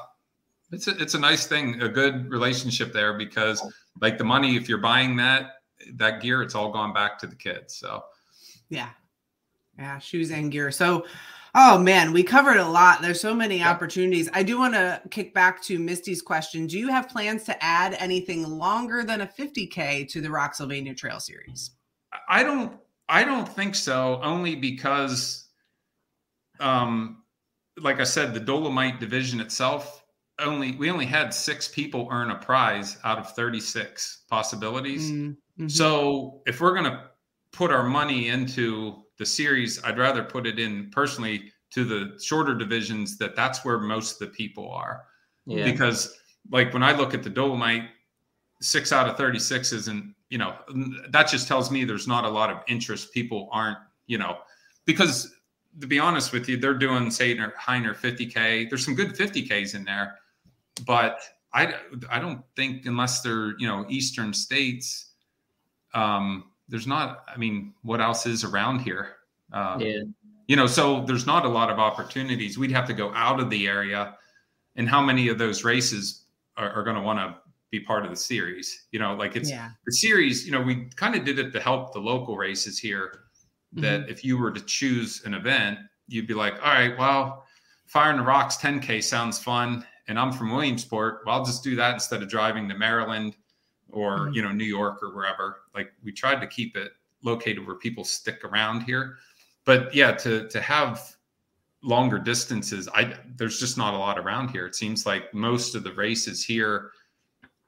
it's 0.72 0.88
a, 0.88 0.96
it's 1.00 1.14
a 1.14 1.18
nice 1.18 1.46
thing, 1.46 1.80
a 1.82 1.88
good 1.88 2.30
relationship 2.30 2.92
there 2.92 3.14
because 3.14 3.62
like 4.00 4.18
the 4.18 4.24
money, 4.24 4.56
if 4.56 4.68
you're 4.68 4.78
buying 4.78 5.16
that, 5.16 5.52
that 5.94 6.22
gear, 6.22 6.42
it's 6.42 6.54
all 6.54 6.72
gone 6.72 6.92
back 6.92 7.18
to 7.18 7.26
the 7.26 7.36
kids. 7.36 7.76
So, 7.76 8.02
yeah. 8.68 8.90
Yeah, 9.78 9.98
shoes 9.98 10.30
and 10.30 10.52
gear. 10.52 10.70
So, 10.70 11.04
oh 11.54 11.78
man, 11.78 12.12
we 12.12 12.22
covered 12.22 12.58
a 12.58 12.66
lot. 12.66 13.02
There's 13.02 13.20
so 13.20 13.34
many 13.34 13.58
yeah. 13.58 13.70
opportunities. 13.70 14.28
I 14.32 14.42
do 14.42 14.58
want 14.58 14.74
to 14.74 15.00
kick 15.10 15.34
back 15.34 15.62
to 15.64 15.78
Misty's 15.78 16.22
question. 16.22 16.66
Do 16.66 16.78
you 16.78 16.88
have 16.88 17.08
plans 17.08 17.44
to 17.44 17.64
add 17.64 17.94
anything 17.98 18.44
longer 18.44 19.02
than 19.02 19.22
a 19.22 19.26
50K 19.26 20.08
to 20.10 20.20
the 20.20 20.28
Rocksylvania 20.28 20.96
Trail 20.96 21.20
Series? 21.20 21.72
I 22.28 22.42
don't 22.42 22.78
I 23.08 23.24
don't 23.24 23.48
think 23.48 23.74
so, 23.74 24.20
only 24.22 24.54
because 24.54 25.48
um 26.60 27.23
like 27.78 28.00
I 28.00 28.04
said, 28.04 28.34
the 28.34 28.40
Dolomite 28.40 29.00
division 29.00 29.40
itself 29.40 30.04
only 30.40 30.72
we 30.72 30.90
only 30.90 31.06
had 31.06 31.32
six 31.32 31.68
people 31.68 32.08
earn 32.10 32.30
a 32.30 32.37
prize 32.37 32.98
out 33.04 33.18
of 33.18 33.32
36 33.34 34.24
possibilities. 34.28 35.10
Mm-hmm. 35.10 35.68
So 35.68 36.42
if 36.46 36.60
we're 36.60 36.74
gonna 36.74 37.10
put 37.52 37.70
our 37.70 37.84
money 37.84 38.28
into 38.28 39.04
the 39.18 39.26
series, 39.26 39.82
I'd 39.84 39.98
rather 39.98 40.24
put 40.24 40.46
it 40.46 40.58
in 40.58 40.90
personally 40.90 41.52
to 41.70 41.84
the 41.84 42.18
shorter 42.22 42.54
divisions 42.54 43.16
that 43.18 43.37
that's 43.37 43.64
where 43.64 43.78
most 43.78 44.20
of 44.20 44.28
the 44.28 44.34
people 44.34 44.70
are. 44.70 45.04
Yeah. 45.46 45.64
Because 45.64 46.16
like 46.50 46.72
when 46.72 46.82
I 46.82 46.92
look 46.92 47.14
at 47.14 47.22
the 47.22 47.30
Dolomite, 47.30 47.88
six 48.60 48.92
out 48.92 49.08
of 49.08 49.16
36 49.16 49.72
isn't, 49.72 50.14
you 50.30 50.38
know, 50.38 50.54
that 51.10 51.28
just 51.28 51.46
tells 51.46 51.70
me 51.70 51.84
there's 51.84 52.08
not 52.08 52.24
a 52.24 52.28
lot 52.28 52.50
of 52.50 52.58
interest. 52.66 53.12
People 53.12 53.48
aren't, 53.52 53.78
you 54.06 54.18
know, 54.18 54.38
because 54.84 55.34
to 55.80 55.87
be 55.87 55.98
honest 55.98 56.32
with 56.32 56.48
you, 56.48 56.56
they're 56.56 56.74
doing 56.74 57.10
say 57.10 57.37
Hyner 57.37 57.94
50K. 57.94 58.68
There's 58.68 58.84
some 58.84 58.94
good 58.94 59.14
50Ks 59.14 59.74
in 59.74 59.84
there, 59.84 60.18
but 60.87 61.20
I, 61.52 61.74
I 62.10 62.18
don't 62.18 62.42
think 62.56 62.87
unless 62.87 63.20
they're, 63.20 63.58
you 63.58 63.66
know, 63.66 63.84
Eastern 63.88 64.32
states, 64.32 65.12
um, 65.94 66.44
there's 66.68 66.87
not 66.87 67.24
i 67.28 67.37
mean 67.37 67.72
what 67.82 68.00
else 68.00 68.26
is 68.26 68.44
around 68.44 68.80
here 68.80 69.16
um, 69.52 69.80
yeah. 69.80 70.00
you 70.46 70.56
know 70.56 70.66
so 70.66 71.04
there's 71.04 71.26
not 71.26 71.44
a 71.44 71.48
lot 71.48 71.70
of 71.70 71.78
opportunities 71.78 72.58
we'd 72.58 72.70
have 72.70 72.87
to 72.87 72.94
go 72.94 73.12
out 73.14 73.40
of 73.40 73.50
the 73.50 73.66
area 73.66 74.14
and 74.76 74.88
how 74.88 75.00
many 75.00 75.28
of 75.28 75.38
those 75.38 75.64
races 75.64 76.24
are, 76.56 76.70
are 76.70 76.82
going 76.82 76.96
to 76.96 77.02
want 77.02 77.18
to 77.18 77.34
be 77.70 77.80
part 77.80 78.04
of 78.04 78.10
the 78.10 78.16
series 78.16 78.87
you 78.92 78.98
know 78.98 79.14
like 79.14 79.37
it's 79.37 79.50
yeah. 79.50 79.70
the 79.84 79.92
series 79.92 80.46
you 80.46 80.52
know 80.52 80.60
we 80.60 80.88
kind 80.96 81.14
of 81.14 81.24
did 81.24 81.38
it 81.38 81.52
to 81.52 81.60
help 81.60 81.92
the 81.92 81.98
local 81.98 82.37
races 82.37 82.78
here 82.78 83.23
that 83.74 84.02
mm-hmm. 84.02 84.10
if 84.10 84.24
you 84.24 84.38
were 84.38 84.50
to 84.50 84.60
choose 84.62 85.22
an 85.24 85.34
event 85.34 85.78
you'd 86.08 86.26
be 86.26 86.34
like 86.34 86.54
all 86.54 86.72
right 86.72 86.96
well 86.98 87.44
fire 87.87 88.10
in 88.10 88.16
the 88.16 88.22
rocks 88.22 88.56
10k 88.56 89.02
sounds 89.02 89.38
fun 89.38 89.84
and 90.08 90.18
i'm 90.18 90.32
from 90.32 90.50
williamsport 90.50 91.20
well 91.24 91.37
i'll 91.37 91.44
just 91.44 91.64
do 91.64 91.74
that 91.76 91.94
instead 91.94 92.22
of 92.22 92.28
driving 92.28 92.68
to 92.68 92.76
maryland 92.76 93.37
or 93.94 94.18
mm-hmm. 94.18 94.34
you 94.34 94.42
know 94.42 94.52
New 94.52 94.64
York 94.64 95.02
or 95.02 95.14
wherever. 95.14 95.62
Like 95.74 95.92
we 96.02 96.12
tried 96.12 96.40
to 96.40 96.46
keep 96.46 96.76
it 96.76 96.92
located 97.22 97.66
where 97.66 97.76
people 97.76 98.04
stick 98.04 98.44
around 98.44 98.82
here. 98.82 99.16
But 99.64 99.94
yeah, 99.94 100.12
to 100.12 100.48
to 100.48 100.60
have 100.60 101.16
longer 101.82 102.18
distances, 102.18 102.88
I 102.94 103.14
there's 103.37 103.58
just 103.58 103.78
not 103.78 103.94
a 103.94 103.98
lot 103.98 104.18
around 104.18 104.48
here. 104.50 104.66
It 104.66 104.74
seems 104.74 105.06
like 105.06 105.32
most 105.32 105.74
of 105.74 105.84
the 105.84 105.92
races 105.92 106.44
here, 106.44 106.90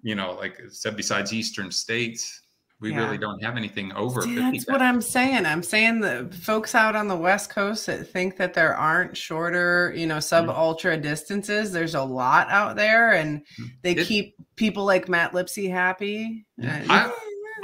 you 0.02 0.14
know, 0.14 0.32
like 0.34 0.60
I 0.60 0.68
said, 0.68 0.96
besides 0.96 1.32
Eastern 1.32 1.70
states, 1.70 2.42
we 2.80 2.90
yeah. 2.90 3.04
really 3.04 3.16
don't 3.16 3.42
have 3.42 3.56
anything 3.56 3.92
over. 3.92 4.22
See, 4.22 4.34
that's 4.34 4.66
what 4.66 4.82
I'm 4.82 5.00
saying. 5.00 5.46
I'm 5.46 5.62
saying 5.62 6.00
the 6.00 6.30
folks 6.42 6.74
out 6.74 6.94
on 6.94 7.08
the 7.08 7.16
West 7.16 7.48
Coast 7.48 7.86
that 7.86 8.06
think 8.06 8.36
that 8.36 8.52
there 8.52 8.76
aren't 8.76 9.16
shorter, 9.16 9.94
you 9.96 10.06
know, 10.06 10.20
sub 10.20 10.50
ultra 10.50 10.96
distances. 10.96 11.72
There's 11.72 11.94
a 11.94 12.02
lot 12.02 12.48
out 12.50 12.76
there, 12.76 13.12
and 13.12 13.42
hmm. 13.56 13.64
they 13.82 13.92
it, 13.92 14.06
keep 14.06 14.34
people 14.56 14.84
like 14.84 15.08
Matt 15.08 15.32
Lipsey 15.32 15.70
happy. 15.70 16.44
I, 16.62 17.12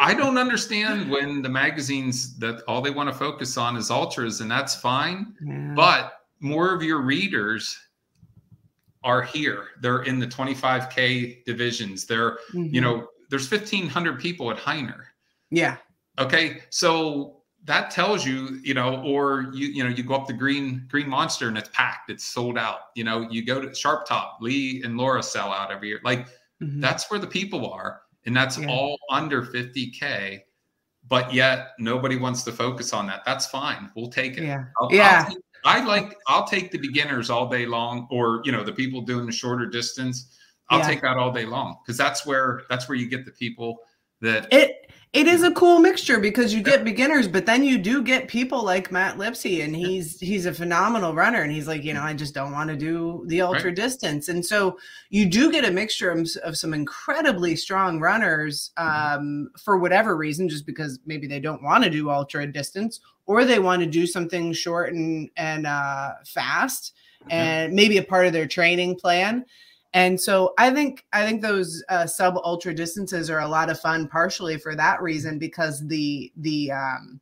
I 0.00 0.14
don't 0.14 0.38
understand 0.38 1.10
when 1.10 1.42
the 1.42 1.48
magazines 1.50 2.38
that 2.38 2.62
all 2.66 2.80
they 2.80 2.90
want 2.90 3.10
to 3.10 3.14
focus 3.14 3.58
on 3.58 3.76
is 3.76 3.90
ultras, 3.90 4.40
and 4.40 4.50
that's 4.50 4.74
fine. 4.74 5.34
Yeah. 5.44 5.74
But 5.76 6.14
more 6.40 6.74
of 6.74 6.82
your 6.82 7.02
readers 7.02 7.78
are 9.04 9.22
here. 9.22 9.68
They're 9.80 10.02
in 10.02 10.18
the 10.18 10.26
25k 10.26 11.44
divisions. 11.44 12.06
They're, 12.06 12.38
mm-hmm. 12.52 12.74
you 12.74 12.80
know, 12.80 13.08
there's 13.32 13.50
1500 13.50 14.20
people 14.20 14.50
at 14.50 14.58
Hyner. 14.58 15.04
Yeah. 15.50 15.78
Okay. 16.18 16.60
So 16.68 17.38
that 17.64 17.90
tells 17.90 18.26
you, 18.26 18.60
you 18.62 18.74
know, 18.74 19.02
or 19.02 19.50
you, 19.54 19.68
you 19.68 19.82
know, 19.82 19.88
you 19.88 20.02
go 20.02 20.14
up 20.14 20.26
the 20.26 20.34
green, 20.34 20.84
green 20.90 21.08
monster 21.08 21.48
and 21.48 21.56
it's 21.56 21.70
packed, 21.72 22.10
it's 22.10 22.24
sold 22.24 22.58
out. 22.58 22.90
You 22.94 23.04
know, 23.04 23.26
you 23.30 23.42
go 23.42 23.62
to 23.62 23.74
Sharp 23.74 24.04
Top, 24.04 24.36
Lee 24.42 24.82
and 24.84 24.98
Laura 24.98 25.22
sell 25.22 25.50
out 25.50 25.70
every 25.70 25.88
year. 25.88 26.00
Like 26.04 26.26
mm-hmm. 26.62 26.78
that's 26.78 27.10
where 27.10 27.18
the 27.18 27.26
people 27.26 27.72
are. 27.72 28.02
And 28.26 28.36
that's 28.36 28.58
yeah. 28.58 28.68
all 28.68 28.98
under 29.08 29.42
50K. 29.42 30.42
But 31.08 31.32
yet 31.32 31.68
nobody 31.78 32.16
wants 32.16 32.42
to 32.44 32.52
focus 32.52 32.92
on 32.92 33.06
that. 33.06 33.22
That's 33.24 33.46
fine. 33.46 33.90
We'll 33.96 34.10
take 34.10 34.36
it. 34.36 34.44
Yeah. 34.44 34.64
I'll, 34.78 34.92
yeah. 34.92 35.24
I'll 35.26 35.34
take, 35.34 35.42
I 35.64 35.84
like, 35.86 36.18
I'll 36.26 36.46
take 36.46 36.70
the 36.70 36.78
beginners 36.78 37.30
all 37.30 37.48
day 37.48 37.64
long, 37.64 38.08
or, 38.10 38.42
you 38.44 38.52
know, 38.52 38.62
the 38.62 38.72
people 38.72 39.00
doing 39.00 39.24
the 39.24 39.32
shorter 39.32 39.64
distance 39.64 40.36
I'll 40.72 40.80
yeah. 40.80 40.86
take 40.86 41.02
that 41.02 41.18
all 41.18 41.30
day 41.30 41.44
long 41.44 41.76
because 41.84 41.98
that's 41.98 42.24
where 42.24 42.62
that's 42.70 42.88
where 42.88 42.96
you 42.96 43.08
get 43.08 43.24
the 43.24 43.32
people 43.32 43.78
that 44.22 44.46
it 44.50 44.90
it 45.12 45.26
is 45.26 45.42
a 45.42 45.52
cool 45.52 45.78
mixture 45.78 46.18
because 46.18 46.54
you 46.54 46.62
get 46.62 46.84
beginners, 46.84 47.28
but 47.28 47.44
then 47.44 47.62
you 47.62 47.76
do 47.76 48.02
get 48.02 48.28
people 48.28 48.64
like 48.64 48.90
Matt 48.90 49.18
Lipsey, 49.18 49.62
and 49.62 49.76
he's 49.76 50.18
he's 50.18 50.46
a 50.46 50.54
phenomenal 50.54 51.12
runner, 51.12 51.42
and 51.42 51.52
he's 51.52 51.68
like, 51.68 51.84
you 51.84 51.92
know, 51.92 52.00
I 52.00 52.14
just 52.14 52.32
don't 52.32 52.52
want 52.52 52.70
to 52.70 52.76
do 52.76 53.22
the 53.26 53.42
ultra 53.42 53.66
right. 53.66 53.76
distance, 53.76 54.28
and 54.28 54.44
so 54.44 54.78
you 55.10 55.26
do 55.26 55.52
get 55.52 55.66
a 55.66 55.70
mixture 55.70 56.10
of, 56.10 56.26
of 56.42 56.56
some 56.56 56.72
incredibly 56.72 57.56
strong 57.56 58.00
runners 58.00 58.70
mm-hmm. 58.78 59.18
um, 59.18 59.50
for 59.62 59.76
whatever 59.76 60.16
reason, 60.16 60.48
just 60.48 60.64
because 60.64 60.98
maybe 61.04 61.26
they 61.26 61.40
don't 61.40 61.62
want 61.62 61.84
to 61.84 61.90
do 61.90 62.08
ultra 62.08 62.50
distance 62.50 62.98
or 63.26 63.44
they 63.44 63.58
want 63.58 63.82
to 63.82 63.86
do 63.86 64.06
something 64.06 64.54
short 64.54 64.94
and 64.94 65.28
and 65.36 65.66
uh, 65.66 66.12
fast, 66.24 66.94
and 67.28 67.74
maybe 67.74 67.98
a 67.98 68.02
part 68.02 68.26
of 68.26 68.32
their 68.32 68.46
training 68.46 68.94
plan. 68.94 69.44
And 69.94 70.20
so 70.20 70.54
I 70.58 70.70
think 70.70 71.04
I 71.12 71.26
think 71.26 71.42
those 71.42 71.84
uh, 71.88 72.06
sub 72.06 72.36
ultra 72.42 72.74
distances 72.74 73.28
are 73.28 73.40
a 73.40 73.48
lot 73.48 73.70
of 73.70 73.80
fun, 73.80 74.08
partially 74.08 74.58
for 74.58 74.74
that 74.74 75.02
reason, 75.02 75.38
because 75.38 75.86
the 75.86 76.32
the 76.36 76.72
um, 76.72 77.20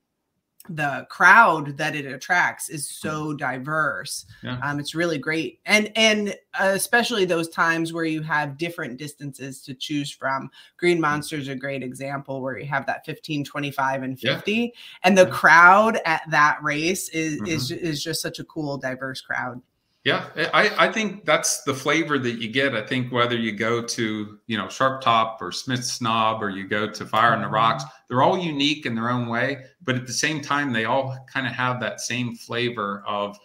the 0.69 1.05
crowd 1.11 1.77
that 1.79 1.97
it 1.97 2.07
attracts 2.07 2.69
is 2.69 2.89
so 2.89 3.35
diverse. 3.35 4.25
Yeah. 4.43 4.59
Um, 4.63 4.79
it's 4.79 4.95
really 4.95 5.19
great, 5.19 5.59
and 5.67 5.91
and 5.97 6.37
especially 6.61 7.25
those 7.25 7.49
times 7.49 7.93
where 7.93 8.05
you 8.05 8.23
have 8.23 8.57
different 8.57 8.99
distances 8.99 9.63
to 9.63 9.75
choose 9.75 10.13
from. 10.13 10.49
Green 10.77 10.99
mm. 10.99 11.03
Monster 11.03 11.37
is 11.37 11.49
a 11.49 11.57
great 11.57 11.83
example 11.83 12.41
where 12.41 12.57
you 12.57 12.67
have 12.67 12.87
that 12.87 13.05
15, 13.05 13.45
25, 13.45 14.03
and 14.05 14.21
50, 14.21 14.53
yeah. 14.53 14.67
and 15.03 15.19
the 15.19 15.25
yeah. 15.25 15.31
crowd 15.31 15.99
at 16.05 16.23
that 16.31 16.63
race 16.63 17.09
is 17.09 17.37
mm-hmm. 17.37 17.47
is 17.47 17.73
is 17.73 18.03
just 18.03 18.23
such 18.23 18.39
a 18.39 18.45
cool, 18.45 18.79
diverse 18.79 19.21
crowd. 19.21 19.61
Yeah, 20.05 20.29
I, 20.55 20.87
I 20.87 20.93
think 20.93 21.27
that's 21.27 21.63
the 21.65 21.75
flavor 21.75 22.19
that 22.19 22.41
you 22.41 22.51
get. 22.51 22.75
I 22.75 22.81
think 22.81 23.13
whether 23.13 23.37
you 23.37 23.53
go 23.53 23.83
to, 23.83 24.39
you 24.47 24.57
know, 24.57 24.67
Sharp 24.67 25.03
Top 25.03 25.43
or 25.43 25.53
Smith's 25.53 26.01
Knob 26.01 26.43
or 26.43 26.49
you 26.49 26.67
go 26.67 26.91
to 26.91 27.05
Fire 27.05 27.35
in 27.35 27.41
the 27.41 27.47
mm-hmm. 27.47 27.55
Rocks, 27.55 27.85
they're 28.09 28.23
all 28.23 28.39
unique 28.39 28.87
in 28.87 28.95
their 28.95 29.11
own 29.11 29.29
way. 29.29 29.59
But 29.83 29.97
at 29.97 30.07
the 30.07 30.13
same 30.15 30.41
time, 30.41 30.73
they 30.73 30.87
all 30.87 31.19
kind 31.31 31.47
of 31.47 31.53
have 31.53 31.81
that 31.81 32.01
same 32.01 32.35
flavor 32.35 33.05
of 33.07 33.39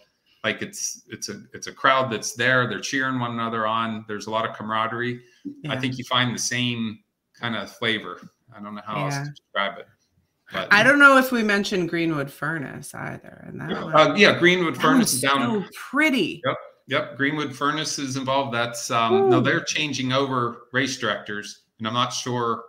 like 0.44 0.62
it's 0.62 1.02
it's 1.08 1.28
a 1.28 1.42
it's 1.52 1.66
a 1.66 1.72
crowd 1.72 2.10
that's 2.10 2.34
there, 2.34 2.66
they're 2.66 2.80
cheering 2.80 3.18
one 3.18 3.32
another 3.32 3.66
on. 3.66 4.06
There's 4.08 4.26
a 4.26 4.30
lot 4.30 4.48
of 4.48 4.56
camaraderie. 4.56 5.20
Yeah. 5.44 5.72
I 5.72 5.78
think 5.78 5.98
you 5.98 6.04
find 6.04 6.34
the 6.34 6.38
same 6.38 7.00
kind 7.38 7.54
of 7.54 7.70
flavor. 7.70 8.30
I 8.56 8.62
don't 8.62 8.74
know 8.74 8.82
how 8.86 8.96
yeah. 8.96 9.04
else 9.04 9.28
to 9.28 9.34
describe 9.34 9.78
it. 9.78 9.86
But, 10.52 10.72
I 10.72 10.82
don't 10.82 10.98
know 10.98 11.18
if 11.18 11.32
we 11.32 11.42
mentioned 11.42 11.88
Greenwood 11.88 12.30
Furnace 12.30 12.94
either. 12.94 13.44
And 13.46 13.60
that 13.60 13.72
uh, 13.72 14.14
yeah, 14.16 14.38
Greenwood 14.38 14.80
Furnace 14.80 15.14
is 15.14 15.20
down. 15.20 15.64
So 15.64 15.68
pretty. 15.74 16.40
Yep, 16.44 16.56
yep. 16.86 17.16
Greenwood 17.16 17.54
Furnace 17.54 17.98
is 17.98 18.16
involved. 18.16 18.54
That's 18.54 18.90
um, 18.90 19.28
no, 19.28 19.40
they're 19.40 19.64
changing 19.64 20.12
over 20.12 20.68
race 20.72 20.98
directors, 20.98 21.62
and 21.78 21.88
I'm 21.88 21.94
not 21.94 22.12
sure 22.12 22.64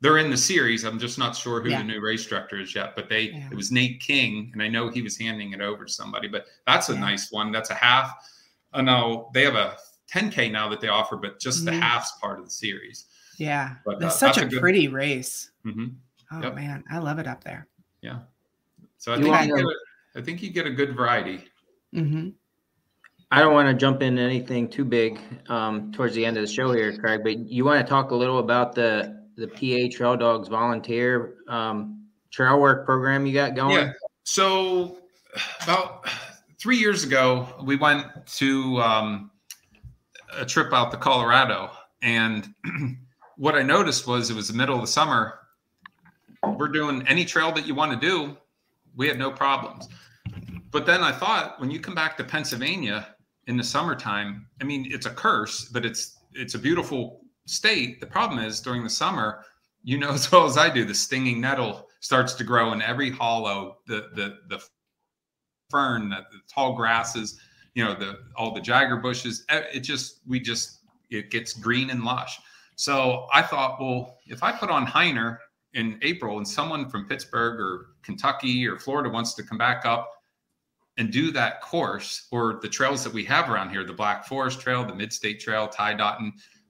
they're 0.00 0.18
in 0.18 0.30
the 0.30 0.36
series. 0.36 0.84
I'm 0.84 0.98
just 0.98 1.18
not 1.18 1.36
sure 1.36 1.60
who 1.60 1.70
yeah. 1.70 1.78
the 1.78 1.84
new 1.84 2.00
race 2.00 2.26
director 2.26 2.60
is 2.60 2.74
yet. 2.74 2.96
But 2.96 3.08
they, 3.08 3.30
yeah. 3.30 3.48
it 3.50 3.54
was 3.54 3.70
Nate 3.70 4.00
King, 4.00 4.50
and 4.52 4.60
I 4.60 4.66
know 4.66 4.88
he 4.88 5.02
was 5.02 5.16
handing 5.16 5.52
it 5.52 5.60
over 5.60 5.84
to 5.84 5.92
somebody. 5.92 6.26
But 6.26 6.46
that's 6.66 6.88
a 6.88 6.94
yeah. 6.94 7.00
nice 7.00 7.30
one. 7.30 7.52
That's 7.52 7.70
a 7.70 7.74
half. 7.74 8.12
I 8.72 8.82
know 8.82 9.30
they 9.34 9.44
have 9.44 9.54
a 9.54 9.76
10k 10.12 10.50
now 10.50 10.68
that 10.68 10.80
they 10.80 10.88
offer, 10.88 11.16
but 11.16 11.40
just 11.40 11.64
mm-hmm. 11.64 11.76
the 11.76 11.80
halfs 11.80 12.12
part 12.20 12.40
of 12.40 12.44
the 12.44 12.50
series. 12.50 13.06
Yeah, 13.38 13.76
but, 13.86 14.02
uh, 14.02 14.10
such 14.10 14.36
a, 14.36 14.42
a 14.42 14.46
good, 14.46 14.60
pretty 14.60 14.88
race. 14.88 15.50
Mm-hmm. 15.64 15.86
Oh 16.32 16.42
yep. 16.42 16.54
man, 16.54 16.84
I 16.90 16.98
love 16.98 17.18
it 17.18 17.26
up 17.26 17.42
there. 17.42 17.66
Yeah. 18.02 18.20
So 18.98 19.12
I 19.12 19.16
you 19.16 19.24
think 19.24 19.46
you 19.46 19.56
get 19.56 19.64
a, 19.64 19.74
I 20.16 20.22
think 20.22 20.42
you 20.42 20.50
get 20.50 20.66
a 20.66 20.70
good 20.70 20.94
variety. 20.94 21.44
Mm-hmm. 21.94 22.30
I 23.32 23.40
don't 23.40 23.54
want 23.54 23.68
to 23.68 23.74
jump 23.74 24.02
in 24.02 24.18
anything 24.18 24.68
too 24.68 24.84
big 24.84 25.20
um, 25.48 25.92
towards 25.92 26.14
the 26.14 26.26
end 26.26 26.36
of 26.36 26.42
the 26.42 26.52
show 26.52 26.72
here, 26.72 26.96
Craig, 26.96 27.20
but 27.22 27.38
you 27.38 27.64
want 27.64 27.84
to 27.84 27.88
talk 27.88 28.10
a 28.10 28.14
little 28.14 28.38
about 28.38 28.74
the 28.74 29.20
the 29.36 29.46
PA 29.46 29.96
Trail 29.96 30.16
Dogs 30.16 30.48
volunteer 30.48 31.36
um, 31.48 32.06
trail 32.30 32.60
work 32.60 32.84
program 32.84 33.26
you 33.26 33.32
got 33.32 33.54
going? 33.54 33.76
Yeah. 33.76 33.92
So 34.24 34.98
about 35.62 36.06
three 36.58 36.76
years 36.76 37.04
ago, 37.04 37.48
we 37.64 37.76
went 37.76 38.06
to 38.26 38.80
um, 38.80 39.30
a 40.36 40.44
trip 40.44 40.72
out 40.72 40.90
to 40.90 40.96
Colorado, 40.96 41.70
and 42.02 42.52
what 43.36 43.54
I 43.54 43.62
noticed 43.62 44.06
was 44.06 44.30
it 44.30 44.34
was 44.34 44.48
the 44.48 44.54
middle 44.54 44.74
of 44.74 44.80
the 44.82 44.86
summer 44.86 45.39
we're 46.46 46.68
doing 46.68 47.06
any 47.06 47.24
trail 47.24 47.52
that 47.52 47.66
you 47.66 47.74
want 47.74 47.98
to 47.98 48.06
do. 48.06 48.36
We 48.96 49.08
had 49.08 49.18
no 49.18 49.30
problems. 49.30 49.88
But 50.70 50.86
then 50.86 51.02
I 51.02 51.12
thought 51.12 51.60
when 51.60 51.70
you 51.70 51.80
come 51.80 51.94
back 51.94 52.16
to 52.16 52.24
Pennsylvania 52.24 53.14
in 53.46 53.56
the 53.56 53.64
summertime, 53.64 54.46
I 54.60 54.64
mean, 54.64 54.88
it's 54.90 55.06
a 55.06 55.10
curse, 55.10 55.68
but 55.68 55.84
it's 55.84 56.18
it's 56.32 56.54
a 56.54 56.58
beautiful 56.58 57.22
state. 57.46 58.00
The 58.00 58.06
problem 58.06 58.38
is 58.38 58.60
during 58.60 58.84
the 58.84 58.90
summer, 58.90 59.44
you 59.82 59.98
know 59.98 60.10
as 60.12 60.30
well 60.30 60.46
as 60.46 60.56
I 60.56 60.70
do, 60.70 60.84
the 60.84 60.94
stinging 60.94 61.40
nettle 61.40 61.88
starts 62.00 62.34
to 62.34 62.44
grow 62.44 62.72
in 62.72 62.82
every 62.82 63.10
hollow. 63.10 63.78
The 63.86 64.10
the 64.14 64.38
the 64.48 64.62
fern, 65.70 66.10
the, 66.10 66.24
the 66.30 66.40
tall 66.52 66.74
grasses, 66.74 67.40
you 67.74 67.84
know, 67.84 67.94
the 67.94 68.18
all 68.36 68.54
the 68.54 68.60
jagger 68.60 68.96
bushes. 68.96 69.44
It 69.48 69.80
just 69.80 70.20
we 70.26 70.40
just 70.40 70.80
it 71.10 71.30
gets 71.30 71.52
green 71.52 71.90
and 71.90 72.04
lush. 72.04 72.38
So 72.76 73.26
I 73.34 73.42
thought, 73.42 73.78
well, 73.80 74.16
if 74.26 74.42
I 74.42 74.52
put 74.52 74.70
on 74.70 74.86
Hyner 74.86 75.36
in 75.74 75.98
April 76.02 76.38
and 76.38 76.46
someone 76.46 76.88
from 76.88 77.06
Pittsburgh 77.06 77.60
or 77.60 77.86
Kentucky 78.02 78.66
or 78.66 78.78
Florida 78.78 79.08
wants 79.08 79.34
to 79.34 79.42
come 79.42 79.58
back 79.58 79.84
up 79.84 80.10
and 80.96 81.10
do 81.10 81.30
that 81.32 81.60
course 81.62 82.26
or 82.30 82.58
the 82.60 82.68
trails 82.68 83.04
that 83.04 83.12
we 83.12 83.24
have 83.24 83.48
around 83.48 83.70
here, 83.70 83.84
the 83.84 83.92
Black 83.92 84.26
Forest 84.26 84.60
Trail, 84.60 84.84
the 84.84 84.94
Mid-State 84.94 85.40
Trail, 85.40 85.68
Ty 85.68 85.94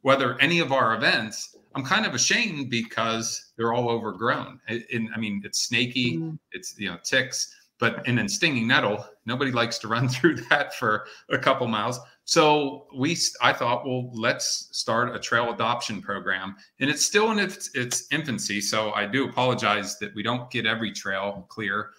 whether 0.03 0.41
any 0.41 0.61
of 0.61 0.73
our 0.73 0.95
events, 0.95 1.57
I'm 1.75 1.85
kind 1.85 2.07
of 2.07 2.15
ashamed 2.15 2.71
because 2.71 3.53
they're 3.57 3.73
all 3.73 3.91
overgrown. 3.91 4.61
And 4.69 5.11
I 5.15 5.19
mean, 5.19 5.43
it's 5.45 5.63
snaky, 5.63 6.17
mm. 6.17 6.39
it's 6.53 6.75
you 6.79 6.91
know 6.91 6.97
ticks, 7.05 7.55
but 7.79 8.07
and 8.07 8.17
then 8.17 8.29
stinging 8.29 8.67
nettle. 8.67 9.07
Nobody 9.27 9.53
likes 9.53 9.79
to 9.81 9.89
run 9.89 10.09
through 10.15 10.37
that 10.49 10.75
for 10.75 11.07
a 11.31 11.39
couple 11.39 11.67
miles. 11.67 12.01
So 12.25 12.87
we, 12.95 13.17
I 13.43 13.53
thought, 13.53 13.85
well, 13.85 14.11
let's 14.13 14.69
start 14.71 15.15
a 15.17 15.19
trail 15.19 15.53
adoption 15.53 16.01
program, 16.01 16.55
and 16.79 16.89
it's 16.89 17.05
still 17.05 17.33
in 17.33 17.39
its, 17.39 17.75
its 17.75 18.07
infancy. 18.13 18.61
So 18.61 18.93
I 18.93 19.07
do 19.07 19.29
apologize 19.29 19.99
that 19.99 20.15
we 20.15 20.23
don't 20.23 20.49
get 20.51 20.65
every 20.65 20.93
trail 20.93 21.45
clear, 21.49 21.91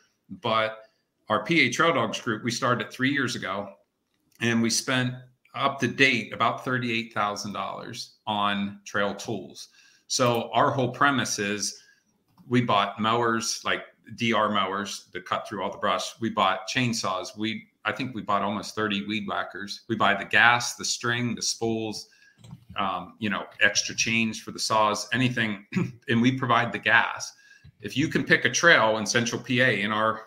but 0.42 0.84
our 1.30 1.40
PA 1.44 1.70
Trail 1.72 1.94
Dogs 1.94 2.20
group 2.20 2.44
we 2.44 2.52
started 2.52 2.92
three 2.92 3.12
years 3.12 3.36
ago, 3.36 3.70
and 4.42 4.62
we 4.62 4.70
spent 4.70 5.14
up 5.54 5.80
to 5.80 5.88
date 5.88 6.34
about 6.34 6.64
thirty-eight 6.64 7.14
thousand 7.14 7.54
dollars 7.54 8.16
on 8.28 8.80
trail 8.86 9.14
tools. 9.14 9.70
So 10.08 10.50
our 10.54 10.72
whole 10.72 10.90
premise 10.90 11.40
is 11.40 11.82
we 12.48 12.62
bought 12.62 13.00
mowers 13.00 13.62
like 13.64 13.84
DR 14.16 14.50
mowers 14.50 15.08
to 15.14 15.22
cut 15.22 15.48
through 15.48 15.64
all 15.64 15.72
the 15.72 15.78
brush. 15.78 16.20
We 16.20 16.30
bought 16.30 16.68
chainsaws. 16.68 17.38
We 17.38 17.68
I 17.86 17.92
think 17.92 18.14
we 18.14 18.22
bought 18.22 18.42
almost 18.42 18.76
30 18.76 19.08
weed 19.08 19.28
whackers. 19.28 19.82
We 19.90 19.96
buy 19.96 20.14
the 20.14 20.26
gas, 20.26 20.76
the 20.76 20.86
string, 20.86 21.36
the 21.36 21.42
spools, 21.42 22.08
um, 22.78 23.16
you 23.20 23.30
know, 23.30 23.46
extra 23.62 23.96
change 23.96 24.44
for 24.44 24.52
the 24.52 24.60
saws, 24.60 25.08
anything, 25.14 25.66
and 26.10 26.22
we 26.22 26.38
provide 26.38 26.72
the 26.72 26.80
gas. 26.80 27.34
If 27.82 27.98
you 27.98 28.08
can 28.08 28.24
pick 28.24 28.46
a 28.46 28.50
trail 28.50 28.98
in 28.98 29.06
Central 29.06 29.42
PA 29.42 29.54
in 29.54 29.92
our 29.92 30.22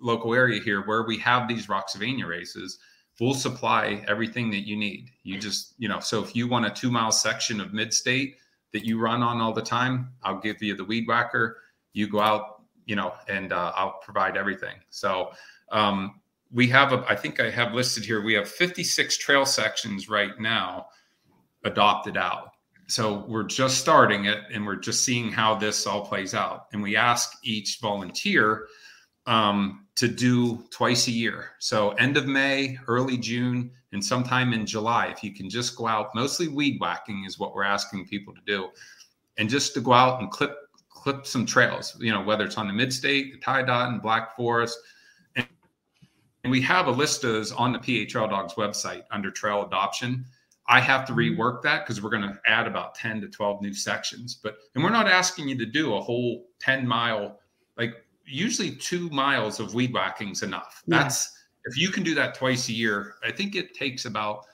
local 0.00 0.34
area 0.34 0.60
here 0.60 0.82
where 0.82 1.04
we 1.04 1.18
have 1.18 1.48
these 1.48 1.66
Rocksylvania 1.66 2.26
races, 2.26 2.78
we'll 3.20 3.34
supply 3.34 4.04
everything 4.08 4.50
that 4.50 4.66
you 4.66 4.76
need. 4.76 5.10
You 5.22 5.38
just, 5.38 5.74
you 5.78 5.88
know, 5.88 6.00
so 6.00 6.22
if 6.22 6.34
you 6.36 6.48
want 6.48 6.66
a 6.66 6.70
two 6.70 6.90
mile 6.90 7.12
section 7.12 7.60
of 7.60 7.72
mid 7.72 7.92
state 7.92 8.36
that 8.72 8.84
you 8.84 8.98
run 8.98 9.22
on 9.22 9.40
all 9.40 9.52
the 9.52 9.62
time, 9.62 10.10
I'll 10.22 10.40
give 10.40 10.62
you 10.62 10.76
the 10.76 10.84
weed 10.84 11.06
whacker. 11.06 11.58
You 11.92 12.08
go 12.08 12.20
out, 12.20 12.62
you 12.86 12.96
know, 12.96 13.14
and 13.28 13.52
uh, 13.52 13.72
I'll 13.74 13.98
provide 14.02 14.36
everything. 14.36 14.76
So, 14.90 15.30
um, 15.70 16.20
we 16.52 16.68
have 16.68 16.92
a, 16.92 17.04
I 17.08 17.16
think 17.16 17.40
I 17.40 17.50
have 17.50 17.72
listed 17.72 18.04
here, 18.04 18.22
we 18.22 18.34
have 18.34 18.48
56 18.48 19.16
trail 19.18 19.46
sections 19.46 20.08
right 20.08 20.38
now 20.38 20.86
adopted 21.64 22.16
out. 22.16 22.50
So 22.88 23.24
we're 23.26 23.44
just 23.44 23.78
starting 23.78 24.26
it 24.26 24.40
and 24.52 24.66
we're 24.66 24.76
just 24.76 25.04
seeing 25.04 25.32
how 25.32 25.54
this 25.54 25.86
all 25.86 26.04
plays 26.04 26.34
out. 26.34 26.66
And 26.72 26.82
we 26.82 26.96
ask 26.96 27.38
each 27.42 27.78
volunteer 27.80 28.66
um, 29.26 29.86
to 29.94 30.08
do 30.08 30.64
twice 30.70 31.06
a 31.08 31.12
year. 31.12 31.52
So 31.58 31.90
end 31.92 32.16
of 32.16 32.26
May, 32.26 32.78
early 32.86 33.16
June, 33.16 33.70
and 33.92 34.04
sometime 34.04 34.52
in 34.52 34.66
July. 34.66 35.06
If 35.06 35.22
you 35.22 35.32
can 35.32 35.48
just 35.48 35.76
go 35.76 35.86
out, 35.86 36.14
mostly 36.14 36.48
weed 36.48 36.78
whacking 36.80 37.24
is 37.24 37.38
what 37.38 37.54
we're 37.54 37.62
asking 37.62 38.06
people 38.08 38.34
to 38.34 38.40
do, 38.46 38.68
and 39.38 39.48
just 39.48 39.74
to 39.74 39.80
go 39.80 39.92
out 39.92 40.20
and 40.20 40.30
clip 40.30 40.56
clip 40.88 41.26
some 41.26 41.44
trails. 41.44 41.96
You 42.00 42.12
know, 42.12 42.22
whether 42.22 42.44
it's 42.44 42.56
on 42.56 42.66
the 42.66 42.72
Mid 42.72 42.92
State, 42.92 43.32
the 43.32 43.38
Ty-Dot, 43.38 43.90
and 43.90 44.00
Black 44.00 44.36
Forest, 44.36 44.78
we 46.50 46.60
have 46.62 46.88
a 46.88 46.90
list 46.90 47.24
of 47.24 47.32
those 47.32 47.52
on 47.52 47.72
the 47.72 47.78
PA 47.78 48.10
Trail 48.10 48.28
Dogs 48.28 48.54
website 48.54 49.02
under 49.10 49.30
trail 49.30 49.64
adoption. 49.64 50.24
I 50.68 50.80
have 50.80 51.04
to 51.06 51.12
mm-hmm. 51.12 51.40
rework 51.40 51.62
that 51.62 51.84
because 51.84 52.02
we're 52.02 52.10
going 52.10 52.22
to 52.22 52.38
add 52.46 52.66
about 52.66 52.94
10 52.94 53.20
to 53.20 53.28
12 53.28 53.62
new 53.62 53.74
sections. 53.74 54.38
But, 54.42 54.56
and 54.74 54.82
we're 54.82 54.90
not 54.90 55.08
asking 55.08 55.48
you 55.48 55.58
to 55.58 55.66
do 55.66 55.94
a 55.94 56.00
whole 56.00 56.46
10 56.60 56.86
mile, 56.86 57.38
like 57.76 58.04
usually 58.24 58.72
two 58.72 59.08
miles 59.10 59.60
of 59.60 59.74
weed 59.74 59.92
whacking 59.92 60.30
is 60.30 60.42
enough. 60.42 60.82
Yeah. 60.86 61.02
That's, 61.02 61.36
if 61.64 61.76
you 61.76 61.90
can 61.90 62.02
do 62.02 62.14
that 62.14 62.34
twice 62.34 62.68
a 62.68 62.72
year, 62.72 63.14
I 63.24 63.30
think 63.30 63.54
it 63.54 63.74
takes 63.74 64.04
about, 64.04 64.46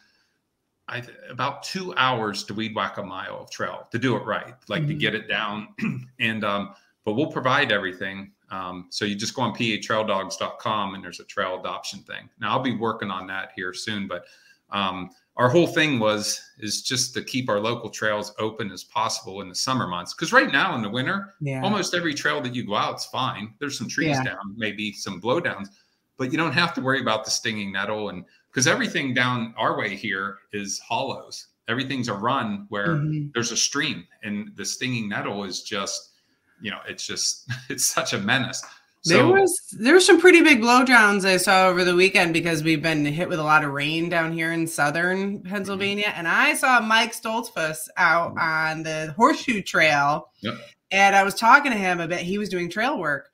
I, 0.89 1.03
about 1.31 1.63
two 1.63 1.95
hours 1.97 2.45
to 2.45 2.55
weed 2.55 2.75
whack 2.75 2.99
a 2.99 3.03
mile 3.03 3.41
of 3.41 3.51
trail 3.51 3.87
to 3.93 3.99
do 3.99 4.17
it 4.17 4.25
right, 4.25 4.55
like 4.69 4.83
mm-hmm. 4.83 4.89
to 4.89 4.95
get 4.95 5.15
it 5.15 5.29
down. 5.29 5.69
and, 6.21 6.45
um, 6.45 6.75
but 7.05 7.15
we'll 7.15 7.33
provide 7.33 7.73
everything. 7.73 8.33
Um, 8.51 8.87
so 8.91 9.05
you 9.05 9.15
just 9.15 9.35
go 9.35 9.43
on 9.43 9.55
patraildogs.com 9.55 10.95
and 10.95 11.05
there's 11.05 11.21
a 11.21 11.25
trail 11.25 11.59
adoption 11.61 12.01
thing. 12.01 12.29
Now 12.41 12.53
I'll 12.53 12.63
be 12.63 12.77
working 12.77 13.11
on 13.11 13.27
that 13.27 13.51
here 13.55 13.75
soon, 13.75 14.09
but 14.09 14.25
um, 14.71 15.11
our 15.37 15.49
whole 15.49 15.67
thing 15.67 15.99
was 15.99 16.41
is 16.59 16.83
just 16.83 17.15
to 17.15 17.23
keep 17.23 17.49
our 17.49 17.61
local 17.61 17.91
trails 17.91 18.35
open 18.39 18.73
as 18.73 18.85
possible 18.85 19.41
in 19.41 19.49
the 19.49 19.55
summer 19.55 19.87
months. 19.87 20.15
Because 20.15 20.33
right 20.33 20.51
now 20.51 20.75
in 20.75 20.83
the 20.83 20.91
winter, 20.91 21.35
yeah. 21.41 21.63
almost 21.63 21.95
every 21.95 22.13
trail 22.13 22.41
that 22.41 22.55
you 22.55 22.67
go 22.67 22.75
out 22.75 22.97
is 22.97 23.05
fine. 23.07 23.55
There's 23.61 23.79
some 23.79 23.89
trees 23.89 24.17
yeah. 24.17 24.25
down, 24.25 24.55
maybe 24.57 24.93
some 24.93 25.21
blowdowns, 25.21 25.69
but 26.17 26.33
you 26.33 26.39
don't 26.39 26.53
have 26.53 26.75
to 26.75 26.81
worry 26.81 27.01
about 27.01 27.25
the 27.25 27.31
stinging 27.31 27.73
nettle 27.73 28.09
and 28.09 28.25
because 28.51 28.67
everything 28.67 29.15
down 29.15 29.55
our 29.57 29.79
way 29.79 29.95
here 29.95 30.39
is 30.53 30.81
hollows. 30.81 31.49
Everything's 31.69 32.09
a 32.09 32.15
run 32.15 32.67
where 32.71 32.97
mm-hmm. 32.97 33.29
there's 33.35 33.53
a 33.53 33.57
stream, 33.57 34.07
and 34.23 34.51
the 34.57 34.65
stinging 34.65 35.09
nettle 35.09 35.45
is 35.45 35.63
just 35.63 36.15
you 36.61 36.71
know, 36.71 36.81
it's 36.87 37.07
just 37.07 37.51
it's 37.69 37.85
such 37.85 38.13
a 38.13 38.19
menace. 38.19 38.65
So, 39.03 39.15
there 39.15 39.27
was 39.27 39.61
there 39.79 39.95
was 39.95 40.05
some 40.05 40.21
pretty 40.21 40.43
big 40.43 40.61
blowdowns 40.61 41.25
I 41.25 41.37
saw 41.37 41.69
over 41.69 41.85
the 41.85 41.95
weekend 41.95 42.33
because 42.33 42.65
we've 42.65 42.83
been 42.83 43.05
hit 43.05 43.29
with 43.29 43.39
a 43.39 43.45
lot 43.45 43.65
of 43.65 43.71
rain 43.71 44.09
down 44.09 44.33
here 44.33 44.53
in 44.53 44.67
southern 44.67 45.41
Pennsylvania, 45.41 46.07
mm-hmm. 46.07 46.19
and 46.19 46.29
I 46.29 46.55
saw 46.55 46.81
Mike 46.81 47.13
Stoltzfus 47.13 47.89
out 47.97 48.35
mm-hmm. 48.35 48.39
on 48.39 48.83
the 48.83 49.15
Horseshoe 49.17 49.63
Trail, 49.63 50.31
yep. 50.41 50.55
and 50.91 51.15
I 51.15 51.23
was 51.23 51.35
talking 51.35 51.71
to 51.71 51.79
him 51.79 52.01
a 52.01 52.09
bit. 52.09 52.21
He 52.21 52.39
was 52.39 52.49
doing 52.49 52.69
trail 52.69 52.99
work, 52.99 53.31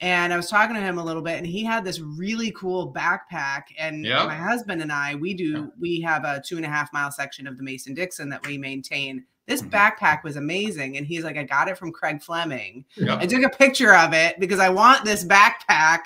and 0.00 0.32
I 0.32 0.36
was 0.36 0.48
talking 0.48 0.76
to 0.76 0.80
him 0.80 0.98
a 0.98 1.04
little 1.04 1.22
bit, 1.22 1.36
and 1.36 1.46
he 1.46 1.64
had 1.64 1.84
this 1.84 2.00
really 2.00 2.52
cool 2.52 2.92
backpack. 2.92 3.62
And 3.76 4.04
yep. 4.04 4.26
my 4.26 4.36
husband 4.36 4.82
and 4.82 4.92
I, 4.92 5.16
we 5.16 5.34
do 5.34 5.72
we 5.80 6.00
have 6.02 6.24
a 6.24 6.40
two 6.46 6.56
and 6.56 6.64
a 6.64 6.68
half 6.68 6.92
mile 6.92 7.10
section 7.10 7.48
of 7.48 7.56
the 7.56 7.64
Mason 7.64 7.92
Dixon 7.92 8.28
that 8.28 8.46
we 8.46 8.56
maintain 8.56 9.24
this 9.46 9.62
mm-hmm. 9.62 9.70
backpack 9.70 10.22
was 10.22 10.36
amazing. 10.36 10.96
And 10.96 11.06
he's 11.06 11.24
like, 11.24 11.36
I 11.36 11.42
got 11.42 11.68
it 11.68 11.76
from 11.76 11.92
Craig 11.92 12.22
Fleming. 12.22 12.84
Yep. 12.96 13.18
I 13.20 13.26
took 13.26 13.42
a 13.42 13.50
picture 13.50 13.94
of 13.94 14.12
it 14.12 14.38
because 14.38 14.60
I 14.60 14.68
want 14.68 15.04
this 15.04 15.24
backpack. 15.24 16.00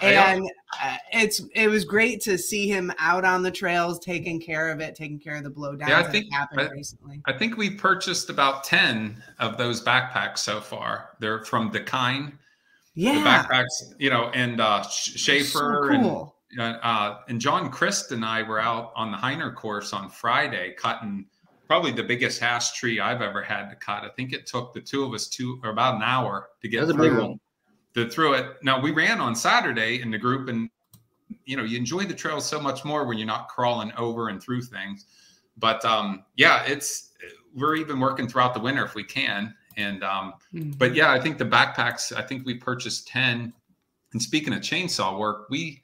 And 0.00 0.44
uh, 0.80 0.96
it's 1.12 1.42
it 1.54 1.68
was 1.68 1.84
great 1.84 2.20
to 2.22 2.38
see 2.38 2.68
him 2.68 2.92
out 2.98 3.24
on 3.24 3.42
the 3.42 3.50
trails, 3.50 3.98
taking 3.98 4.40
care 4.40 4.70
of 4.70 4.80
it, 4.80 4.94
taking 4.94 5.18
care 5.18 5.34
of 5.34 5.42
the 5.42 5.50
blowdown. 5.50 5.88
Yeah, 5.88 6.00
I 6.00 6.04
think 6.04 6.32
happened 6.32 6.60
I, 6.60 6.70
recently. 6.70 7.20
I 7.26 7.32
think 7.32 7.56
we 7.56 7.70
purchased 7.70 8.30
about 8.30 8.62
ten 8.62 9.20
of 9.40 9.58
those 9.58 9.82
backpacks 9.82 10.38
so 10.38 10.60
far. 10.60 11.16
They're 11.18 11.44
from 11.44 11.72
Dakine. 11.72 12.32
Yeah, 12.94 13.14
the 13.14 13.20
backpacks, 13.20 13.94
you 13.98 14.10
know, 14.10 14.30
and 14.34 14.60
uh, 14.60 14.82
Schaefer 14.82 15.88
so 15.90 16.00
cool. 16.00 16.36
and 16.52 16.78
uh, 16.82 17.18
and 17.28 17.40
John 17.40 17.68
Christ 17.68 18.12
and 18.12 18.24
I 18.24 18.44
were 18.44 18.60
out 18.60 18.92
on 18.94 19.10
the 19.10 19.18
Hyner 19.18 19.52
course 19.52 19.92
on 19.92 20.10
Friday 20.10 20.74
cutting 20.78 21.26
probably 21.72 21.90
the 21.90 22.02
biggest 22.02 22.38
hash 22.38 22.72
tree 22.72 23.00
I've 23.00 23.22
ever 23.22 23.42
had 23.42 23.70
to 23.70 23.76
cut. 23.76 24.02
I 24.04 24.10
think 24.10 24.34
it 24.34 24.44
took 24.44 24.74
the 24.74 24.80
two 24.82 25.04
of 25.04 25.14
us 25.14 25.26
two 25.26 25.58
or 25.64 25.70
about 25.70 25.94
an 25.94 26.02
hour 26.02 26.50
to 26.60 26.68
get 26.68 26.86
through, 26.86 27.40
to 27.94 28.10
through 28.10 28.34
it. 28.34 28.62
Now 28.62 28.78
we 28.78 28.90
ran 28.90 29.22
on 29.22 29.34
Saturday 29.34 30.02
in 30.02 30.10
the 30.10 30.18
group, 30.18 30.50
and 30.50 30.68
you 31.46 31.56
know 31.56 31.62
you 31.62 31.78
enjoy 31.78 32.04
the 32.04 32.12
trail 32.12 32.42
so 32.42 32.60
much 32.60 32.84
more 32.84 33.06
when 33.06 33.16
you're 33.16 33.26
not 33.26 33.48
crawling 33.48 33.90
over 33.96 34.28
and 34.28 34.42
through 34.42 34.60
things. 34.60 35.06
But 35.56 35.82
um, 35.86 36.26
yeah, 36.36 36.62
it's 36.66 37.12
we're 37.54 37.76
even 37.76 37.98
working 37.98 38.28
throughout 38.28 38.52
the 38.52 38.60
winter 38.60 38.84
if 38.84 38.94
we 38.94 39.04
can. 39.04 39.54
And 39.78 40.04
um, 40.04 40.34
mm-hmm. 40.52 40.72
but 40.72 40.94
yeah, 40.94 41.10
I 41.10 41.18
think 41.18 41.38
the 41.38 41.46
backpacks. 41.46 42.14
I 42.14 42.20
think 42.20 42.44
we 42.44 42.52
purchased 42.52 43.08
ten. 43.08 43.50
And 44.12 44.20
speaking 44.20 44.52
of 44.52 44.60
chainsaw 44.60 45.18
work, 45.18 45.48
we 45.48 45.80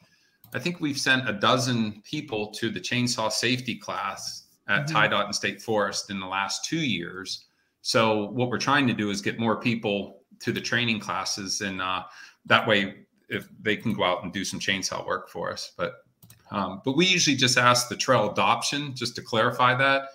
I 0.52 0.58
think 0.58 0.82
we've 0.82 0.98
sent 0.98 1.26
a 1.26 1.32
dozen 1.32 2.02
people 2.02 2.52
to 2.56 2.68
the 2.68 2.78
chainsaw 2.78 3.32
safety 3.32 3.74
class 3.74 4.47
at 4.68 4.86
mm-hmm. 4.86 4.96
TIDOT 4.96 5.24
and 5.26 5.34
State 5.34 5.62
Forest 5.62 6.10
in 6.10 6.20
the 6.20 6.26
last 6.26 6.64
two 6.64 6.78
years. 6.78 7.46
So 7.82 8.30
what 8.30 8.50
we're 8.50 8.58
trying 8.58 8.86
to 8.86 8.92
do 8.92 9.10
is 9.10 9.20
get 9.20 9.38
more 9.38 9.56
people 9.56 10.22
to 10.40 10.52
the 10.52 10.60
training 10.60 11.00
classes, 11.00 11.60
and 11.60 11.80
uh, 11.80 12.04
that 12.46 12.66
way, 12.66 13.06
if 13.28 13.48
they 13.60 13.76
can 13.76 13.92
go 13.92 14.04
out 14.04 14.24
and 14.24 14.32
do 14.32 14.44
some 14.44 14.60
chainsaw 14.60 15.06
work 15.06 15.28
for 15.28 15.52
us. 15.52 15.72
But 15.76 16.04
um, 16.50 16.80
but 16.84 16.96
we 16.96 17.06
usually 17.06 17.36
just 17.36 17.58
ask 17.58 17.88
the 17.88 17.96
trail 17.96 18.30
adoption, 18.30 18.94
just 18.94 19.14
to 19.16 19.22
clarify 19.22 19.74
that. 19.76 20.08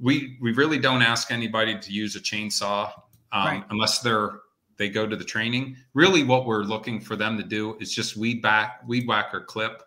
We 0.00 0.36
we 0.40 0.52
really 0.52 0.78
don't 0.78 1.02
ask 1.02 1.30
anybody 1.30 1.78
to 1.78 1.92
use 1.92 2.16
a 2.16 2.20
chainsaw 2.20 2.92
um, 3.32 3.46
right. 3.46 3.64
unless 3.70 4.00
they're 4.00 4.40
they 4.76 4.88
go 4.88 5.06
to 5.06 5.16
the 5.16 5.24
training. 5.24 5.76
Really, 5.94 6.24
what 6.24 6.46
we're 6.46 6.64
looking 6.64 7.00
for 7.00 7.16
them 7.16 7.36
to 7.36 7.44
do 7.44 7.76
is 7.80 7.94
just 7.94 8.16
weed 8.16 8.42
back, 8.42 8.80
weed 8.86 9.06
whacker 9.06 9.40
clip. 9.40 9.82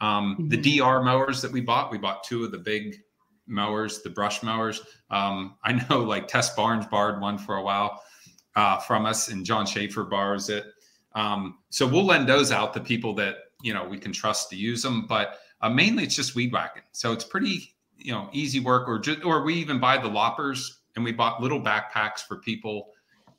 Um, 0.00 0.36
mm-hmm. 0.38 0.48
The 0.48 0.78
DR 0.78 1.02
mowers 1.02 1.40
that 1.42 1.50
we 1.50 1.60
bought, 1.60 1.90
we 1.90 1.98
bought 1.98 2.22
two 2.24 2.44
of 2.44 2.50
the 2.50 2.58
big 2.58 3.00
mowers, 3.46 4.02
the 4.02 4.10
brush 4.10 4.42
mowers. 4.42 4.82
Um, 5.10 5.56
I 5.62 5.72
know 5.72 6.00
like 6.00 6.28
Tess 6.28 6.54
Barnes 6.54 6.86
borrowed 6.86 7.20
one 7.20 7.38
for 7.38 7.56
a 7.56 7.62
while 7.62 8.02
uh, 8.54 8.78
from 8.78 9.06
us, 9.06 9.28
and 9.28 9.44
John 9.44 9.66
Schaefer 9.66 10.04
borrows 10.04 10.48
it. 10.48 10.66
Um, 11.14 11.58
so 11.70 11.86
we'll 11.86 12.04
lend 12.04 12.28
those 12.28 12.52
out 12.52 12.74
to 12.74 12.80
people 12.80 13.14
that 13.14 13.36
you 13.62 13.72
know 13.72 13.84
we 13.84 13.98
can 13.98 14.12
trust 14.12 14.50
to 14.50 14.56
use 14.56 14.82
them. 14.82 15.06
But 15.06 15.38
uh, 15.60 15.70
mainly 15.70 16.04
it's 16.04 16.16
just 16.16 16.34
weed 16.34 16.52
whacking. 16.52 16.82
So 16.92 17.12
it's 17.12 17.24
pretty 17.24 17.74
you 17.96 18.12
know 18.12 18.28
easy 18.32 18.60
work. 18.60 18.88
Or 18.88 18.98
just 18.98 19.24
or 19.24 19.42
we 19.42 19.54
even 19.54 19.78
buy 19.78 19.98
the 19.98 20.08
loppers, 20.08 20.80
and 20.96 21.04
we 21.04 21.12
bought 21.12 21.42
little 21.42 21.60
backpacks 21.60 22.20
for 22.20 22.36
people. 22.36 22.88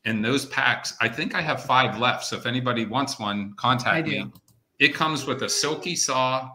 And 0.06 0.24
those 0.24 0.46
packs, 0.46 0.96
I 1.02 1.10
think 1.10 1.36
I 1.36 1.42
have 1.42 1.62
five 1.64 2.00
left. 2.00 2.24
So 2.24 2.38
if 2.38 2.46
anybody 2.46 2.86
wants 2.86 3.20
one, 3.20 3.54
contact 3.58 4.08
me. 4.08 4.32
It 4.80 4.94
comes 4.94 5.26
with 5.26 5.42
a 5.42 5.50
silky 5.50 5.96
saw, 5.96 6.52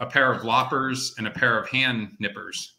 a 0.00 0.04
pair 0.04 0.30
of 0.30 0.44
loppers, 0.44 1.14
and 1.16 1.26
a 1.26 1.30
pair 1.30 1.58
of 1.58 1.68
hand 1.68 2.16
nippers 2.18 2.74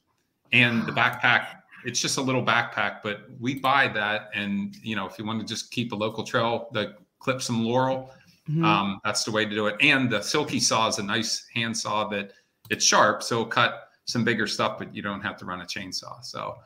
and 0.52 0.86
the 0.86 0.92
backpack 0.92 1.62
it's 1.86 2.00
just 2.00 2.18
a 2.18 2.22
little 2.22 2.44
backpack 2.44 3.00
but 3.04 3.22
we 3.40 3.56
buy 3.56 3.88
that 3.88 4.30
and 4.34 4.76
you 4.84 4.96
know 4.96 5.06
if 5.08 5.18
you 5.18 5.26
want 5.26 5.40
to 5.40 5.46
just 5.46 5.72
keep 5.72 5.92
a 5.92 5.96
local 5.96 6.24
trail 6.24 6.70
the 6.74 6.96
clip 7.20 7.42
some 7.42 7.64
laurel 7.64 8.12
mm-hmm. 8.50 8.64
um, 8.64 9.00
that's 9.04 9.24
the 9.24 9.32
way 9.32 9.46
to 9.46 9.52
do 9.52 9.68
it. 9.68 9.76
And 9.82 10.10
the 10.10 10.22
silky 10.22 10.60
saw 10.60 10.88
is 10.88 10.98
a 10.98 11.04
nice 11.04 11.46
hand 11.54 11.78
saw 11.78 12.08
that 12.10 12.34
it's 12.70 12.86
sharp 12.86 13.24
so 13.24 13.36
it'll 13.36 13.48
cut 13.48 13.90
some 14.06 14.24
bigger 14.24 14.48
stuff 14.48 14.78
but 14.78 14.94
you 14.96 15.02
don't 15.02 15.22
have 15.22 15.38
to 15.38 15.46
run 15.46 15.62
a 15.62 15.66
chainsaw 15.66 16.24
so 16.24 16.58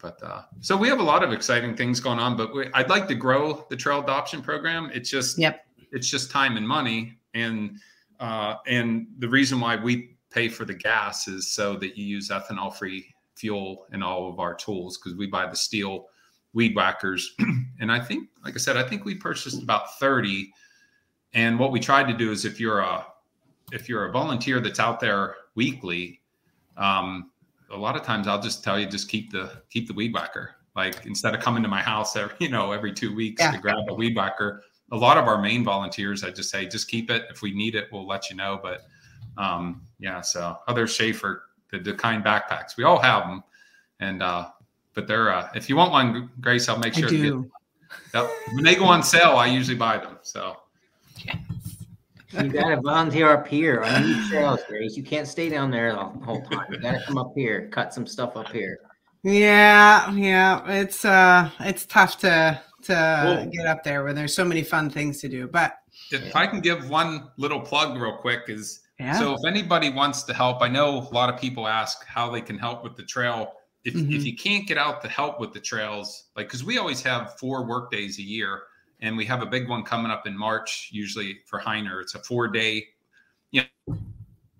but 0.00 0.22
uh, 0.22 0.42
so 0.60 0.76
we 0.76 0.88
have 0.88 1.00
a 1.00 1.02
lot 1.02 1.24
of 1.24 1.32
exciting 1.32 1.76
things 1.76 1.98
going 2.00 2.18
on 2.18 2.36
but 2.36 2.54
we, 2.54 2.70
i'd 2.74 2.88
like 2.88 3.08
to 3.08 3.14
grow 3.14 3.66
the 3.68 3.76
trail 3.76 4.00
adoption 4.00 4.40
program. 4.40 4.90
It's 4.94 5.10
just 5.10 5.38
yep. 5.38 5.66
it's 5.92 6.08
just 6.08 6.30
time 6.30 6.56
and 6.56 6.66
money 6.66 7.18
and 7.34 7.78
uh, 8.20 8.56
and 8.66 9.06
the 9.18 9.28
reason 9.28 9.60
why 9.60 9.76
we 9.76 10.16
pay 10.30 10.48
for 10.48 10.64
the 10.64 10.74
gas 10.74 11.28
is 11.28 11.46
so 11.46 11.76
that 11.76 11.96
you 11.96 12.04
use 12.04 12.28
ethanol 12.28 12.74
free 12.74 13.06
fuel 13.34 13.86
in 13.92 14.02
all 14.02 14.28
of 14.28 14.40
our 14.40 14.54
tools 14.54 14.98
because 14.98 15.16
we 15.16 15.26
buy 15.26 15.46
the 15.46 15.56
steel 15.56 16.08
weed 16.52 16.74
whackers. 16.74 17.34
and 17.80 17.90
I 17.90 18.00
think, 18.00 18.28
like 18.44 18.54
I 18.54 18.58
said, 18.58 18.76
I 18.76 18.82
think 18.82 19.04
we 19.04 19.14
purchased 19.14 19.62
about 19.62 19.98
30. 19.98 20.52
And 21.34 21.58
what 21.58 21.72
we 21.72 21.80
tried 21.80 22.08
to 22.08 22.16
do 22.16 22.30
is 22.30 22.44
if 22.44 22.58
you're 22.58 22.80
a 22.80 23.06
if 23.70 23.88
you're 23.88 24.06
a 24.06 24.12
volunteer 24.12 24.60
that's 24.60 24.80
out 24.80 24.98
there 24.98 25.34
weekly, 25.54 26.22
um, 26.78 27.30
a 27.70 27.76
lot 27.76 27.96
of 27.96 28.02
times 28.02 28.26
I'll 28.26 28.40
just 28.40 28.64
tell 28.64 28.80
you 28.80 28.86
just 28.86 29.08
keep 29.08 29.30
the 29.30 29.62
keep 29.70 29.86
the 29.86 29.94
weed 29.94 30.14
whacker. 30.14 30.54
Like 30.74 31.04
instead 31.06 31.34
of 31.34 31.40
coming 31.40 31.62
to 31.62 31.68
my 31.68 31.82
house 31.82 32.16
every 32.16 32.34
you 32.38 32.48
know 32.48 32.72
every 32.72 32.92
two 32.92 33.14
weeks 33.14 33.42
yeah. 33.42 33.52
to 33.52 33.58
grab 33.58 33.76
a 33.88 33.94
weed 33.94 34.16
whacker, 34.16 34.62
a 34.90 34.96
lot 34.96 35.18
of 35.18 35.26
our 35.26 35.40
main 35.40 35.64
volunteers 35.64 36.24
I 36.24 36.30
just 36.30 36.50
say 36.50 36.66
just 36.66 36.88
keep 36.88 37.10
it. 37.10 37.26
If 37.30 37.42
we 37.42 37.52
need 37.52 37.74
it, 37.74 37.88
we'll 37.92 38.06
let 38.06 38.30
you 38.30 38.36
know. 38.36 38.58
But 38.62 38.82
um, 39.38 39.82
yeah, 39.98 40.20
so 40.20 40.58
other 40.66 40.86
Schaefer, 40.86 41.44
the 41.70 41.78
Dakine 41.78 42.22
backpacks, 42.22 42.76
we 42.76 42.84
all 42.84 42.98
have 42.98 43.26
them, 43.26 43.42
and 44.00 44.22
uh, 44.22 44.48
but 44.94 45.06
they're 45.06 45.32
uh, 45.32 45.48
if 45.54 45.68
you 45.68 45.76
want 45.76 45.92
one, 45.92 46.30
Grace, 46.40 46.68
I'll 46.68 46.78
make 46.78 46.94
sure. 46.94 47.08
I 47.08 47.10
do. 47.10 47.50
Get, 48.12 48.30
when 48.52 48.64
they 48.64 48.74
go 48.74 48.84
on 48.84 49.02
sale, 49.02 49.36
I 49.36 49.46
usually 49.46 49.76
buy 49.76 49.98
them. 49.98 50.18
So. 50.22 50.56
You 52.30 52.48
got 52.48 52.68
to 52.68 52.80
volunteer 52.82 53.30
up 53.30 53.48
here 53.48 53.82
on 53.82 54.02
these 54.02 54.28
trails, 54.28 54.60
Grace. 54.68 54.98
You 54.98 55.02
can't 55.02 55.26
stay 55.26 55.48
down 55.48 55.70
there 55.70 55.92
the 55.92 56.04
whole 56.04 56.42
time. 56.42 56.66
You 56.70 56.78
got 56.78 56.92
to 56.92 57.02
come 57.06 57.16
up 57.16 57.32
here, 57.34 57.68
cut 57.72 57.94
some 57.94 58.06
stuff 58.06 58.36
up 58.36 58.52
here. 58.52 58.80
Yeah, 59.22 60.12
yeah, 60.12 60.62
it's 60.70 61.06
uh, 61.06 61.50
it's 61.60 61.86
tough 61.86 62.18
to 62.18 62.60
to 62.82 63.40
cool. 63.42 63.50
get 63.50 63.66
up 63.66 63.82
there 63.82 64.04
when 64.04 64.14
there's 64.14 64.34
so 64.34 64.44
many 64.44 64.62
fun 64.62 64.90
things 64.90 65.20
to 65.22 65.28
do. 65.28 65.48
But 65.48 65.78
if 66.10 66.36
I 66.36 66.46
can 66.46 66.60
give 66.60 66.90
one 66.90 67.30
little 67.38 67.60
plug 67.60 67.98
real 68.00 68.16
quick 68.16 68.42
is 68.48 68.80
yeah. 68.98 69.18
So 69.18 69.34
if 69.34 69.40
anybody 69.46 69.90
wants 69.90 70.24
to 70.24 70.34
help, 70.34 70.60
I 70.62 70.68
know 70.68 70.98
a 70.98 71.14
lot 71.14 71.32
of 71.32 71.40
people 71.40 71.68
ask 71.68 72.04
how 72.06 72.30
they 72.30 72.40
can 72.40 72.58
help 72.58 72.82
with 72.82 72.96
the 72.96 73.04
trail. 73.04 73.52
If, 73.84 73.94
mm-hmm. 73.94 74.12
if 74.12 74.24
you 74.24 74.36
can't 74.36 74.66
get 74.66 74.76
out 74.76 75.00
to 75.02 75.08
help 75.08 75.40
with 75.40 75.52
the 75.52 75.60
trails, 75.60 76.24
like 76.36 76.46
because 76.46 76.64
we 76.64 76.78
always 76.78 77.00
have 77.02 77.38
four 77.38 77.64
work 77.64 77.90
days 77.90 78.18
a 78.18 78.22
year, 78.22 78.62
and 79.00 79.16
we 79.16 79.24
have 79.26 79.42
a 79.42 79.46
big 79.46 79.68
one 79.68 79.84
coming 79.84 80.10
up 80.10 80.26
in 80.26 80.36
March, 80.36 80.88
usually 80.92 81.38
for 81.46 81.60
Hyner. 81.60 82.00
It's 82.00 82.14
a 82.14 82.18
four 82.18 82.48
day, 82.48 82.86
you 83.50 83.62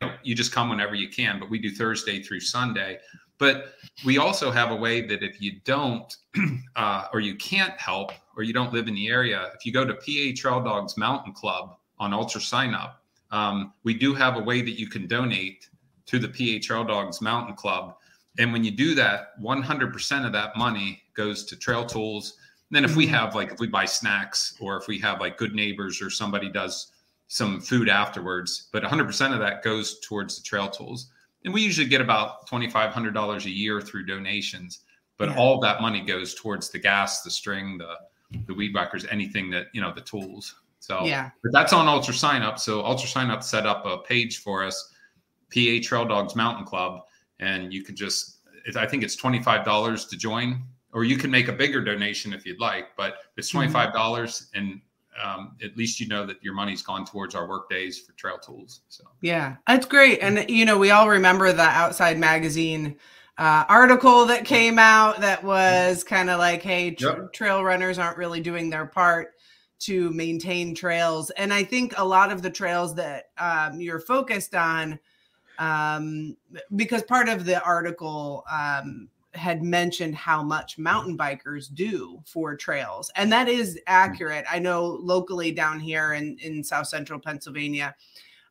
know, 0.00 0.12
you 0.22 0.34
just 0.34 0.52
come 0.52 0.68
whenever 0.68 0.94
you 0.94 1.08
can, 1.08 1.40
but 1.40 1.50
we 1.50 1.58
do 1.58 1.70
Thursday 1.70 2.22
through 2.22 2.40
Sunday. 2.40 2.98
But 3.38 3.74
we 4.04 4.18
also 4.18 4.50
have 4.50 4.70
a 4.70 4.76
way 4.76 5.06
that 5.06 5.22
if 5.22 5.40
you 5.40 5.60
don't, 5.64 6.12
uh, 6.76 7.06
or 7.12 7.20
you 7.20 7.36
can't 7.36 7.78
help, 7.80 8.12
or 8.36 8.42
you 8.42 8.52
don't 8.52 8.72
live 8.72 8.88
in 8.88 8.94
the 8.94 9.08
area, 9.08 9.50
if 9.54 9.64
you 9.66 9.72
go 9.72 9.84
to 9.84 9.94
PA 9.94 10.40
Trail 10.40 10.62
Dogs 10.62 10.96
Mountain 10.96 11.32
Club 11.32 11.76
on 11.98 12.12
Ultra 12.12 12.40
Sign 12.40 12.74
Up, 12.74 12.97
um, 13.30 13.72
we 13.84 13.94
do 13.94 14.14
have 14.14 14.36
a 14.36 14.42
way 14.42 14.62
that 14.62 14.78
you 14.78 14.88
can 14.88 15.06
donate 15.06 15.68
to 16.06 16.18
the 16.18 16.28
PHL 16.28 16.86
Dogs 16.86 17.20
Mountain 17.20 17.54
Club. 17.54 17.96
And 18.38 18.52
when 18.52 18.64
you 18.64 18.70
do 18.70 18.94
that, 18.94 19.38
100% 19.40 20.26
of 20.26 20.32
that 20.32 20.56
money 20.56 21.02
goes 21.14 21.44
to 21.44 21.56
trail 21.56 21.84
tools. 21.84 22.36
And 22.70 22.76
then 22.76 22.84
if 22.84 22.96
we 22.96 23.04
mm-hmm. 23.04 23.14
have 23.14 23.34
like, 23.34 23.52
if 23.52 23.60
we 23.60 23.66
buy 23.66 23.84
snacks 23.84 24.56
or 24.60 24.76
if 24.76 24.86
we 24.86 24.98
have 25.00 25.20
like 25.20 25.36
good 25.36 25.54
neighbors 25.54 26.00
or 26.00 26.08
somebody 26.08 26.48
does 26.48 26.92
some 27.26 27.60
food 27.60 27.88
afterwards, 27.88 28.68
but 28.72 28.82
100% 28.82 29.32
of 29.32 29.38
that 29.40 29.62
goes 29.62 30.00
towards 30.00 30.36
the 30.36 30.42
trail 30.42 30.68
tools. 30.68 31.10
And 31.44 31.52
we 31.52 31.62
usually 31.62 31.88
get 31.88 32.00
about 32.00 32.48
$2,500 32.48 33.44
a 33.44 33.50
year 33.50 33.80
through 33.80 34.06
donations, 34.06 34.80
but 35.18 35.28
yeah. 35.28 35.36
all 35.36 35.60
that 35.60 35.82
money 35.82 36.00
goes 36.00 36.34
towards 36.34 36.70
the 36.70 36.78
gas, 36.78 37.22
the 37.22 37.30
string, 37.30 37.78
the, 37.78 37.94
the 38.46 38.54
weed 38.54 38.74
whackers, 38.74 39.04
anything 39.10 39.50
that, 39.50 39.66
you 39.72 39.80
know, 39.80 39.92
the 39.92 40.00
tools. 40.00 40.54
So 40.80 41.04
yeah, 41.04 41.30
but 41.42 41.52
that's 41.52 41.72
on 41.72 41.88
Ultra 41.88 42.14
Sign 42.14 42.42
Up. 42.42 42.58
So 42.58 42.84
Ultra 42.84 43.08
Sign 43.08 43.30
Up 43.30 43.42
set 43.42 43.66
up 43.66 43.84
a 43.84 43.98
page 43.98 44.38
for 44.38 44.64
us, 44.64 44.92
PA 45.52 45.78
Trail 45.82 46.04
Dogs 46.04 46.34
Mountain 46.34 46.64
Club, 46.64 47.02
and 47.40 47.72
you 47.72 47.82
can 47.82 47.96
just 47.96 48.38
I 48.76 48.86
think 48.86 49.02
it's 49.02 49.16
twenty 49.16 49.42
five 49.42 49.64
dollars 49.64 50.06
to 50.06 50.16
join, 50.16 50.62
or 50.92 51.04
you 51.04 51.16
can 51.16 51.30
make 51.30 51.48
a 51.48 51.52
bigger 51.52 51.82
donation 51.82 52.32
if 52.32 52.46
you'd 52.46 52.60
like, 52.60 52.96
but 52.96 53.16
it's 53.36 53.48
mm-hmm. 53.48 53.58
twenty 53.58 53.72
five 53.72 53.92
dollars, 53.92 54.48
mm-hmm. 54.54 54.58
and 54.58 54.80
um, 55.22 55.56
at 55.62 55.76
least 55.76 56.00
you 56.00 56.08
know 56.08 56.24
that 56.26 56.42
your 56.42 56.54
money's 56.54 56.82
gone 56.82 57.04
towards 57.04 57.34
our 57.34 57.48
work 57.48 57.68
days 57.68 57.98
for 57.98 58.12
trail 58.12 58.38
tools. 58.38 58.82
So 58.88 59.04
yeah, 59.20 59.56
that's 59.66 59.86
great. 59.86 60.20
And 60.20 60.48
you 60.48 60.64
know, 60.64 60.78
we 60.78 60.90
all 60.90 61.08
remember 61.08 61.52
the 61.52 61.62
Outside 61.62 62.18
Magazine 62.18 62.96
uh, 63.36 63.64
article 63.68 64.26
that 64.26 64.44
came 64.44 64.78
out 64.78 65.20
that 65.20 65.42
was 65.42 66.02
kind 66.04 66.30
of 66.30 66.38
like, 66.38 66.62
hey, 66.62 66.96
yep. 66.98 67.32
trail 67.32 67.62
runners 67.62 67.98
aren't 67.98 68.18
really 68.18 68.40
doing 68.40 68.70
their 68.70 68.86
part 68.86 69.34
to 69.80 70.10
maintain 70.10 70.74
trails. 70.74 71.30
And 71.30 71.52
I 71.52 71.62
think 71.62 71.94
a 71.96 72.04
lot 72.04 72.32
of 72.32 72.42
the 72.42 72.50
trails 72.50 72.94
that 72.96 73.30
um, 73.38 73.80
you're 73.80 74.00
focused 74.00 74.54
on, 74.54 74.98
um, 75.58 76.36
because 76.76 77.02
part 77.02 77.28
of 77.28 77.44
the 77.44 77.62
article 77.62 78.44
um, 78.50 79.08
had 79.34 79.62
mentioned 79.62 80.14
how 80.14 80.42
much 80.42 80.78
mountain 80.78 81.16
bikers 81.16 81.72
do 81.72 82.20
for 82.26 82.56
trails. 82.56 83.10
And 83.14 83.30
that 83.32 83.48
is 83.48 83.74
hmm. 83.74 83.78
accurate. 83.86 84.44
I 84.50 84.58
know 84.58 84.98
locally 85.00 85.52
down 85.52 85.80
here 85.80 86.14
in, 86.14 86.36
in 86.38 86.64
South 86.64 86.88
Central 86.88 87.20
Pennsylvania, 87.20 87.94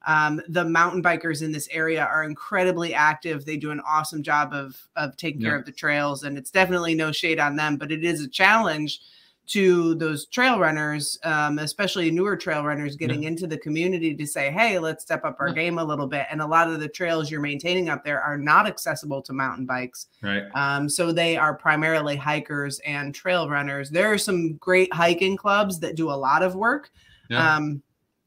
um, 0.06 0.42
the 0.48 0.64
mountain 0.64 1.04
bikers 1.04 1.42
in 1.42 1.52
this 1.52 1.68
area 1.70 2.06
are 2.06 2.24
incredibly 2.24 2.94
active. 2.94 3.44
They 3.44 3.58
do 3.58 3.72
an 3.72 3.82
awesome 3.82 4.24
job 4.24 4.54
of, 4.54 4.82
of 4.96 5.18
taking 5.18 5.42
yeah. 5.42 5.50
care 5.50 5.60
of 5.60 5.66
the 5.66 5.72
trails. 5.74 6.24
And 6.24 6.38
it's 6.38 6.52
definitely 6.52 6.96
no 6.96 7.12
shade 7.12 7.40
on 7.40 7.58
them, 7.58 7.76
but 7.76 7.92
it 7.92 8.06
is 8.06 8.22
a 8.22 8.30
challenge 8.30 9.02
to 9.48 9.96
those 9.96 10.26
trail 10.26 10.60
runners, 10.60 11.18
um, 11.24 11.60
especially 11.60 12.12
newer 12.12 12.36
trail 12.36 12.64
runners 12.64 12.96
getting 12.96 13.24
yeah. 13.24 13.30
into 13.30 13.48
the 13.48 13.58
community 13.58 14.14
to 14.14 14.28
say, 14.28 14.52
hey, 14.52 14.78
let's 14.78 15.04
step 15.04 15.24
up 15.24 15.38
our 15.40 15.50
yeah. 15.50 15.54
game 15.54 15.80
a 15.80 15.84
little 15.84 16.08
bit. 16.08 16.28
And 16.30 16.42
a 16.42 16.46
lot 16.46 16.70
of 16.70 16.80
the 16.80 16.88
trails 16.90 17.32
you're 17.32 17.42
maintaining 17.42 17.90
up 17.90 18.04
there 18.04 18.22
are 18.22 18.38
not 18.38 18.68
accessible 18.68 19.22
to 19.22 19.34
mountain 19.34 19.66
bikes. 19.66 20.08
Right. 20.22 20.44
Um, 20.54 20.90
so 20.90 21.12
they 21.12 21.38
are 21.38 21.54
primarily 21.54 22.18
hikers 22.18 22.80
and 22.80 23.16
trail 23.16 23.50
runners. 23.50 23.90
There 23.90 24.12
are 24.12 24.18
some 24.18 24.56
great 24.56 24.94
hiking 24.94 25.38
clubs 25.38 25.80
that 25.80 25.96
do 25.96 26.10
a 26.10 26.12
lot 26.12 26.44
of 26.44 26.56
work, 26.56 26.92
yeah. 27.30 27.56
um, 27.56 27.82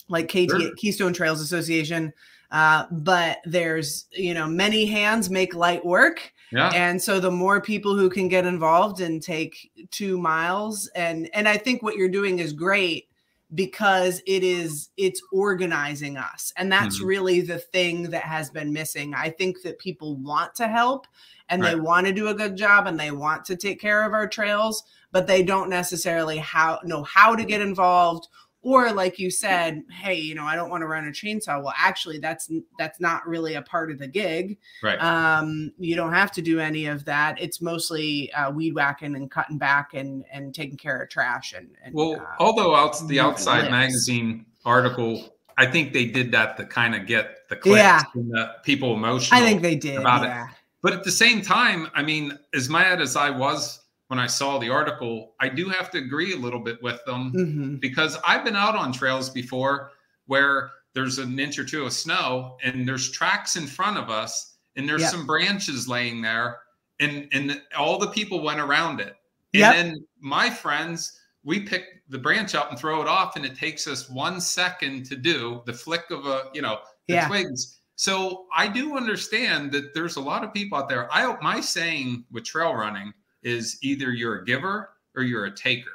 like 0.09 0.29
KT, 0.29 0.51
sure. 0.51 0.75
Keystone 0.77 1.13
Trails 1.13 1.43
Association. 1.43 2.13
Uh, 2.51 2.87
but 2.91 3.39
there's, 3.45 4.07
you 4.11 4.35
know, 4.35 4.47
many 4.47 4.87
hands 4.87 5.31
make 5.31 5.55
light 5.55 5.85
work. 5.85 6.33
Yeah. 6.53 6.71
And 6.75 7.01
so 7.01 7.21
the 7.21 7.31
more 7.31 7.61
people 7.61 7.97
who 7.97 8.11
can 8.11 8.29
get 8.29 8.45
involved 8.45 9.01
and 9.01 9.23
take 9.23 9.71
two 9.91 10.19
miles 10.19 10.89
and 10.95 11.31
and 11.33 11.49
I 11.49 11.57
think 11.57 11.83
what 11.83 11.97
you're 11.97 12.09
doing 12.09 12.39
is 12.39 12.53
great 12.53 13.07
because 13.55 14.23
it 14.27 14.45
is 14.45 14.91
it's 14.97 15.21
organizing 15.33 16.17
us 16.17 16.53
and 16.57 16.71
that's 16.71 16.99
mm-hmm. 16.99 17.07
really 17.07 17.41
the 17.41 17.59
thing 17.59 18.05
that 18.05 18.23
has 18.23 18.49
been 18.49 18.73
missing 18.73 19.13
i 19.15 19.29
think 19.29 19.61
that 19.63 19.79
people 19.79 20.17
want 20.17 20.55
to 20.55 20.69
help 20.69 21.07
and 21.49 21.61
right. 21.61 21.75
they 21.75 21.81
want 21.81 22.07
to 22.07 22.13
do 22.13 22.29
a 22.29 22.35
good 22.35 22.57
job 22.57 22.87
and 22.87 22.99
they 22.99 23.11
want 23.11 23.45
to 23.45 23.57
take 23.57 23.81
care 23.81 24.07
of 24.07 24.13
our 24.13 24.29
trails 24.29 24.85
but 25.11 25.27
they 25.27 25.43
don't 25.43 25.69
necessarily 25.69 26.39
how 26.39 26.79
know 26.85 27.03
how 27.03 27.35
to 27.35 27.45
get 27.45 27.61
involved 27.61 28.29
or 28.63 28.93
like 28.93 29.19
you 29.19 29.31
said 29.31 29.83
hey 29.91 30.15
you 30.15 30.35
know 30.35 30.45
i 30.45 30.55
don't 30.55 30.71
want 30.71 30.83
to 30.83 30.87
run 30.87 31.07
a 31.07 31.11
chainsaw 31.11 31.63
well 31.63 31.75
actually 31.77 32.19
that's 32.19 32.51
that's 32.79 33.01
not 33.01 33.27
really 33.27 33.55
a 33.55 33.63
part 33.63 33.91
of 33.91 33.99
the 33.99 34.07
gig 34.07 34.59
right 34.83 34.99
um 34.99 35.73
you 35.79 35.97
don't 35.97 36.13
have 36.13 36.31
to 36.31 36.43
do 36.43 36.61
any 36.61 36.87
of 36.87 37.05
that 37.05 37.41
it's 37.41 37.61
mostly 37.61 38.33
uh, 38.33 38.51
weed 38.51 38.75
whacking 38.75 39.15
and 39.17 39.31
cutting 39.31 39.59
back 39.59 39.95
and 39.95 40.25
and 40.33 40.55
taking 40.55 40.77
care 40.77 41.01
of 41.01 41.09
trash 41.09 41.55
and, 41.57 41.69
and 41.85 41.95
well 41.95 42.17
uh, 42.21 42.25
although 42.39 42.75
out 42.75 42.97
the 43.09 43.19
outside 43.19 43.63
lips. 43.63 43.71
magazine 43.71 44.45
article 44.65 45.35
i 45.57 45.67
think 45.67 45.93
they 45.93 46.05
did 46.05 46.31
that 46.31 46.57
to 46.57 46.65
kind 46.65 46.95
of 46.95 47.07
get 47.07 47.49
the 47.49 47.57
clicks 47.57 47.79
yeah. 47.79 48.03
and 48.15 48.31
the 48.31 48.55
people 48.63 48.95
emotional 48.95 49.41
i 49.41 49.45
think 49.45 49.63
they 49.63 49.77
did 49.77 49.97
about 49.97 50.23
yeah. 50.23 50.49
it 50.49 50.55
but 50.83 50.93
at 50.93 51.03
the 51.03 51.11
same 51.11 51.41
time 51.41 51.89
i 51.95 52.03
mean 52.03 52.39
as 52.53 52.69
mad 52.69 53.01
as 53.01 53.17
i 53.17 53.31
was 53.31 53.80
when 54.11 54.19
I 54.19 54.27
saw 54.27 54.59
the 54.59 54.71
article, 54.71 55.35
I 55.39 55.49
do 55.49 55.69
have 55.69 55.89
to 55.93 55.99
agree 55.99 56.33
a 56.33 56.37
little 56.37 56.59
bit 56.59 56.83
with 56.83 56.99
them 57.07 57.33
mm-hmm. 57.33 57.77
because 57.77 58.19
I've 58.27 58.45
been 58.45 58.57
out 58.57 58.75
on 58.75 58.91
trails 58.93 59.31
before 59.31 59.93
where 60.27 60.73
there's 60.95 61.19
an 61.19 61.39
inch 61.39 61.61
or 61.61 61.65
two 61.65 61.85
of 61.85 61.93
snow 61.93 62.57
and 62.65 62.89
there's 62.89 63.13
tracks 63.13 63.55
in 63.55 63.69
front 63.69 63.99
of 63.99 64.11
us 64.11 64.57
and 64.75 64.89
there's 64.89 65.03
yep. 65.03 65.13
some 65.13 65.27
branches 65.27 65.87
laying 65.87 66.21
there 66.21 66.59
and 66.99 67.29
and 67.31 67.63
all 67.79 67.99
the 67.99 68.09
people 68.09 68.43
went 68.43 68.59
around 68.59 68.99
it. 68.99 69.15
And 69.55 69.61
yep. 69.61 69.75
then 69.77 70.05
my 70.19 70.51
friends, 70.51 71.21
we 71.45 71.61
pick 71.61 72.03
the 72.09 72.19
branch 72.19 72.57
up 72.57 72.69
and 72.71 72.77
throw 72.77 73.01
it 73.01 73.07
off 73.07 73.37
and 73.37 73.47
it 73.47 73.55
takes 73.55 73.87
us 73.87 74.11
1 74.11 74.41
second 74.41 75.07
to 75.07 75.15
do 75.15 75.63
the 75.67 75.73
flick 75.73 76.11
of 76.11 76.27
a, 76.27 76.47
you 76.53 76.63
know, 76.63 76.81
the 77.07 77.15
yeah. 77.15 77.29
twigs. 77.29 77.79
So 77.95 78.47
I 78.53 78.67
do 78.67 78.97
understand 78.97 79.71
that 79.71 79.95
there's 79.95 80.17
a 80.17 80.21
lot 80.21 80.43
of 80.43 80.53
people 80.53 80.79
out 80.79 80.89
there. 80.89 81.09
I 81.15 81.33
my 81.41 81.61
saying 81.61 82.25
with 82.33 82.43
trail 82.43 82.75
running 82.75 83.13
is 83.43 83.79
either 83.83 84.13
you're 84.13 84.41
a 84.41 84.45
giver 84.45 84.91
or 85.17 85.23
you're 85.23 85.47
a 85.47 85.55
taker. 85.55 85.91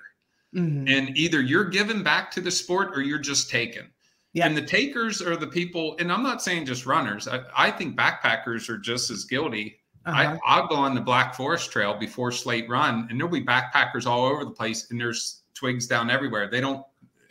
Mm-hmm. 0.56 0.88
And 0.88 1.18
either 1.18 1.42
you're 1.42 1.66
given 1.66 2.02
back 2.02 2.32
to 2.32 2.42
the 2.42 2.52
sport 2.52 2.98
or 2.98 3.02
you're 3.02 3.20
just 3.20 3.50
taken. 3.50 3.90
Yeah. 4.34 4.46
And 4.48 4.56
the 4.56 4.62
takers 4.62 5.22
are 5.22 5.38
the 5.38 5.48
people, 5.48 5.96
and 6.00 6.12
I'm 6.12 6.24
not 6.24 6.42
saying 6.42 6.66
just 6.66 6.86
runners. 6.86 7.28
I, 7.28 7.42
I 7.56 7.72
think 7.72 7.96
backpackers 7.96 8.68
are 8.70 8.78
just 8.78 9.10
as 9.10 9.24
guilty. 9.24 9.78
Uh-huh. 10.06 10.38
I, 10.46 10.60
will 10.60 10.68
go 10.68 10.76
on 10.76 10.94
the 10.94 11.02
Black 11.02 11.34
Forest 11.34 11.72
Trail 11.72 11.98
before 11.98 12.32
Slate 12.32 12.70
Run, 12.70 13.08
and 13.10 13.20
there'll 13.20 13.32
be 13.32 13.44
backpackers 13.44 14.06
all 14.06 14.26
over 14.26 14.44
the 14.44 14.52
place, 14.52 14.92
and 14.92 15.00
there's 15.00 15.44
twigs 15.54 15.88
down 15.88 16.10
everywhere. 16.10 16.50
They 16.50 16.62
don't, 16.62 16.86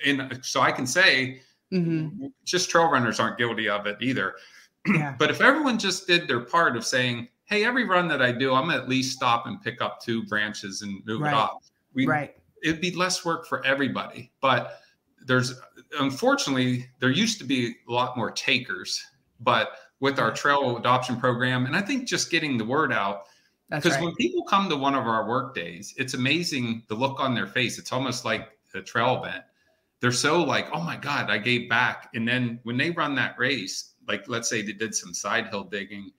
and 0.04 0.40
so 0.42 0.60
I 0.60 0.72
can 0.72 0.86
say, 0.86 1.42
mm-hmm. 1.72 2.26
just 2.44 2.70
trail 2.70 2.90
runners 2.90 3.20
aren't 3.20 3.38
guilty 3.38 3.68
of 3.68 3.86
it 3.86 3.96
either. 4.00 4.34
Yeah. 4.86 5.14
but 5.18 5.30
if 5.30 5.40
everyone 5.40 5.78
just 5.78 6.06
did 6.06 6.28
their 6.28 6.40
part 6.40 6.76
of 6.76 6.84
saying, 6.84 7.28
hey, 7.44 7.64
every 7.64 7.84
run 7.84 8.08
that 8.08 8.22
I 8.22 8.32
do, 8.32 8.54
I'm 8.54 8.70
at 8.70 8.88
least 8.88 9.16
stop 9.16 9.46
and 9.46 9.60
pick 9.60 9.80
up 9.82 10.00
two 10.00 10.24
branches 10.24 10.82
and 10.82 11.04
move 11.04 11.20
right. 11.20 11.32
it 11.32 11.34
off. 11.34 11.70
We, 11.92 12.06
right. 12.06 12.34
It'd 12.62 12.80
be 12.80 12.92
less 12.92 13.24
work 13.24 13.46
for 13.46 13.64
everybody. 13.64 14.32
But 14.40 14.80
there's 15.26 15.54
unfortunately 15.98 16.88
there 17.00 17.10
used 17.10 17.38
to 17.38 17.44
be 17.44 17.76
a 17.88 17.92
lot 17.92 18.16
more 18.16 18.30
takers, 18.30 19.02
but 19.40 19.72
with 20.00 20.18
our 20.18 20.32
trail 20.32 20.76
adoption 20.76 21.16
program, 21.18 21.66
and 21.66 21.76
I 21.76 21.80
think 21.80 22.08
just 22.08 22.30
getting 22.30 22.58
the 22.58 22.64
word 22.64 22.92
out. 22.92 23.24
Because 23.70 23.92
right. 23.92 24.04
when 24.04 24.14
people 24.16 24.44
come 24.44 24.68
to 24.68 24.76
one 24.76 24.94
of 24.94 25.06
our 25.06 25.26
work 25.26 25.54
days, 25.54 25.94
it's 25.96 26.12
amazing 26.14 26.82
the 26.88 26.94
look 26.94 27.18
on 27.18 27.34
their 27.34 27.46
face. 27.46 27.78
It's 27.78 27.92
almost 27.92 28.24
like 28.24 28.50
a 28.74 28.82
trail 28.82 29.22
event. 29.22 29.42
They're 30.00 30.12
so 30.12 30.42
like, 30.42 30.68
oh 30.74 30.82
my 30.82 30.96
God, 30.96 31.30
I 31.30 31.38
gave 31.38 31.68
back. 31.68 32.10
And 32.14 32.28
then 32.28 32.60
when 32.64 32.76
they 32.76 32.90
run 32.90 33.14
that 33.14 33.38
race, 33.38 33.94
like 34.06 34.28
let's 34.28 34.50
say 34.50 34.60
they 34.60 34.72
did 34.72 34.94
some 34.94 35.14
side 35.14 35.48
hill 35.48 35.64
digging, 35.64 36.12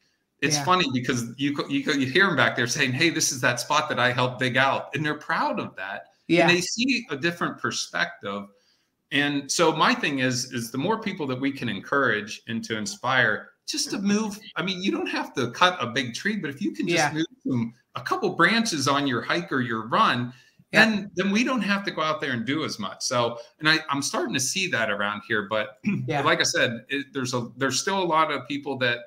it's 0.46 0.58
yeah. 0.58 0.64
funny 0.64 0.86
because 0.94 1.34
you, 1.38 1.56
you 1.68 1.80
you 1.94 2.06
hear 2.06 2.28
them 2.28 2.36
back 2.36 2.56
there 2.56 2.68
saying, 2.68 2.94
"Hey, 2.94 3.10
this 3.10 3.32
is 3.32 3.42
that 3.42 3.60
spot 3.60 3.90
that 3.90 4.00
I 4.00 4.12
helped 4.12 4.40
dig 4.40 4.58
out," 4.58 4.96
and 4.96 5.04
they're 5.04 5.16
proud 5.16 5.60
of 5.60 5.76
that. 5.76 6.06
Yeah, 6.28 6.48
and 6.48 6.56
they 6.56 6.62
see 6.62 7.06
a 7.10 7.18
different 7.18 7.58
perspective. 7.58 8.44
And 9.12 9.52
so 9.52 9.76
my 9.76 9.94
thing 9.94 10.20
is, 10.20 10.52
is 10.52 10.72
the 10.72 10.78
more 10.78 11.02
people 11.02 11.26
that 11.28 11.40
we 11.40 11.52
can 11.52 11.70
encourage 11.70 12.42
and 12.48 12.64
to 12.66 12.78
inspire, 12.78 13.50
just 13.68 13.90
to 13.92 14.00
move. 14.00 14.40
I 14.56 14.64
mean, 14.64 14.82
you 14.82 14.92
don't 14.92 15.08
have 15.08 15.34
to 15.36 15.52
cut 15.52 15.78
a 15.82 15.88
big 15.88 16.14
tree, 16.14 16.38
but 16.38 16.50
if 16.50 16.62
you 16.62 16.72
can 16.72 16.88
just 16.88 17.00
yeah. 17.00 17.14
move 17.14 17.26
some, 17.46 17.74
a 17.96 18.02
couple 18.02 18.30
branches 18.36 18.88
on 18.88 19.08
your 19.08 19.22
hike 19.22 19.52
or 19.52 19.62
your 19.62 19.88
run, 19.88 20.34
yeah. 20.72 20.86
then 20.86 21.12
then 21.16 21.32
we 21.32 21.44
don't 21.44 21.62
have 21.62 21.84
to 21.86 21.92
go 21.92 22.02
out 22.02 22.22
there 22.22 22.34
and 22.34 22.46
do 22.46 22.66
as 22.66 22.78
much. 22.78 23.02
So, 23.02 23.40
and 23.60 23.68
I, 23.68 23.80
I'm 23.90 24.02
starting 24.02 24.34
to 24.34 24.40
see 24.40 24.68
that 24.68 24.92
around 24.92 25.22
here. 25.28 25.48
But 25.50 25.80
yeah. 26.08 26.22
like 26.22 26.40
I 26.40 26.44
said, 26.44 26.86
it, 26.90 27.08
there's 27.14 27.34
a 27.34 27.48
there's 27.58 27.80
still 27.80 28.02
a 28.02 28.06
lot 28.06 28.32
of 28.32 28.48
people 28.48 28.78
that 28.80 29.00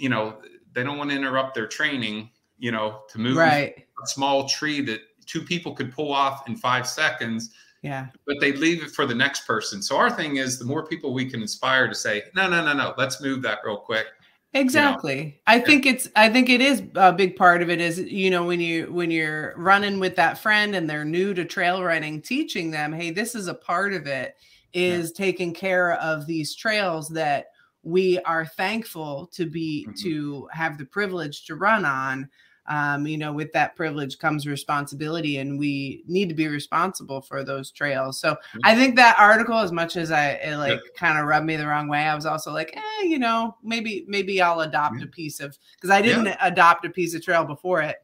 you 0.00 0.08
know, 0.08 0.38
they 0.72 0.82
don't 0.82 0.98
want 0.98 1.10
to 1.10 1.16
interrupt 1.16 1.54
their 1.54 1.66
training, 1.66 2.30
you 2.58 2.72
know, 2.72 3.02
to 3.10 3.18
move 3.18 3.36
right. 3.36 3.86
a 4.02 4.06
small 4.06 4.48
tree 4.48 4.80
that 4.82 5.00
two 5.26 5.42
people 5.42 5.74
could 5.74 5.92
pull 5.92 6.12
off 6.12 6.48
in 6.48 6.56
five 6.56 6.86
seconds. 6.86 7.54
Yeah. 7.82 8.08
But 8.26 8.36
they 8.40 8.52
leave 8.52 8.82
it 8.82 8.90
for 8.90 9.06
the 9.06 9.14
next 9.14 9.46
person. 9.46 9.82
So 9.82 9.96
our 9.96 10.10
thing 10.10 10.36
is 10.36 10.58
the 10.58 10.64
more 10.64 10.86
people 10.86 11.14
we 11.14 11.30
can 11.30 11.40
inspire 11.40 11.88
to 11.88 11.94
say, 11.94 12.24
no, 12.34 12.48
no, 12.48 12.64
no, 12.64 12.72
no, 12.72 12.94
let's 12.98 13.22
move 13.22 13.42
that 13.42 13.58
real 13.64 13.76
quick. 13.76 14.06
Exactly. 14.52 15.16
You 15.16 15.24
know? 15.24 15.32
I 15.46 15.60
think 15.60 15.86
it's 15.86 16.08
I 16.16 16.28
think 16.28 16.48
it 16.48 16.60
is 16.60 16.82
a 16.96 17.12
big 17.12 17.36
part 17.36 17.62
of 17.62 17.70
it 17.70 17.80
is 17.80 18.00
you 18.00 18.30
know 18.30 18.44
when 18.44 18.58
you 18.58 18.92
when 18.92 19.10
you're 19.10 19.54
running 19.56 20.00
with 20.00 20.16
that 20.16 20.38
friend 20.38 20.74
and 20.74 20.90
they're 20.90 21.04
new 21.04 21.34
to 21.34 21.44
trail 21.44 21.84
running 21.84 22.20
teaching 22.20 22.72
them 22.72 22.92
hey 22.92 23.12
this 23.12 23.36
is 23.36 23.46
a 23.46 23.54
part 23.54 23.94
of 23.94 24.08
it 24.08 24.34
is 24.72 25.10
yeah. 25.10 25.24
taking 25.24 25.54
care 25.54 25.92
of 25.94 26.26
these 26.26 26.56
trails 26.56 27.08
that 27.10 27.49
we 27.82 28.18
are 28.20 28.44
thankful 28.44 29.28
to 29.32 29.46
be 29.46 29.86
mm-hmm. 29.88 29.94
to 30.02 30.48
have 30.52 30.78
the 30.78 30.84
privilege 30.84 31.44
to 31.46 31.54
run 31.54 31.84
on 31.84 32.28
um, 32.66 33.06
you 33.06 33.16
know 33.16 33.32
with 33.32 33.52
that 33.52 33.74
privilege 33.74 34.18
comes 34.18 34.46
responsibility 34.46 35.38
and 35.38 35.58
we 35.58 36.04
need 36.06 36.28
to 36.28 36.34
be 36.34 36.46
responsible 36.46 37.20
for 37.20 37.42
those 37.42 37.70
trails 37.70 38.20
so 38.20 38.32
mm-hmm. 38.32 38.60
i 38.64 38.74
think 38.74 38.96
that 38.96 39.16
article 39.18 39.58
as 39.58 39.72
much 39.72 39.96
as 39.96 40.10
i 40.12 40.30
it 40.30 40.56
like 40.56 40.72
yeah. 40.72 40.90
kind 40.94 41.18
of 41.18 41.26
rubbed 41.26 41.46
me 41.46 41.56
the 41.56 41.66
wrong 41.66 41.88
way 41.88 42.00
i 42.00 42.14
was 42.14 42.26
also 42.26 42.52
like 42.52 42.76
eh, 42.76 43.02
you 43.02 43.18
know 43.18 43.56
maybe 43.62 44.04
maybe 44.06 44.40
i'll 44.42 44.60
adopt 44.60 44.98
yeah. 44.98 45.04
a 45.04 45.08
piece 45.08 45.40
of 45.40 45.58
because 45.74 45.90
i 45.90 46.02
didn't 46.02 46.26
yeah. 46.26 46.36
adopt 46.40 46.84
a 46.84 46.90
piece 46.90 47.14
of 47.14 47.22
trail 47.22 47.44
before 47.44 47.80
it 47.80 47.96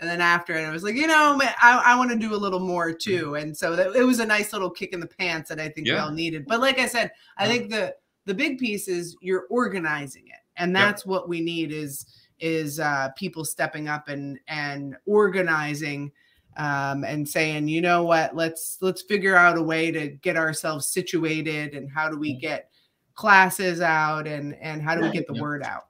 and 0.00 0.10
then 0.10 0.20
after 0.20 0.54
it, 0.54 0.64
I 0.64 0.70
was 0.70 0.82
like, 0.82 0.96
you 0.96 1.06
know, 1.06 1.38
I, 1.40 1.82
I 1.86 1.96
want 1.96 2.10
to 2.10 2.18
do 2.18 2.34
a 2.34 2.36
little 2.36 2.58
more 2.58 2.92
too. 2.92 3.36
And 3.36 3.56
so 3.56 3.76
that, 3.76 3.94
it 3.94 4.02
was 4.02 4.18
a 4.18 4.26
nice 4.26 4.52
little 4.52 4.68
kick 4.68 4.92
in 4.92 4.98
the 4.98 5.06
pants 5.06 5.48
that 5.48 5.60
I 5.60 5.68
think 5.68 5.86
we 5.86 5.94
all 5.94 6.10
needed. 6.10 6.46
But 6.46 6.60
like 6.60 6.80
I 6.80 6.86
said, 6.86 7.12
I 7.38 7.46
think 7.46 7.70
the 7.70 7.94
the 8.24 8.34
big 8.34 8.58
piece 8.58 8.88
is 8.88 9.16
you're 9.20 9.46
organizing 9.50 10.26
it 10.28 10.40
and 10.56 10.74
that's 10.74 11.02
yep. 11.02 11.06
what 11.06 11.28
we 11.28 11.40
need 11.40 11.72
is 11.72 12.06
is 12.40 12.80
uh, 12.80 13.08
people 13.16 13.44
stepping 13.44 13.88
up 13.88 14.08
and 14.08 14.38
and 14.48 14.96
organizing 15.06 16.10
um, 16.56 17.04
and 17.04 17.28
saying, 17.28 17.68
you 17.68 17.80
know 17.80 18.04
what, 18.04 18.36
let's 18.36 18.78
let's 18.80 19.02
figure 19.02 19.36
out 19.36 19.58
a 19.58 19.62
way 19.62 19.90
to 19.90 20.08
get 20.08 20.36
ourselves 20.36 20.86
situated 20.86 21.74
and 21.74 21.90
how 21.90 22.08
do 22.08 22.18
we 22.18 22.34
get 22.34 22.70
classes 23.14 23.80
out 23.80 24.26
and 24.26 24.54
and 24.60 24.82
how 24.82 24.94
do 24.94 25.02
we 25.02 25.10
get 25.10 25.26
the 25.26 25.34
yeah. 25.34 25.42
word 25.42 25.62
out. 25.62 25.86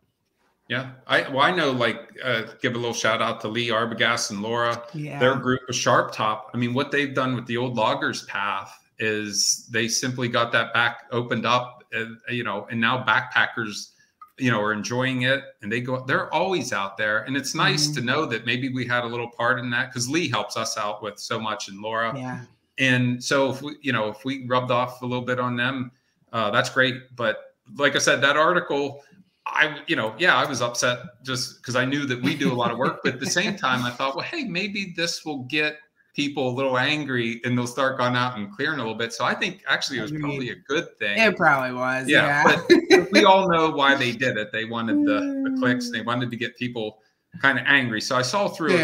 Yeah, 0.69 0.93
I 1.07 1.29
well, 1.29 1.41
I 1.41 1.51
know. 1.51 1.73
Like, 1.73 2.17
uh, 2.25 2.45
give 2.63 2.75
a 2.75 2.79
little 2.79 2.95
shout 2.95 3.21
out 3.21 3.41
to 3.43 3.49
Lee 3.49 3.69
Arbogast 3.69 4.31
and 4.31 4.41
Laura. 4.41 4.83
Yeah, 4.95 5.19
Their 5.19 5.37
group 5.37 5.61
of 5.69 5.75
Sharp 5.75 6.13
Top. 6.13 6.51
I 6.55 6.57
mean, 6.57 6.73
what 6.73 6.91
they've 6.91 7.15
done 7.15 7.35
with 7.35 7.47
the 7.47 7.59
old 7.59 7.77
loggers 7.77 8.25
path 8.25 8.73
is 8.99 9.67
they 9.71 9.89
simply 9.89 10.29
got 10.29 10.53
that 10.53 10.73
back 10.73 11.05
opened 11.11 11.45
up, 11.45 11.84
you 12.31 12.45
know, 12.45 12.67
and 12.71 12.81
now 12.81 13.03
backpackers, 13.05 13.91
you 14.39 14.51
know, 14.51 14.61
are 14.61 14.73
enjoying 14.73 15.23
it, 15.23 15.43
and 15.63 15.71
they 15.71 15.81
go. 15.81 16.05
They're 16.05 16.33
always 16.35 16.73
out 16.73 16.97
there, 16.97 17.23
and 17.25 17.37
it's 17.37 17.55
nice 17.55 17.89
Mhm. 17.89 17.95
to 17.95 18.01
know 18.01 18.27
that 18.27 18.47
maybe 18.47 18.69
we 18.69 18.85
had 18.87 19.05
a 19.05 19.07
little 19.07 19.31
part 19.31 19.59
in 19.59 19.71
that 19.71 19.91
because 19.91 20.09
Lee 20.09 20.29
helps 20.29 20.57
us 20.57 20.77
out 20.77 21.03
with 21.03 21.19
so 21.19 21.39
much, 21.41 21.69
and 21.69 21.81
Laura. 21.81 22.13
yeah, 22.17 22.41
And 22.79 23.23
so 23.23 23.51
if 23.51 23.63
we, 23.63 23.77
you 23.83 23.93
know, 23.93 24.09
if 24.09 24.25
we 24.25 24.47
rubbed 24.49 24.73
off 24.73 25.01
a 25.03 25.07
little 25.07 25.25
bit 25.25 25.39
on 25.39 25.55
them, 25.57 25.93
uh, 26.33 26.51
that's 26.51 26.69
great. 26.69 27.15
But 27.15 27.55
like 27.77 27.95
I 27.95 27.99
said, 27.99 28.21
that 28.23 28.37
article, 28.37 29.05
I, 29.47 29.79
you 29.87 29.95
know, 29.95 30.15
yeah, 30.19 30.35
I 30.37 30.45
was 30.45 30.61
upset 30.61 30.99
just 31.23 31.63
because 31.63 31.77
I 31.77 31.85
knew 31.85 32.05
that 32.07 32.21
we 32.21 32.35
do 32.35 32.53
a 32.53 32.57
lot 32.63 32.73
of 32.73 32.79
work. 32.79 33.01
But 33.05 33.15
at 33.15 33.21
the 33.21 33.27
same 33.31 33.57
time, 33.57 33.85
I 33.85 33.91
thought, 33.91 34.17
well, 34.17 34.25
hey, 34.25 34.43
maybe 34.45 34.93
this 34.97 35.25
will 35.25 35.45
get 35.45 35.79
people 36.15 36.49
a 36.49 36.55
little 36.55 36.79
angry 36.79 37.41
and 37.45 37.59
they'll 37.59 37.67
start 37.67 37.99
going 37.99 38.15
out 38.15 38.39
and 38.39 38.51
clearing 38.55 38.79
a 38.79 38.83
little 38.83 38.95
bit. 38.95 39.13
So 39.13 39.25
I 39.25 39.35
think 39.35 39.63
actually 39.69 39.99
it 39.99 40.03
was 40.03 40.13
probably 40.13 40.51
a 40.51 40.55
good 40.55 40.97
thing. 40.99 41.19
it 41.19 41.37
probably 41.37 41.73
was. 41.75 42.09
yeah, 42.09 42.43
Yeah, 42.49 42.63
but 42.99 43.09
we 43.13 43.25
all 43.25 43.49
know 43.51 43.71
why 43.71 43.95
they 43.97 44.13
did 44.13 44.37
it. 44.37 44.53
They 44.53 44.65
wanted 44.65 45.05
the, 45.05 45.51
the 45.51 45.57
clicks. 45.59 45.91
They 45.91 46.03
wanted 46.03 46.31
to 46.31 46.37
get 46.37 46.57
people 46.57 47.01
kind 47.43 47.59
of 47.59 47.65
angry. 47.67 48.01
So 48.01 48.15
I 48.15 48.23
saw 48.23 48.47
through 48.47 48.77
it 48.77 48.81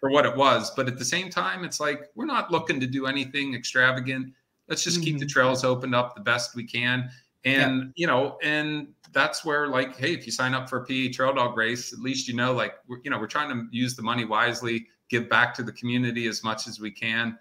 for 0.00 0.10
what 0.10 0.26
it 0.26 0.36
was. 0.36 0.72
But 0.76 0.86
at 0.88 0.98
the 0.98 1.04
same 1.06 1.30
time, 1.30 1.64
it's 1.64 1.80
like 1.80 2.10
we're 2.14 2.26
not 2.26 2.50
looking 2.50 2.78
to 2.80 2.86
do 2.86 3.06
anything 3.06 3.54
extravagant. 3.54 4.34
Let's 4.68 4.84
just 4.84 5.02
keep 5.02 5.18
the 5.18 5.24
Mhm. 5.24 5.30
trails 5.30 5.64
opened 5.64 5.94
up 5.94 6.14
the 6.14 6.20
best 6.20 6.54
we 6.54 6.64
can. 6.64 7.08
And 7.46 7.92
you 7.96 8.06
know, 8.06 8.38
and 8.42 8.88
that's 9.12 9.42
where 9.44 9.68
like, 9.68 9.96
hey, 9.96 10.12
if 10.12 10.26
you 10.26 10.32
sign 10.32 10.52
up 10.54 10.68
for 10.68 10.78
a 10.82 10.84
PA 10.84 11.12
trail 11.14 11.32
dog 11.34 11.56
race, 11.56 11.92
at 11.94 11.98
least 12.00 12.28
you 12.28 12.34
know, 12.34 12.52
like, 12.52 12.74
we're, 12.88 12.98
you 13.04 13.10
know, 13.10 13.18
we're 13.18 13.26
trying 13.26 13.48
to 13.50 13.66
use 13.70 13.94
the 13.96 14.02
money 14.02 14.24
wisely, 14.24 14.86
give 15.14 15.28
back 15.28 15.54
to 15.54 15.62
the 15.62 15.72
community 15.72 16.26
as 16.26 16.42
much 16.42 16.66
as 16.66 16.80
we 16.80 16.90
can, 16.90 17.38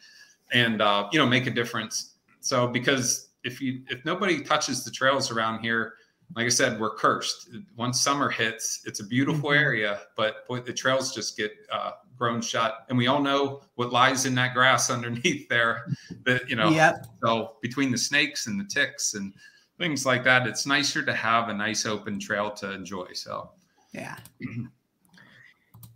and 0.51 0.81
uh, 0.81 1.09
you 1.11 1.19
know, 1.19 1.25
make 1.25 1.47
a 1.47 1.51
difference. 1.51 2.15
So 2.39 2.67
because 2.67 3.29
if 3.43 3.59
you 3.61 3.81
if 3.89 4.05
nobody 4.05 4.41
touches 4.41 4.83
the 4.85 4.91
trails 4.91 5.31
around 5.31 5.59
here, 5.61 5.95
like 6.35 6.45
I 6.45 6.49
said, 6.49 6.79
we're 6.79 6.95
cursed. 6.95 7.49
Once 7.75 8.01
summer 8.01 8.29
hits, 8.29 8.81
it's 8.85 8.99
a 8.99 9.03
beautiful 9.03 9.49
Mhm. 9.49 9.61
area, 9.61 10.01
but 10.15 10.47
boy, 10.47 10.59
the 10.61 10.73
trails 10.73 11.13
just 11.13 11.35
get 11.35 11.51
uh, 11.71 11.91
grown 12.15 12.41
shut, 12.41 12.85
and 12.89 12.97
we 12.97 13.07
all 13.07 13.21
know 13.21 13.61
what 13.75 13.91
lies 13.91 14.25
in 14.25 14.35
that 14.35 14.53
grass 14.53 14.89
underneath 14.97 15.49
there. 15.49 15.87
That 16.25 16.47
you 16.49 16.55
know, 16.55 16.69
yep, 16.69 17.05
so 17.23 17.57
between 17.61 17.91
the 17.91 17.97
snakes 17.97 18.47
and 18.47 18.59
the 18.59 18.65
ticks 18.65 19.15
and 19.15 19.33
things 19.79 20.05
like 20.05 20.23
that, 20.23 20.45
it's 20.45 20.65
nicer 20.67 21.01
to 21.03 21.13
have 21.13 21.49
a 21.49 21.53
nice 21.53 21.87
open 21.87 22.19
trail 22.19 22.51
to 22.51 22.71
enjoy. 22.71 23.07
So 23.13 23.51
yeah, 23.91 24.17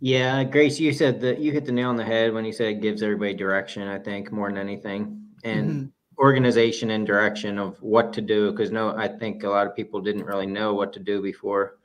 Yeah, 0.00 0.44
Grace, 0.44 0.78
you 0.78 0.92
said 0.92 1.20
that 1.22 1.40
you 1.40 1.50
hit 1.52 1.64
the 1.64 1.72
nail 1.72 1.88
on 1.88 1.96
the 1.96 2.04
head 2.04 2.32
when 2.32 2.44
you 2.44 2.52
said 2.52 2.68
it 2.68 2.80
gives 2.80 3.02
everybody 3.02 3.34
direction, 3.34 3.88
I 3.88 3.98
think, 3.98 4.30
more 4.30 4.48
than 4.48 4.58
anything. 4.58 5.20
And 5.44 5.70
Mhm. 5.70 5.92
organization 6.18 6.90
and 6.90 7.06
direction 7.06 7.58
of 7.58 7.80
what 7.82 8.12
to 8.12 8.20
do. 8.20 8.52
Cause 8.52 8.70
no, 8.70 8.90
I 8.96 9.08
think 9.08 9.42
a 9.44 9.48
lot 9.48 9.66
of 9.66 9.74
people 9.74 10.00
didn't 10.00 10.24
really 10.24 10.46
know 10.46 10.74
what 10.74 10.92
to 10.94 11.00
do 11.00 11.20
before. 11.20 11.78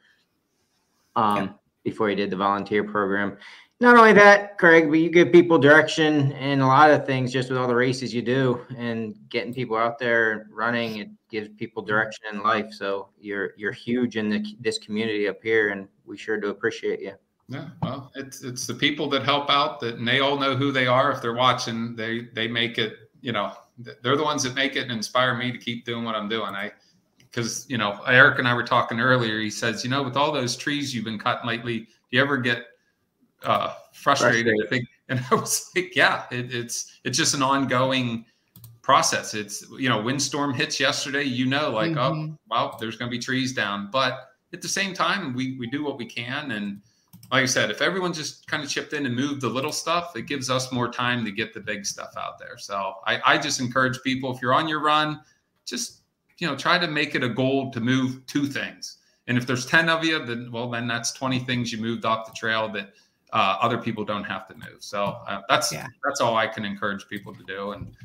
Um, 1.15 1.37
Yeah. 1.37 1.53
before 1.83 2.09
you 2.09 2.15
did 2.15 2.29
the 2.29 2.35
volunteer 2.35 2.83
program. 2.83 3.37
Not 3.79 3.97
only 3.97 4.13
that, 4.13 4.57
Craig, 4.57 4.89
but 4.89 4.99
you 4.99 5.09
give 5.09 5.31
people 5.31 5.57
direction 5.57 6.31
and 6.33 6.61
a 6.61 6.65
lot 6.65 6.89
of 6.91 7.05
things 7.05 7.33
just 7.33 7.49
with 7.49 7.57
all 7.57 7.67
the 7.67 7.75
races 7.75 8.13
you 8.13 8.21
do 8.21 8.61
and 8.77 9.15
getting 9.29 9.53
people 9.53 9.75
out 9.75 9.99
there 9.99 10.47
running. 10.51 10.97
It 10.97 11.09
gives 11.29 11.49
people 11.49 11.83
direction 11.83 12.25
in 12.31 12.41
life. 12.41 12.71
So 12.71 13.09
you're 13.19 13.53
you're 13.57 13.71
huge 13.73 14.15
in 14.17 14.29
the, 14.29 14.43
this 14.61 14.77
community 14.77 15.27
up 15.27 15.43
here, 15.43 15.69
and 15.69 15.87
we 16.05 16.15
sure 16.17 16.39
do 16.39 16.49
appreciate 16.49 17.01
you. 17.01 17.13
Yeah, 17.49 17.69
well, 17.81 18.11
it's 18.15 18.41
it's 18.43 18.65
the 18.65 18.73
people 18.73 19.09
that 19.09 19.23
help 19.23 19.49
out 19.49 19.79
that 19.81 19.95
and 19.95 20.07
they 20.07 20.19
all 20.21 20.39
know 20.39 20.55
who 20.55 20.71
they 20.71 20.87
are 20.87 21.11
if 21.11 21.21
they're 21.21 21.33
watching. 21.35 21.95
They 21.95 22.21
they 22.33 22.47
make 22.47 22.77
it. 22.77 22.97
You 23.21 23.31
know, 23.31 23.53
they're 23.77 24.17
the 24.17 24.23
ones 24.23 24.43
that 24.43 24.55
make 24.55 24.75
it 24.75 24.83
and 24.83 24.91
inspire 24.91 25.35
me 25.35 25.51
to 25.51 25.57
keep 25.57 25.85
doing 25.85 26.03
what 26.03 26.15
I'm 26.15 26.29
doing. 26.29 26.53
I 26.55 26.71
because 27.17 27.65
you 27.69 27.77
know 27.77 27.99
Eric 28.07 28.39
and 28.39 28.47
I 28.47 28.53
were 28.53 28.63
talking 28.63 28.99
earlier. 28.99 29.39
He 29.39 29.49
says, 29.49 29.83
you 29.83 29.89
know, 29.89 30.03
with 30.03 30.15
all 30.15 30.31
those 30.31 30.55
trees 30.55 30.93
you've 30.95 31.05
been 31.05 31.19
cutting 31.19 31.47
lately, 31.47 31.79
do 31.79 31.87
you 32.11 32.21
ever 32.21 32.37
get 32.37 32.65
uh, 33.43 33.73
frustrated? 33.93 34.53
I 34.65 34.69
think, 34.69 34.87
and 35.09 35.23
I 35.31 35.35
was 35.35 35.69
like, 35.75 35.95
yeah, 35.95 36.25
it, 36.31 36.53
it's 36.53 36.99
it's 37.03 37.17
just 37.17 37.33
an 37.33 37.43
ongoing 37.43 38.25
process. 38.81 39.33
It's 39.33 39.65
you 39.77 39.89
know, 39.89 40.01
windstorm 40.01 40.53
hits 40.53 40.79
yesterday. 40.79 41.23
You 41.23 41.45
know, 41.45 41.71
like 41.71 41.91
oh 41.97 42.13
Mhm. 42.13 42.37
well, 42.49 42.77
there's 42.79 42.95
going 42.95 43.11
to 43.11 43.17
be 43.17 43.21
trees 43.21 43.53
down, 43.53 43.89
but 43.91 44.29
at 44.53 44.61
the 44.61 44.69
same 44.69 44.93
time, 44.93 45.33
we 45.33 45.57
we 45.59 45.67
do 45.67 45.83
what 45.83 45.97
we 45.97 46.05
can 46.05 46.51
and. 46.51 46.81
Like 47.33 47.43
I 47.43 47.47
said, 47.47 47.69
if 47.71 47.81
everyone 47.81 48.13
just 48.13 48.47
kind 48.47 48.63
of 48.63 48.69
chipped 48.69 48.93
in 48.93 49.05
and 49.05 49.13
moved 49.15 49.41
the 49.41 49.49
little 49.49 49.71
stuff, 49.73 50.15
it 50.15 50.27
gives 50.27 50.49
us 50.49 50.71
more 50.71 50.89
time 50.89 51.25
to 51.25 51.31
get 51.31 51.53
the 51.53 51.59
big 51.59 51.85
stuff 51.85 52.13
out 52.15 52.39
there. 52.39 52.57
So 52.57 52.93
I, 53.05 53.19
I 53.25 53.37
just 53.37 53.59
encourage 53.59 54.01
people 54.03 54.33
if 54.33 54.41
you're 54.41 54.53
on 54.53 54.67
your 54.69 54.81
run, 54.81 55.19
just 55.65 56.03
you 56.37 56.47
know 56.47 56.55
try 56.55 56.77
to 56.77 56.87
make 56.87 57.15
it 57.15 57.23
a 57.23 57.29
goal 57.29 57.71
to 57.71 57.79
move 57.79 58.25
two 58.27 58.45
things 58.45 58.97
and 59.27 59.37
if 59.37 59.45
there's 59.47 59.65
10 59.65 59.87
of 59.89 60.03
you 60.03 60.23
then 60.25 60.51
well 60.51 60.69
then 60.69 60.87
that's 60.87 61.11
20 61.11 61.39
things 61.39 61.71
you 61.71 61.77
moved 61.77 62.05
off 62.05 62.25
the 62.25 62.33
trail 62.33 62.67
that 62.69 62.89
uh, 63.31 63.57
other 63.61 63.77
people 63.77 64.03
don't 64.03 64.23
have 64.23 64.47
to 64.47 64.53
move 64.55 64.79
so 64.79 65.17
uh, 65.27 65.41
that's 65.47 65.71
Yeah. 65.71 65.87
that's 66.03 66.21
all 66.21 66.35
i 66.35 66.47
can 66.47 66.65
encourage 66.65 67.07
people 67.07 67.33
to 67.33 67.43
do 67.43 67.71
and 67.71 67.95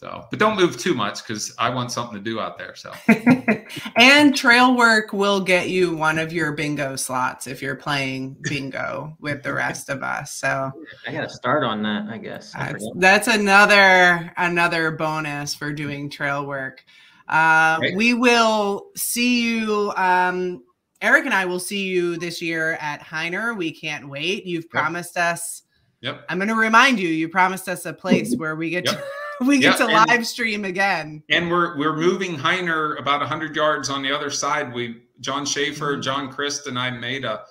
so 0.00 0.24
but 0.30 0.38
don't 0.38 0.56
move 0.56 0.78
too 0.78 0.94
much 0.94 1.22
because 1.22 1.54
i 1.58 1.68
want 1.68 1.92
something 1.92 2.16
to 2.16 2.24
do 2.24 2.40
out 2.40 2.56
there 2.56 2.74
so 2.74 2.90
and 3.96 4.34
trail 4.34 4.74
work 4.76 5.12
will 5.12 5.40
get 5.40 5.68
you 5.68 5.94
one 5.94 6.18
of 6.18 6.32
your 6.32 6.52
bingo 6.52 6.96
slots 6.96 7.46
if 7.46 7.60
you're 7.60 7.76
playing 7.76 8.36
bingo 8.42 9.14
with 9.20 9.42
the 9.42 9.52
rest 9.52 9.88
of 9.88 10.02
us. 10.02 10.32
So 10.32 10.72
I 11.06 11.12
got 11.12 11.22
to 11.22 11.28
start 11.28 11.64
on 11.64 11.82
that, 11.82 12.06
I 12.08 12.18
guess. 12.18 12.54
I 12.54 12.72
that's, 12.72 12.90
that's 12.96 13.28
another 13.28 14.32
another 14.36 14.90
bonus 14.90 15.54
for 15.54 15.72
doing 15.72 16.10
trail 16.10 16.46
work. 16.46 16.84
Uh, 17.28 17.78
Great. 17.78 17.96
we 17.96 18.14
will 18.14 18.90
see 18.96 19.42
you. 19.42 19.92
Um, 19.96 20.64
Eric 21.02 21.24
and 21.24 21.34
I 21.34 21.44
will 21.44 21.60
see 21.60 21.86
you 21.88 22.16
this 22.16 22.42
year 22.42 22.72
at 22.80 23.00
Hyner. 23.00 23.56
We 23.56 23.72
can't 23.72 24.08
wait. 24.08 24.44
You've 24.46 24.68
promised 24.68 25.16
us. 25.16 25.62
yep 26.00 26.24
I'm 26.28 26.38
going 26.38 26.48
to 26.48 26.54
remind 26.54 26.98
you. 26.98 27.08
You 27.08 27.28
promised 27.28 27.68
us 27.68 27.86
a 27.86 27.92
place 27.92 28.34
where 28.38 28.56
we 28.56 28.70
get 28.70 28.84
Yep. 28.86 28.94
to 28.96 29.04
we 29.46 29.58
get 29.58 29.78
Yep, 29.78 29.88
to 29.88 29.94
and- 29.96 30.10
live 30.10 30.26
stream 30.26 30.64
again. 30.64 31.22
and 31.30 31.50
we're 31.50 31.76
we're 31.78 31.96
moving 31.96 32.36
hyner 32.36 32.98
about 32.98 33.20
100 33.20 33.54
yards 33.56 33.88
on 33.90 34.02
the 34.02 34.12
other 34.12 34.30
side 34.30 34.72
we 34.72 35.02
john 35.20 35.44
schaefer 35.46 35.96
Mhm. 35.96 36.02
john 36.02 36.32
christ 36.32 36.66
and 36.66 36.78
i 36.78 36.90
made 36.90 37.24
a 37.24 37.42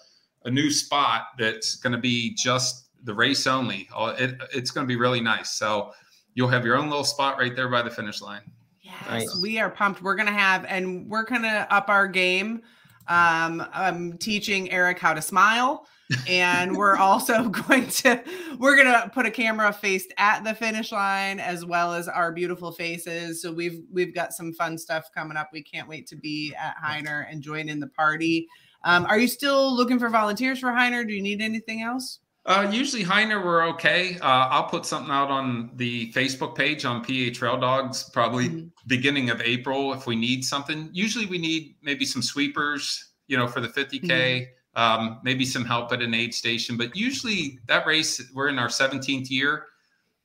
a 0.46 0.52
new 0.52 0.72
spot 0.72 1.28
that's 1.38 1.76
going 1.76 1.92
to 1.92 2.00
be 2.00 2.34
just 2.36 2.90
the 3.04 3.14
race 3.14 3.46
only 3.48 3.88
Oh, 3.96 4.08
it, 4.08 4.36
it's 4.54 4.72
going 4.72 4.86
to 4.86 4.88
be 4.88 4.96
really 4.96 5.20
nice 5.22 5.52
so 5.52 5.92
you'll 6.34 6.48
have 6.48 6.66
your 6.66 6.78
own 6.78 6.90
little 6.90 7.04
spot 7.04 7.38
right 7.38 7.56
there 7.56 7.68
by 7.70 7.82
the 7.82 7.90
finish 7.90 8.22
line 8.22 8.42
Yes, 8.82 8.94
Nice. 9.10 9.42
we 9.42 9.60
are 9.60 9.70
pumped. 9.70 10.02
We're 10.02 10.16
gonna 10.16 10.32
have, 10.32 10.66
and 10.66 11.08
we're 11.10 11.24
gonna 11.24 11.68
up 11.70 11.90
our 11.90 12.08
game. 12.08 12.64
Um, 13.08 13.64
I'm 13.72 14.18
teaching 14.18 14.72
Eric 14.72 14.98
how 15.00 15.14
to 15.14 15.22
smile, 15.22 15.86
and 16.28 16.76
we're 16.76 16.96
also 16.98 17.50
going 17.68 17.88
to 17.88 18.24
we're 18.58 18.76
gonna 18.76 19.10
put 19.14 19.26
a 19.26 19.32
camera 19.32 19.72
faced 19.72 20.14
at 20.18 20.44
the 20.44 20.54
finish 20.54 20.92
line 20.92 21.40
as 21.40 21.66
well 21.66 21.94
as 21.94 22.08
our 22.08 22.32
beautiful 22.32 22.72
faces. 22.72 23.42
So 23.42 23.52
we've 23.52 23.82
we've 23.92 24.14
got 24.14 24.34
some 24.34 24.54
fun 24.54 24.78
stuff 24.78 25.10
coming 25.14 25.38
up. 25.38 25.50
We 25.54 25.64
can't 25.64 25.88
wait 25.88 26.08
to 26.08 26.16
be 26.16 26.54
at 26.56 26.76
Hyner 26.84 27.26
and 27.30 27.42
join 27.42 27.70
in 27.70 27.80
the 27.80 27.88
party. 27.88 28.48
Um, 28.84 29.06
are 29.06 29.20
you 29.20 29.28
still 29.28 29.76
looking 29.76 30.00
for 30.00 30.10
volunteers 30.10 30.60
for 30.60 30.68
Hyner? 30.70 31.06
Do 31.08 31.14
you 31.14 31.22
need 31.22 31.42
anything 31.42 31.82
else? 31.82 32.20
uh, 32.46 32.68
usually 32.72 33.04
hyner 33.04 33.44
we're 33.44 33.68
okay 33.68 34.16
uh, 34.22 34.48
i'll 34.50 34.64
put 34.64 34.86
something 34.86 35.12
out 35.12 35.30
on 35.30 35.70
the 35.76 36.12
facebook 36.14 36.56
page 36.56 36.86
on 36.86 37.04
pa 37.04 37.30
trail 37.34 37.60
dogs 37.60 38.10
probably 38.14 38.48
Mhm. 38.50 38.72
beginning 38.88 39.30
of 39.30 39.42
april 39.42 39.94
if 39.94 40.08
we 40.08 40.16
need 40.16 40.44
something 40.46 40.90
usually 40.94 41.26
we 41.26 41.38
need 41.38 41.76
maybe 41.84 42.06
some 42.06 42.22
sweepers 42.22 43.12
you 43.28 43.38
know 43.38 43.46
for 43.46 43.60
the 43.60 43.68
50k 43.68 44.48
um, 44.80 45.20
maybe 45.24 45.46
some 45.46 45.66
help 45.66 45.92
at 45.92 46.02
an 46.02 46.14
aid 46.14 46.34
station 46.34 46.78
but 46.78 46.96
usually 46.96 47.60
that 47.68 47.86
race 47.86 48.22
we're 48.34 48.48
in 48.48 48.58
our 48.58 48.70
17th 48.70 49.30
year 49.30 49.66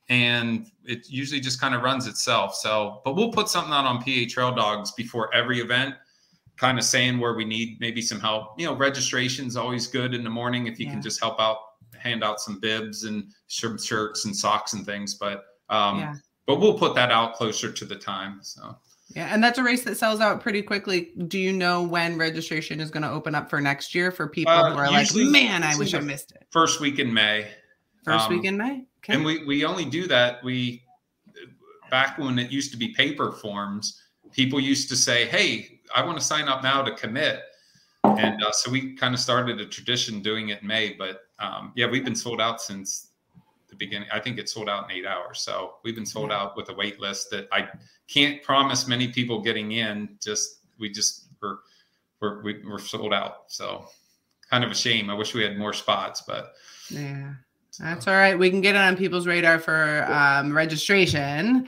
and 0.07 0.67
it 0.85 1.09
usually 1.09 1.41
just 1.41 1.59
kind 1.59 1.73
of 1.75 1.81
runs 1.81 2.07
itself 2.07 2.55
so 2.55 3.01
but 3.03 3.15
we'll 3.15 3.31
put 3.31 3.49
something 3.49 3.73
out 3.73 3.85
on 3.85 3.97
pa 4.01 4.25
trail 4.29 4.53
dogs 4.53 4.91
before 4.91 5.33
every 5.33 5.59
event 5.59 5.95
kind 6.57 6.77
of 6.77 6.85
saying 6.85 7.19
where 7.19 7.33
we 7.33 7.43
need 7.43 7.77
maybe 7.81 8.01
some 8.01 8.19
help 8.19 8.57
you 8.59 8.65
know 8.65 8.75
registration's 8.75 9.55
always 9.57 9.87
good 9.87 10.13
in 10.13 10.23
the 10.23 10.29
morning 10.29 10.67
if 10.67 10.79
you 10.79 10.85
Yeah. 10.85 10.93
can 10.93 11.01
just 11.01 11.19
help 11.19 11.39
out 11.39 11.57
hand 11.97 12.23
out 12.23 12.39
some 12.39 12.59
bibs 12.59 13.03
and 13.03 13.31
shirts 13.47 14.25
and 14.25 14.35
socks 14.35 14.73
and 14.73 14.85
things 14.85 15.15
but 15.15 15.37
um 15.69 15.99
Yeah. 15.99 16.15
but 16.47 16.59
we'll 16.61 16.77
put 16.77 16.93
that 16.95 17.11
out 17.11 17.33
closer 17.33 17.71
to 17.71 17.85
the 17.85 17.95
time 17.95 18.39
so 18.41 18.77
Yeah, 19.09 19.33
and 19.33 19.43
that's 19.43 19.59
a 19.59 19.63
race 19.63 19.83
that 19.83 19.97
sells 19.97 20.19
out 20.19 20.41
pretty 20.41 20.63
quickly. 20.63 21.11
Do 21.27 21.37
you 21.37 21.53
know 21.53 21.83
when 21.83 22.17
registration 22.17 22.79
is 22.79 22.89
going 22.89 23.03
to 23.03 23.11
open 23.11 23.35
up 23.35 23.49
for 23.49 23.61
next 23.61 23.93
year 23.93 24.11
for 24.11 24.27
people 24.27 24.51
Uh, 24.51 24.71
who 24.71 24.77
are 24.77 24.91
like, 24.91 25.13
"Man, 25.13 25.63
I 25.63 25.75
wish 25.77 25.93
I 25.93 25.99
missed 25.99 26.31
it." 26.31 26.47
first 26.49 26.79
week 26.79 26.99
in 26.99 27.13
May. 27.13 27.47
First 28.03 28.25
um, 28.27 28.35
week 28.35 28.45
in 28.45 28.57
May. 28.57 28.85
Okay. 28.99 29.13
And 29.13 29.23
we 29.23 29.45
we 29.45 29.63
only 29.65 29.85
do 29.85 30.07
that. 30.07 30.43
We 30.43 30.83
back 31.91 32.17
when 32.17 32.39
it 32.39 32.51
used 32.51 32.71
to 32.71 32.77
be 32.77 32.89
paper 32.89 33.31
forms, 33.31 34.01
people 34.31 34.59
used 34.59 34.89
to 34.89 34.95
say, 34.95 35.25
"Hey, 35.25 35.79
I 35.95 36.03
want 36.03 36.17
to 36.17 36.23
sign 36.23 36.47
up 36.47 36.63
now 36.63 36.81
to 36.81 36.95
commit." 36.95 37.41
And 38.03 38.43
uh, 38.43 38.51
so 38.51 38.71
we 38.71 38.95
kind 38.95 39.13
of 39.13 39.19
started 39.19 39.59
a 39.59 39.65
tradition 39.65 40.21
doing 40.21 40.49
it 40.49 40.61
in 40.61 40.67
May. 40.67 40.93
But 40.93 41.21
um, 41.39 41.73
yeah, 41.75 41.87
we've 41.87 42.05
been 42.05 42.15
sold 42.15 42.41
out 42.41 42.61
since 42.61 43.09
the 43.77 43.85
beginning. 43.85 44.07
I 44.11 44.19
think 44.19 44.37
it 44.37 44.49
sold 44.49 44.69
out 44.69 44.89
in 44.89 44.97
eight 44.97 45.05
hours. 45.05 45.41
So 45.41 45.75
we've 45.83 45.95
been 45.95 46.05
sold 46.05 46.31
out 46.31 46.55
with 46.55 46.69
a 46.69 46.73
wait 46.73 46.99
list 46.99 47.29
that 47.31 47.47
I 47.51 47.67
can't 48.07 48.41
promise 48.43 48.87
many 48.87 49.07
people 49.07 49.41
getting 49.41 49.71
in. 49.71 50.17
Just 50.21 50.59
we 50.79 50.89
just 50.89 51.27
we're 51.41 51.57
we're 52.21 52.61
we're 52.67 52.79
sold 52.79 53.13
out. 53.13 53.43
So 53.47 53.85
kind 54.49 54.63
of 54.63 54.71
a 54.71 54.75
shame. 54.75 55.09
I 55.09 55.13
wish 55.13 55.33
we 55.33 55.43
had 55.43 55.57
more 55.57 55.73
spots, 55.73 56.21
but 56.21 56.53
yeah. 56.89 57.33
That's 57.79 58.07
all 58.07 58.13
right. 58.13 58.39
We 58.39 58.49
can 58.49 58.61
get 58.61 58.75
it 58.75 58.79
on 58.79 58.95
people's 58.95 59.27
radar 59.27 59.59
for 59.59 60.05
um, 60.09 60.55
registration 60.55 61.67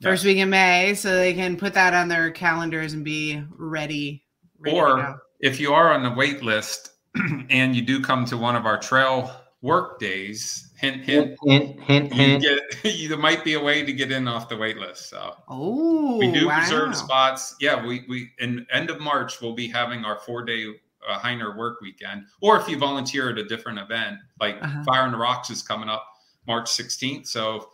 first 0.00 0.24
week 0.24 0.38
in 0.38 0.48
May, 0.48 0.94
so 0.94 1.14
they 1.14 1.34
can 1.34 1.58
put 1.58 1.74
that 1.74 1.92
on 1.92 2.08
their 2.08 2.30
calendars 2.30 2.94
and 2.94 3.04
be 3.04 3.42
ready. 3.58 4.24
ready 4.58 4.76
or 4.76 5.20
if 5.40 5.60
you 5.60 5.74
are 5.74 5.92
on 5.92 6.02
the 6.02 6.10
wait 6.10 6.42
list 6.42 6.92
and 7.50 7.76
you 7.76 7.82
do 7.82 8.00
come 8.00 8.24
to 8.24 8.38
one 8.38 8.56
of 8.56 8.64
our 8.64 8.78
trail 8.78 9.30
work 9.62 10.00
days, 10.00 10.70
hint, 10.76 11.04
hint, 11.04 11.38
hint, 11.42 11.80
hint, 11.80 12.12
hint. 12.12 12.42
You 12.42 12.58
get, 12.82 13.08
there 13.08 13.18
might 13.18 13.44
be 13.44 13.54
a 13.54 13.62
way 13.62 13.84
to 13.84 13.92
get 13.92 14.12
in 14.12 14.28
off 14.28 14.48
the 14.48 14.56
wait 14.56 14.76
list. 14.76 15.08
So, 15.08 15.34
oh, 15.48 16.18
we 16.18 16.30
do 16.30 16.48
wow. 16.48 16.60
reserve 16.60 16.94
spots. 16.94 17.54
Yeah, 17.60 17.84
we 17.84 18.04
we 18.08 18.30
in 18.40 18.66
end 18.70 18.90
of 18.90 19.00
March 19.00 19.40
we'll 19.40 19.54
be 19.54 19.68
having 19.68 20.04
our 20.04 20.18
four 20.18 20.44
day 20.44 20.66
uh, 21.08 21.18
Hyner 21.18 21.56
work 21.56 21.80
weekend, 21.80 22.24
or 22.40 22.58
if 22.60 22.68
you 22.68 22.76
volunteer 22.76 23.30
at 23.30 23.38
a 23.38 23.44
different 23.44 23.78
event, 23.78 24.18
like 24.40 24.56
uh-huh. 24.60 24.82
Fire 24.84 25.06
in 25.06 25.12
the 25.12 25.18
Rocks 25.18 25.48
is 25.50 25.62
coming 25.62 25.88
up 25.88 26.04
March 26.46 26.66
16th. 26.66 27.26
So 27.26 27.70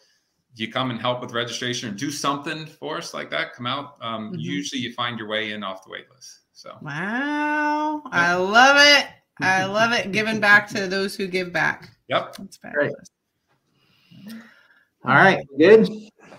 you 0.55 0.71
come 0.71 0.91
and 0.91 1.01
help 1.01 1.21
with 1.21 1.33
registration 1.33 1.89
or 1.89 1.93
do 1.93 2.11
something 2.11 2.67
for 2.67 2.99
us 2.99 3.15
like 3.15 3.31
that, 3.31 3.55
come 3.55 3.67
out. 3.67 3.97
Um, 4.01 4.33
mm-hmm. 4.33 4.41
Usually 4.41 4.81
you 4.81 4.93
find 4.93 5.19
your 5.19 5.29
way 5.29 5.53
in 5.53 5.63
off 5.63 5.85
the 5.85 5.91
wait 5.91 6.11
list. 6.13 6.41
So 6.53 6.77
wow, 6.83 8.03
I 8.07 8.35
love 8.35 8.77
it. 8.79 9.07
I 9.41 9.65
love 9.65 9.93
it. 9.93 10.13
Giving 10.13 10.41
back 10.41 10.69
to 10.71 10.87
those 10.87 11.15
who 11.15 11.27
give 11.27 11.53
back. 11.53 11.91
Yep. 12.09 12.37
That's 12.37 12.57
fabulous. 12.57 13.11
All 15.05 15.15
right. 15.15 15.47
Good. 15.59 15.89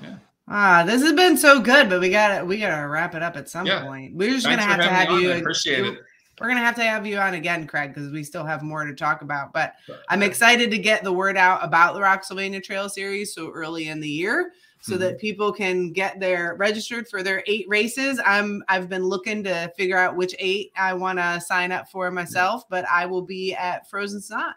Yeah. 0.01 0.17
Ah, 0.47 0.83
this 0.85 1.01
has 1.01 1.13
been 1.13 1.37
so 1.37 1.59
good, 1.61 1.89
but 1.89 2.01
we 2.01 2.09
got 2.09 2.39
to 2.39 2.45
we 2.45 2.57
got 2.57 2.79
to 2.79 2.87
wrap 2.87 3.15
it 3.15 3.23
up 3.23 3.37
at 3.37 3.49
some 3.49 3.65
yeah. 3.65 3.83
point. 3.83 4.15
We're 4.15 4.31
just 4.31 4.45
Thanks 4.45 4.65
gonna 4.65 4.71
have 4.71 4.81
to 4.81 4.89
have 4.89 5.21
you. 5.21 5.31
appreciate 5.31 5.85
it. 5.85 5.99
We're 6.39 6.47
gonna 6.47 6.61
have 6.61 6.75
to 6.75 6.83
have 6.83 7.05
you 7.05 7.17
on 7.17 7.33
again, 7.33 7.67
Craig, 7.67 7.93
because 7.93 8.11
we 8.11 8.23
still 8.23 8.45
have 8.45 8.63
more 8.63 8.85
to 8.85 8.95
talk 8.95 9.21
about. 9.21 9.53
But 9.53 9.73
I'm 10.07 10.23
excited 10.23 10.71
to 10.71 10.77
get 10.77 11.03
the 11.03 11.11
word 11.11 11.37
out 11.37 11.63
about 11.63 11.93
the 11.93 11.99
Rocksylvania 11.99 12.63
Trail 12.63 12.89
Series 12.89 13.33
so 13.33 13.51
early 13.51 13.89
in 13.89 13.99
the 13.99 14.09
year 14.09 14.53
so 14.81 14.93
mm-hmm. 14.93 15.01
that 15.01 15.19
people 15.19 15.51
can 15.51 15.91
get 15.91 16.19
their 16.19 16.55
registered 16.55 17.07
for 17.07 17.21
their 17.21 17.43
eight 17.47 17.65
races. 17.67 18.19
I'm 18.25 18.63
I've 18.67 18.89
been 18.89 19.03
looking 19.03 19.43
to 19.43 19.71
figure 19.75 19.97
out 19.97 20.15
which 20.15 20.35
eight 20.39 20.71
I 20.77 20.93
want 20.93 21.19
to 21.19 21.41
sign 21.41 21.71
up 21.71 21.89
for 21.89 22.09
myself, 22.11 22.63
but 22.69 22.85
I 22.89 23.05
will 23.05 23.21
be 23.21 23.53
at 23.53 23.89
Frozen 23.89 24.21
Snot. 24.21 24.55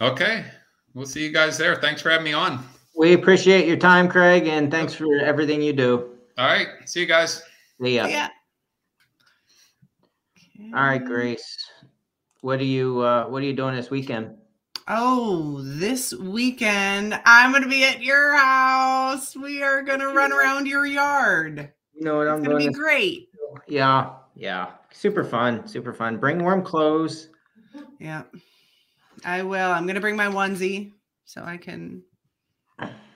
Okay. 0.00 0.44
We'll 0.94 1.06
see 1.06 1.24
you 1.24 1.32
guys 1.32 1.56
there. 1.56 1.76
Thanks 1.76 2.02
for 2.02 2.10
having 2.10 2.24
me 2.24 2.32
on. 2.34 2.64
We 2.94 3.14
appreciate 3.14 3.66
your 3.66 3.78
time, 3.78 4.08
Craig, 4.08 4.46
and 4.46 4.70
thanks 4.70 4.94
for 4.94 5.18
everything 5.20 5.62
you 5.62 5.72
do. 5.72 6.10
All 6.36 6.46
right. 6.46 6.68
See 6.84 7.00
you 7.00 7.06
guys. 7.06 7.42
See 7.80 7.96
ya. 7.96 8.06
Yeah. 8.06 8.28
All 10.74 10.84
right, 10.84 11.02
Grace. 11.02 11.70
What 12.42 12.60
are 12.60 12.64
you 12.64 13.00
uh 13.00 13.26
what 13.28 13.42
are 13.42 13.46
you 13.46 13.52
doing 13.52 13.74
this 13.74 13.90
weekend? 13.90 14.36
Oh, 14.88 15.60
this 15.62 16.12
weekend 16.12 17.20
I'm 17.24 17.52
going 17.52 17.62
to 17.62 17.68
be 17.68 17.84
at 17.84 18.02
your 18.02 18.36
house. 18.36 19.36
We 19.36 19.62
are 19.62 19.82
going 19.82 20.00
to 20.00 20.08
run 20.08 20.32
around 20.32 20.66
your 20.66 20.86
yard. 20.86 21.72
You 21.94 22.04
know 22.04 22.16
what 22.16 22.26
it's 22.26 22.32
I'm 22.32 22.42
going 22.42 22.58
to 22.60 22.68
be 22.68 22.74
great. 22.74 23.28
Yeah, 23.68 24.14
yeah, 24.34 24.70
super 24.92 25.22
fun, 25.22 25.66
super 25.68 25.92
fun. 25.92 26.16
Bring 26.16 26.42
warm 26.42 26.62
clothes. 26.62 27.28
Yeah, 28.00 28.22
I 29.24 29.42
will. 29.42 29.70
I'm 29.70 29.84
going 29.84 29.94
to 29.94 30.00
bring 30.00 30.16
my 30.16 30.26
onesie 30.26 30.92
so 31.24 31.44
I 31.44 31.56
can. 31.56 32.02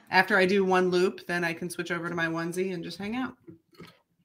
After 0.09 0.37
I 0.37 0.47
do 0.47 0.64
one 0.64 0.91
loop, 0.91 1.27
then 1.27 1.43
I 1.43 1.53
can 1.53 1.69
switch 1.69 1.91
over 1.91 2.09
to 2.09 2.14
my 2.14 2.27
onesie 2.27 2.73
and 2.75 2.85
just 2.85 2.97
hang 2.97 3.17
out. 3.17 3.35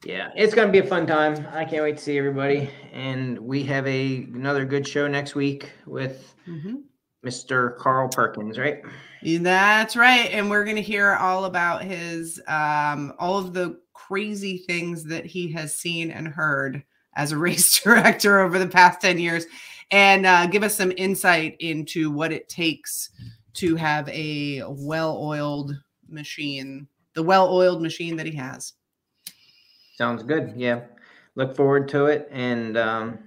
Yeah, 0.05 0.29
it's 0.35 0.53
going 0.53 0.67
to 0.67 0.71
be 0.71 0.79
a 0.79 0.87
fun 0.87 1.07
time. 1.07 1.47
I 1.53 1.65
can't 1.65 1.81
wait 1.81 1.97
to 1.97 2.03
see 2.03 2.17
everybody. 2.19 2.69
And 2.93 3.39
we 3.39 3.63
have 3.63 3.87
a 3.87 4.17
another 4.17 4.63
good 4.63 4.87
show 4.87 5.07
next 5.07 5.33
week 5.33 5.71
with 5.87 6.35
mm-hmm. 6.47 6.75
Mr. 7.25 7.77
Carl 7.77 8.09
Perkins, 8.09 8.57
right? 8.57 8.81
That's 9.23 9.95
right. 9.95 10.31
And 10.31 10.49
we're 10.49 10.63
going 10.63 10.75
to 10.77 10.81
hear 10.81 11.13
all 11.15 11.45
about 11.45 11.83
his, 11.83 12.41
um, 12.47 13.13
all 13.19 13.37
of 13.37 13.53
the 13.53 13.79
crazy 13.93 14.57
things 14.57 15.03
that 15.05 15.25
he 15.25 15.51
has 15.51 15.75
seen 15.75 16.09
and 16.11 16.27
heard 16.27 16.83
as 17.15 17.31
a 17.31 17.37
race 17.37 17.81
director 17.81 18.39
over 18.39 18.57
the 18.57 18.67
past 18.67 19.01
10 19.01 19.19
years 19.19 19.45
and 19.91 20.25
uh, 20.25 20.47
give 20.47 20.63
us 20.63 20.75
some 20.75 20.91
insight 20.97 21.55
into 21.59 22.09
what 22.09 22.31
it 22.31 22.49
takes 22.49 23.09
to 23.53 23.75
have 23.75 24.07
a 24.09 24.63
well 24.67 25.17
oiled 25.21 25.75
machine, 26.07 26.87
the 27.13 27.23
well 27.23 27.53
oiled 27.53 27.81
machine 27.81 28.15
that 28.15 28.25
he 28.25 28.35
has. 28.35 28.73
Sounds 29.97 30.23
good. 30.23 30.53
Yeah. 30.55 30.81
Look 31.35 31.55
forward 31.55 31.87
to 31.89 32.05
it. 32.07 32.27
And, 32.31 32.77
um, 32.77 33.19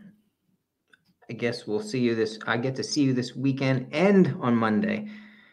I 1.29 1.33
guess 1.33 1.67
we'll 1.67 1.81
see 1.81 2.01
you 2.01 2.15
this. 2.15 2.39
I 2.47 2.57
get 2.57 2.77
to 2.77 2.85
see 2.85 3.03
you 3.03 3.13
this 3.13 3.35
weekend 3.35 3.89
and 3.93 4.37
on 4.41 4.55
Monday. 4.55 5.09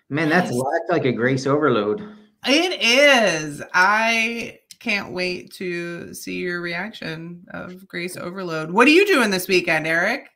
Man, 0.09 0.27
that's 0.27 0.51
like 0.89 1.05
a 1.05 1.11
grace 1.11 1.47
overload. 1.47 2.01
It 2.45 2.81
is. 2.81 3.61
I 3.73 4.59
can't 4.79 5.13
wait 5.13 5.53
to 5.53 6.13
see 6.13 6.39
your 6.39 6.59
reaction 6.59 7.45
of 7.51 7.87
grace 7.87 8.17
overload. 8.17 8.71
What 8.71 8.87
are 8.87 8.91
you 8.91 9.07
doing 9.07 9.29
this 9.29 9.47
weekend, 9.47 9.87
Eric? 9.87 10.27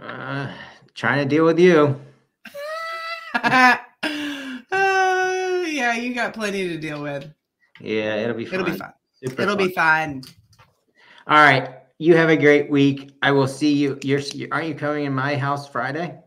Uh, 0.00 0.50
trying 0.94 1.18
to 1.18 1.28
deal 1.28 1.44
with 1.44 1.58
you. 1.58 2.00
uh, 3.34 3.76
yeah, 4.72 5.94
you 5.96 6.14
got 6.14 6.32
plenty 6.32 6.68
to 6.68 6.78
deal 6.78 7.02
with. 7.02 7.30
Yeah, 7.80 8.16
it'll 8.16 8.36
be 8.36 8.46
fun. 8.46 8.60
It'll 8.60 8.72
be 8.72 8.78
fun. 8.78 8.92
Super 9.22 9.42
it'll 9.42 9.56
fun. 9.56 9.68
be 9.68 9.74
fun. 9.74 10.22
All 11.26 11.36
right 11.36 11.83
you 12.04 12.14
have 12.14 12.28
a 12.28 12.36
great 12.36 12.68
week. 12.70 13.14
I 13.22 13.30
will 13.30 13.48
see 13.48 13.72
you. 13.72 13.98
You're 14.02 14.20
aren't 14.52 14.68
you 14.68 14.74
coming 14.74 15.06
in 15.06 15.14
my 15.14 15.36
house 15.36 15.66
Friday? 15.66 16.18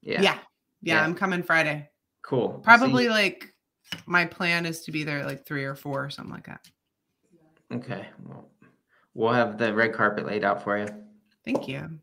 Yeah. 0.00 0.22
Yeah. 0.22 0.38
Yeah, 0.82 0.94
yeah. 0.94 1.04
I'm 1.04 1.14
coming 1.14 1.42
Friday. 1.42 1.90
Cool. 2.22 2.60
Probably 2.64 3.10
like 3.10 3.54
my 4.06 4.24
plan 4.24 4.64
is 4.64 4.80
to 4.84 4.92
be 4.92 5.04
there 5.04 5.26
like 5.26 5.44
three 5.44 5.64
or 5.64 5.74
four 5.74 6.02
or 6.02 6.08
something 6.08 6.32
like 6.32 6.46
that. 6.46 6.66
Okay. 7.70 8.06
Well, 8.24 8.48
we'll 9.12 9.34
have 9.34 9.58
the 9.58 9.74
red 9.74 9.92
carpet 9.92 10.24
laid 10.24 10.42
out 10.42 10.64
for 10.64 10.78
you. 10.78 10.88
Thank 11.44 11.68
you. 11.68 11.98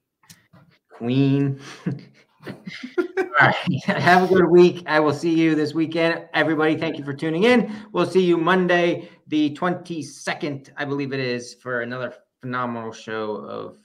Queen. 0.92 1.60
All 2.48 3.26
right. 3.42 3.56
Have 3.86 4.30
a 4.30 4.34
good 4.34 4.48
week. 4.48 4.84
I 4.86 5.00
will 5.00 5.14
see 5.14 5.34
you 5.34 5.56
this 5.56 5.74
weekend. 5.74 6.26
Everybody, 6.36 6.78
thank 6.78 7.00
you 7.00 7.04
for 7.04 7.14
tuning 7.14 7.46
in. 7.46 7.76
We'll 7.92 8.06
see 8.06 8.24
you 8.24 8.38
Monday, 8.38 9.10
the 9.26 9.56
22nd, 9.56 10.70
I 10.78 10.86
believe 10.86 11.14
it 11.14 11.20
is, 11.20 11.56
for 11.56 11.82
another 11.82 12.14
phenomenal 12.42 12.92
show 12.92 13.36
of 13.36 13.78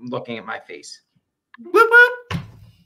looking 0.00 0.38
at 0.38 0.46
my 0.46 0.58
face. 0.58 1.02
Whoop, 1.58 1.90
whoop. 1.90 2.40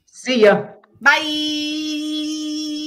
See 0.05 0.43
ya. 0.43 0.67
Bye. 1.01 2.77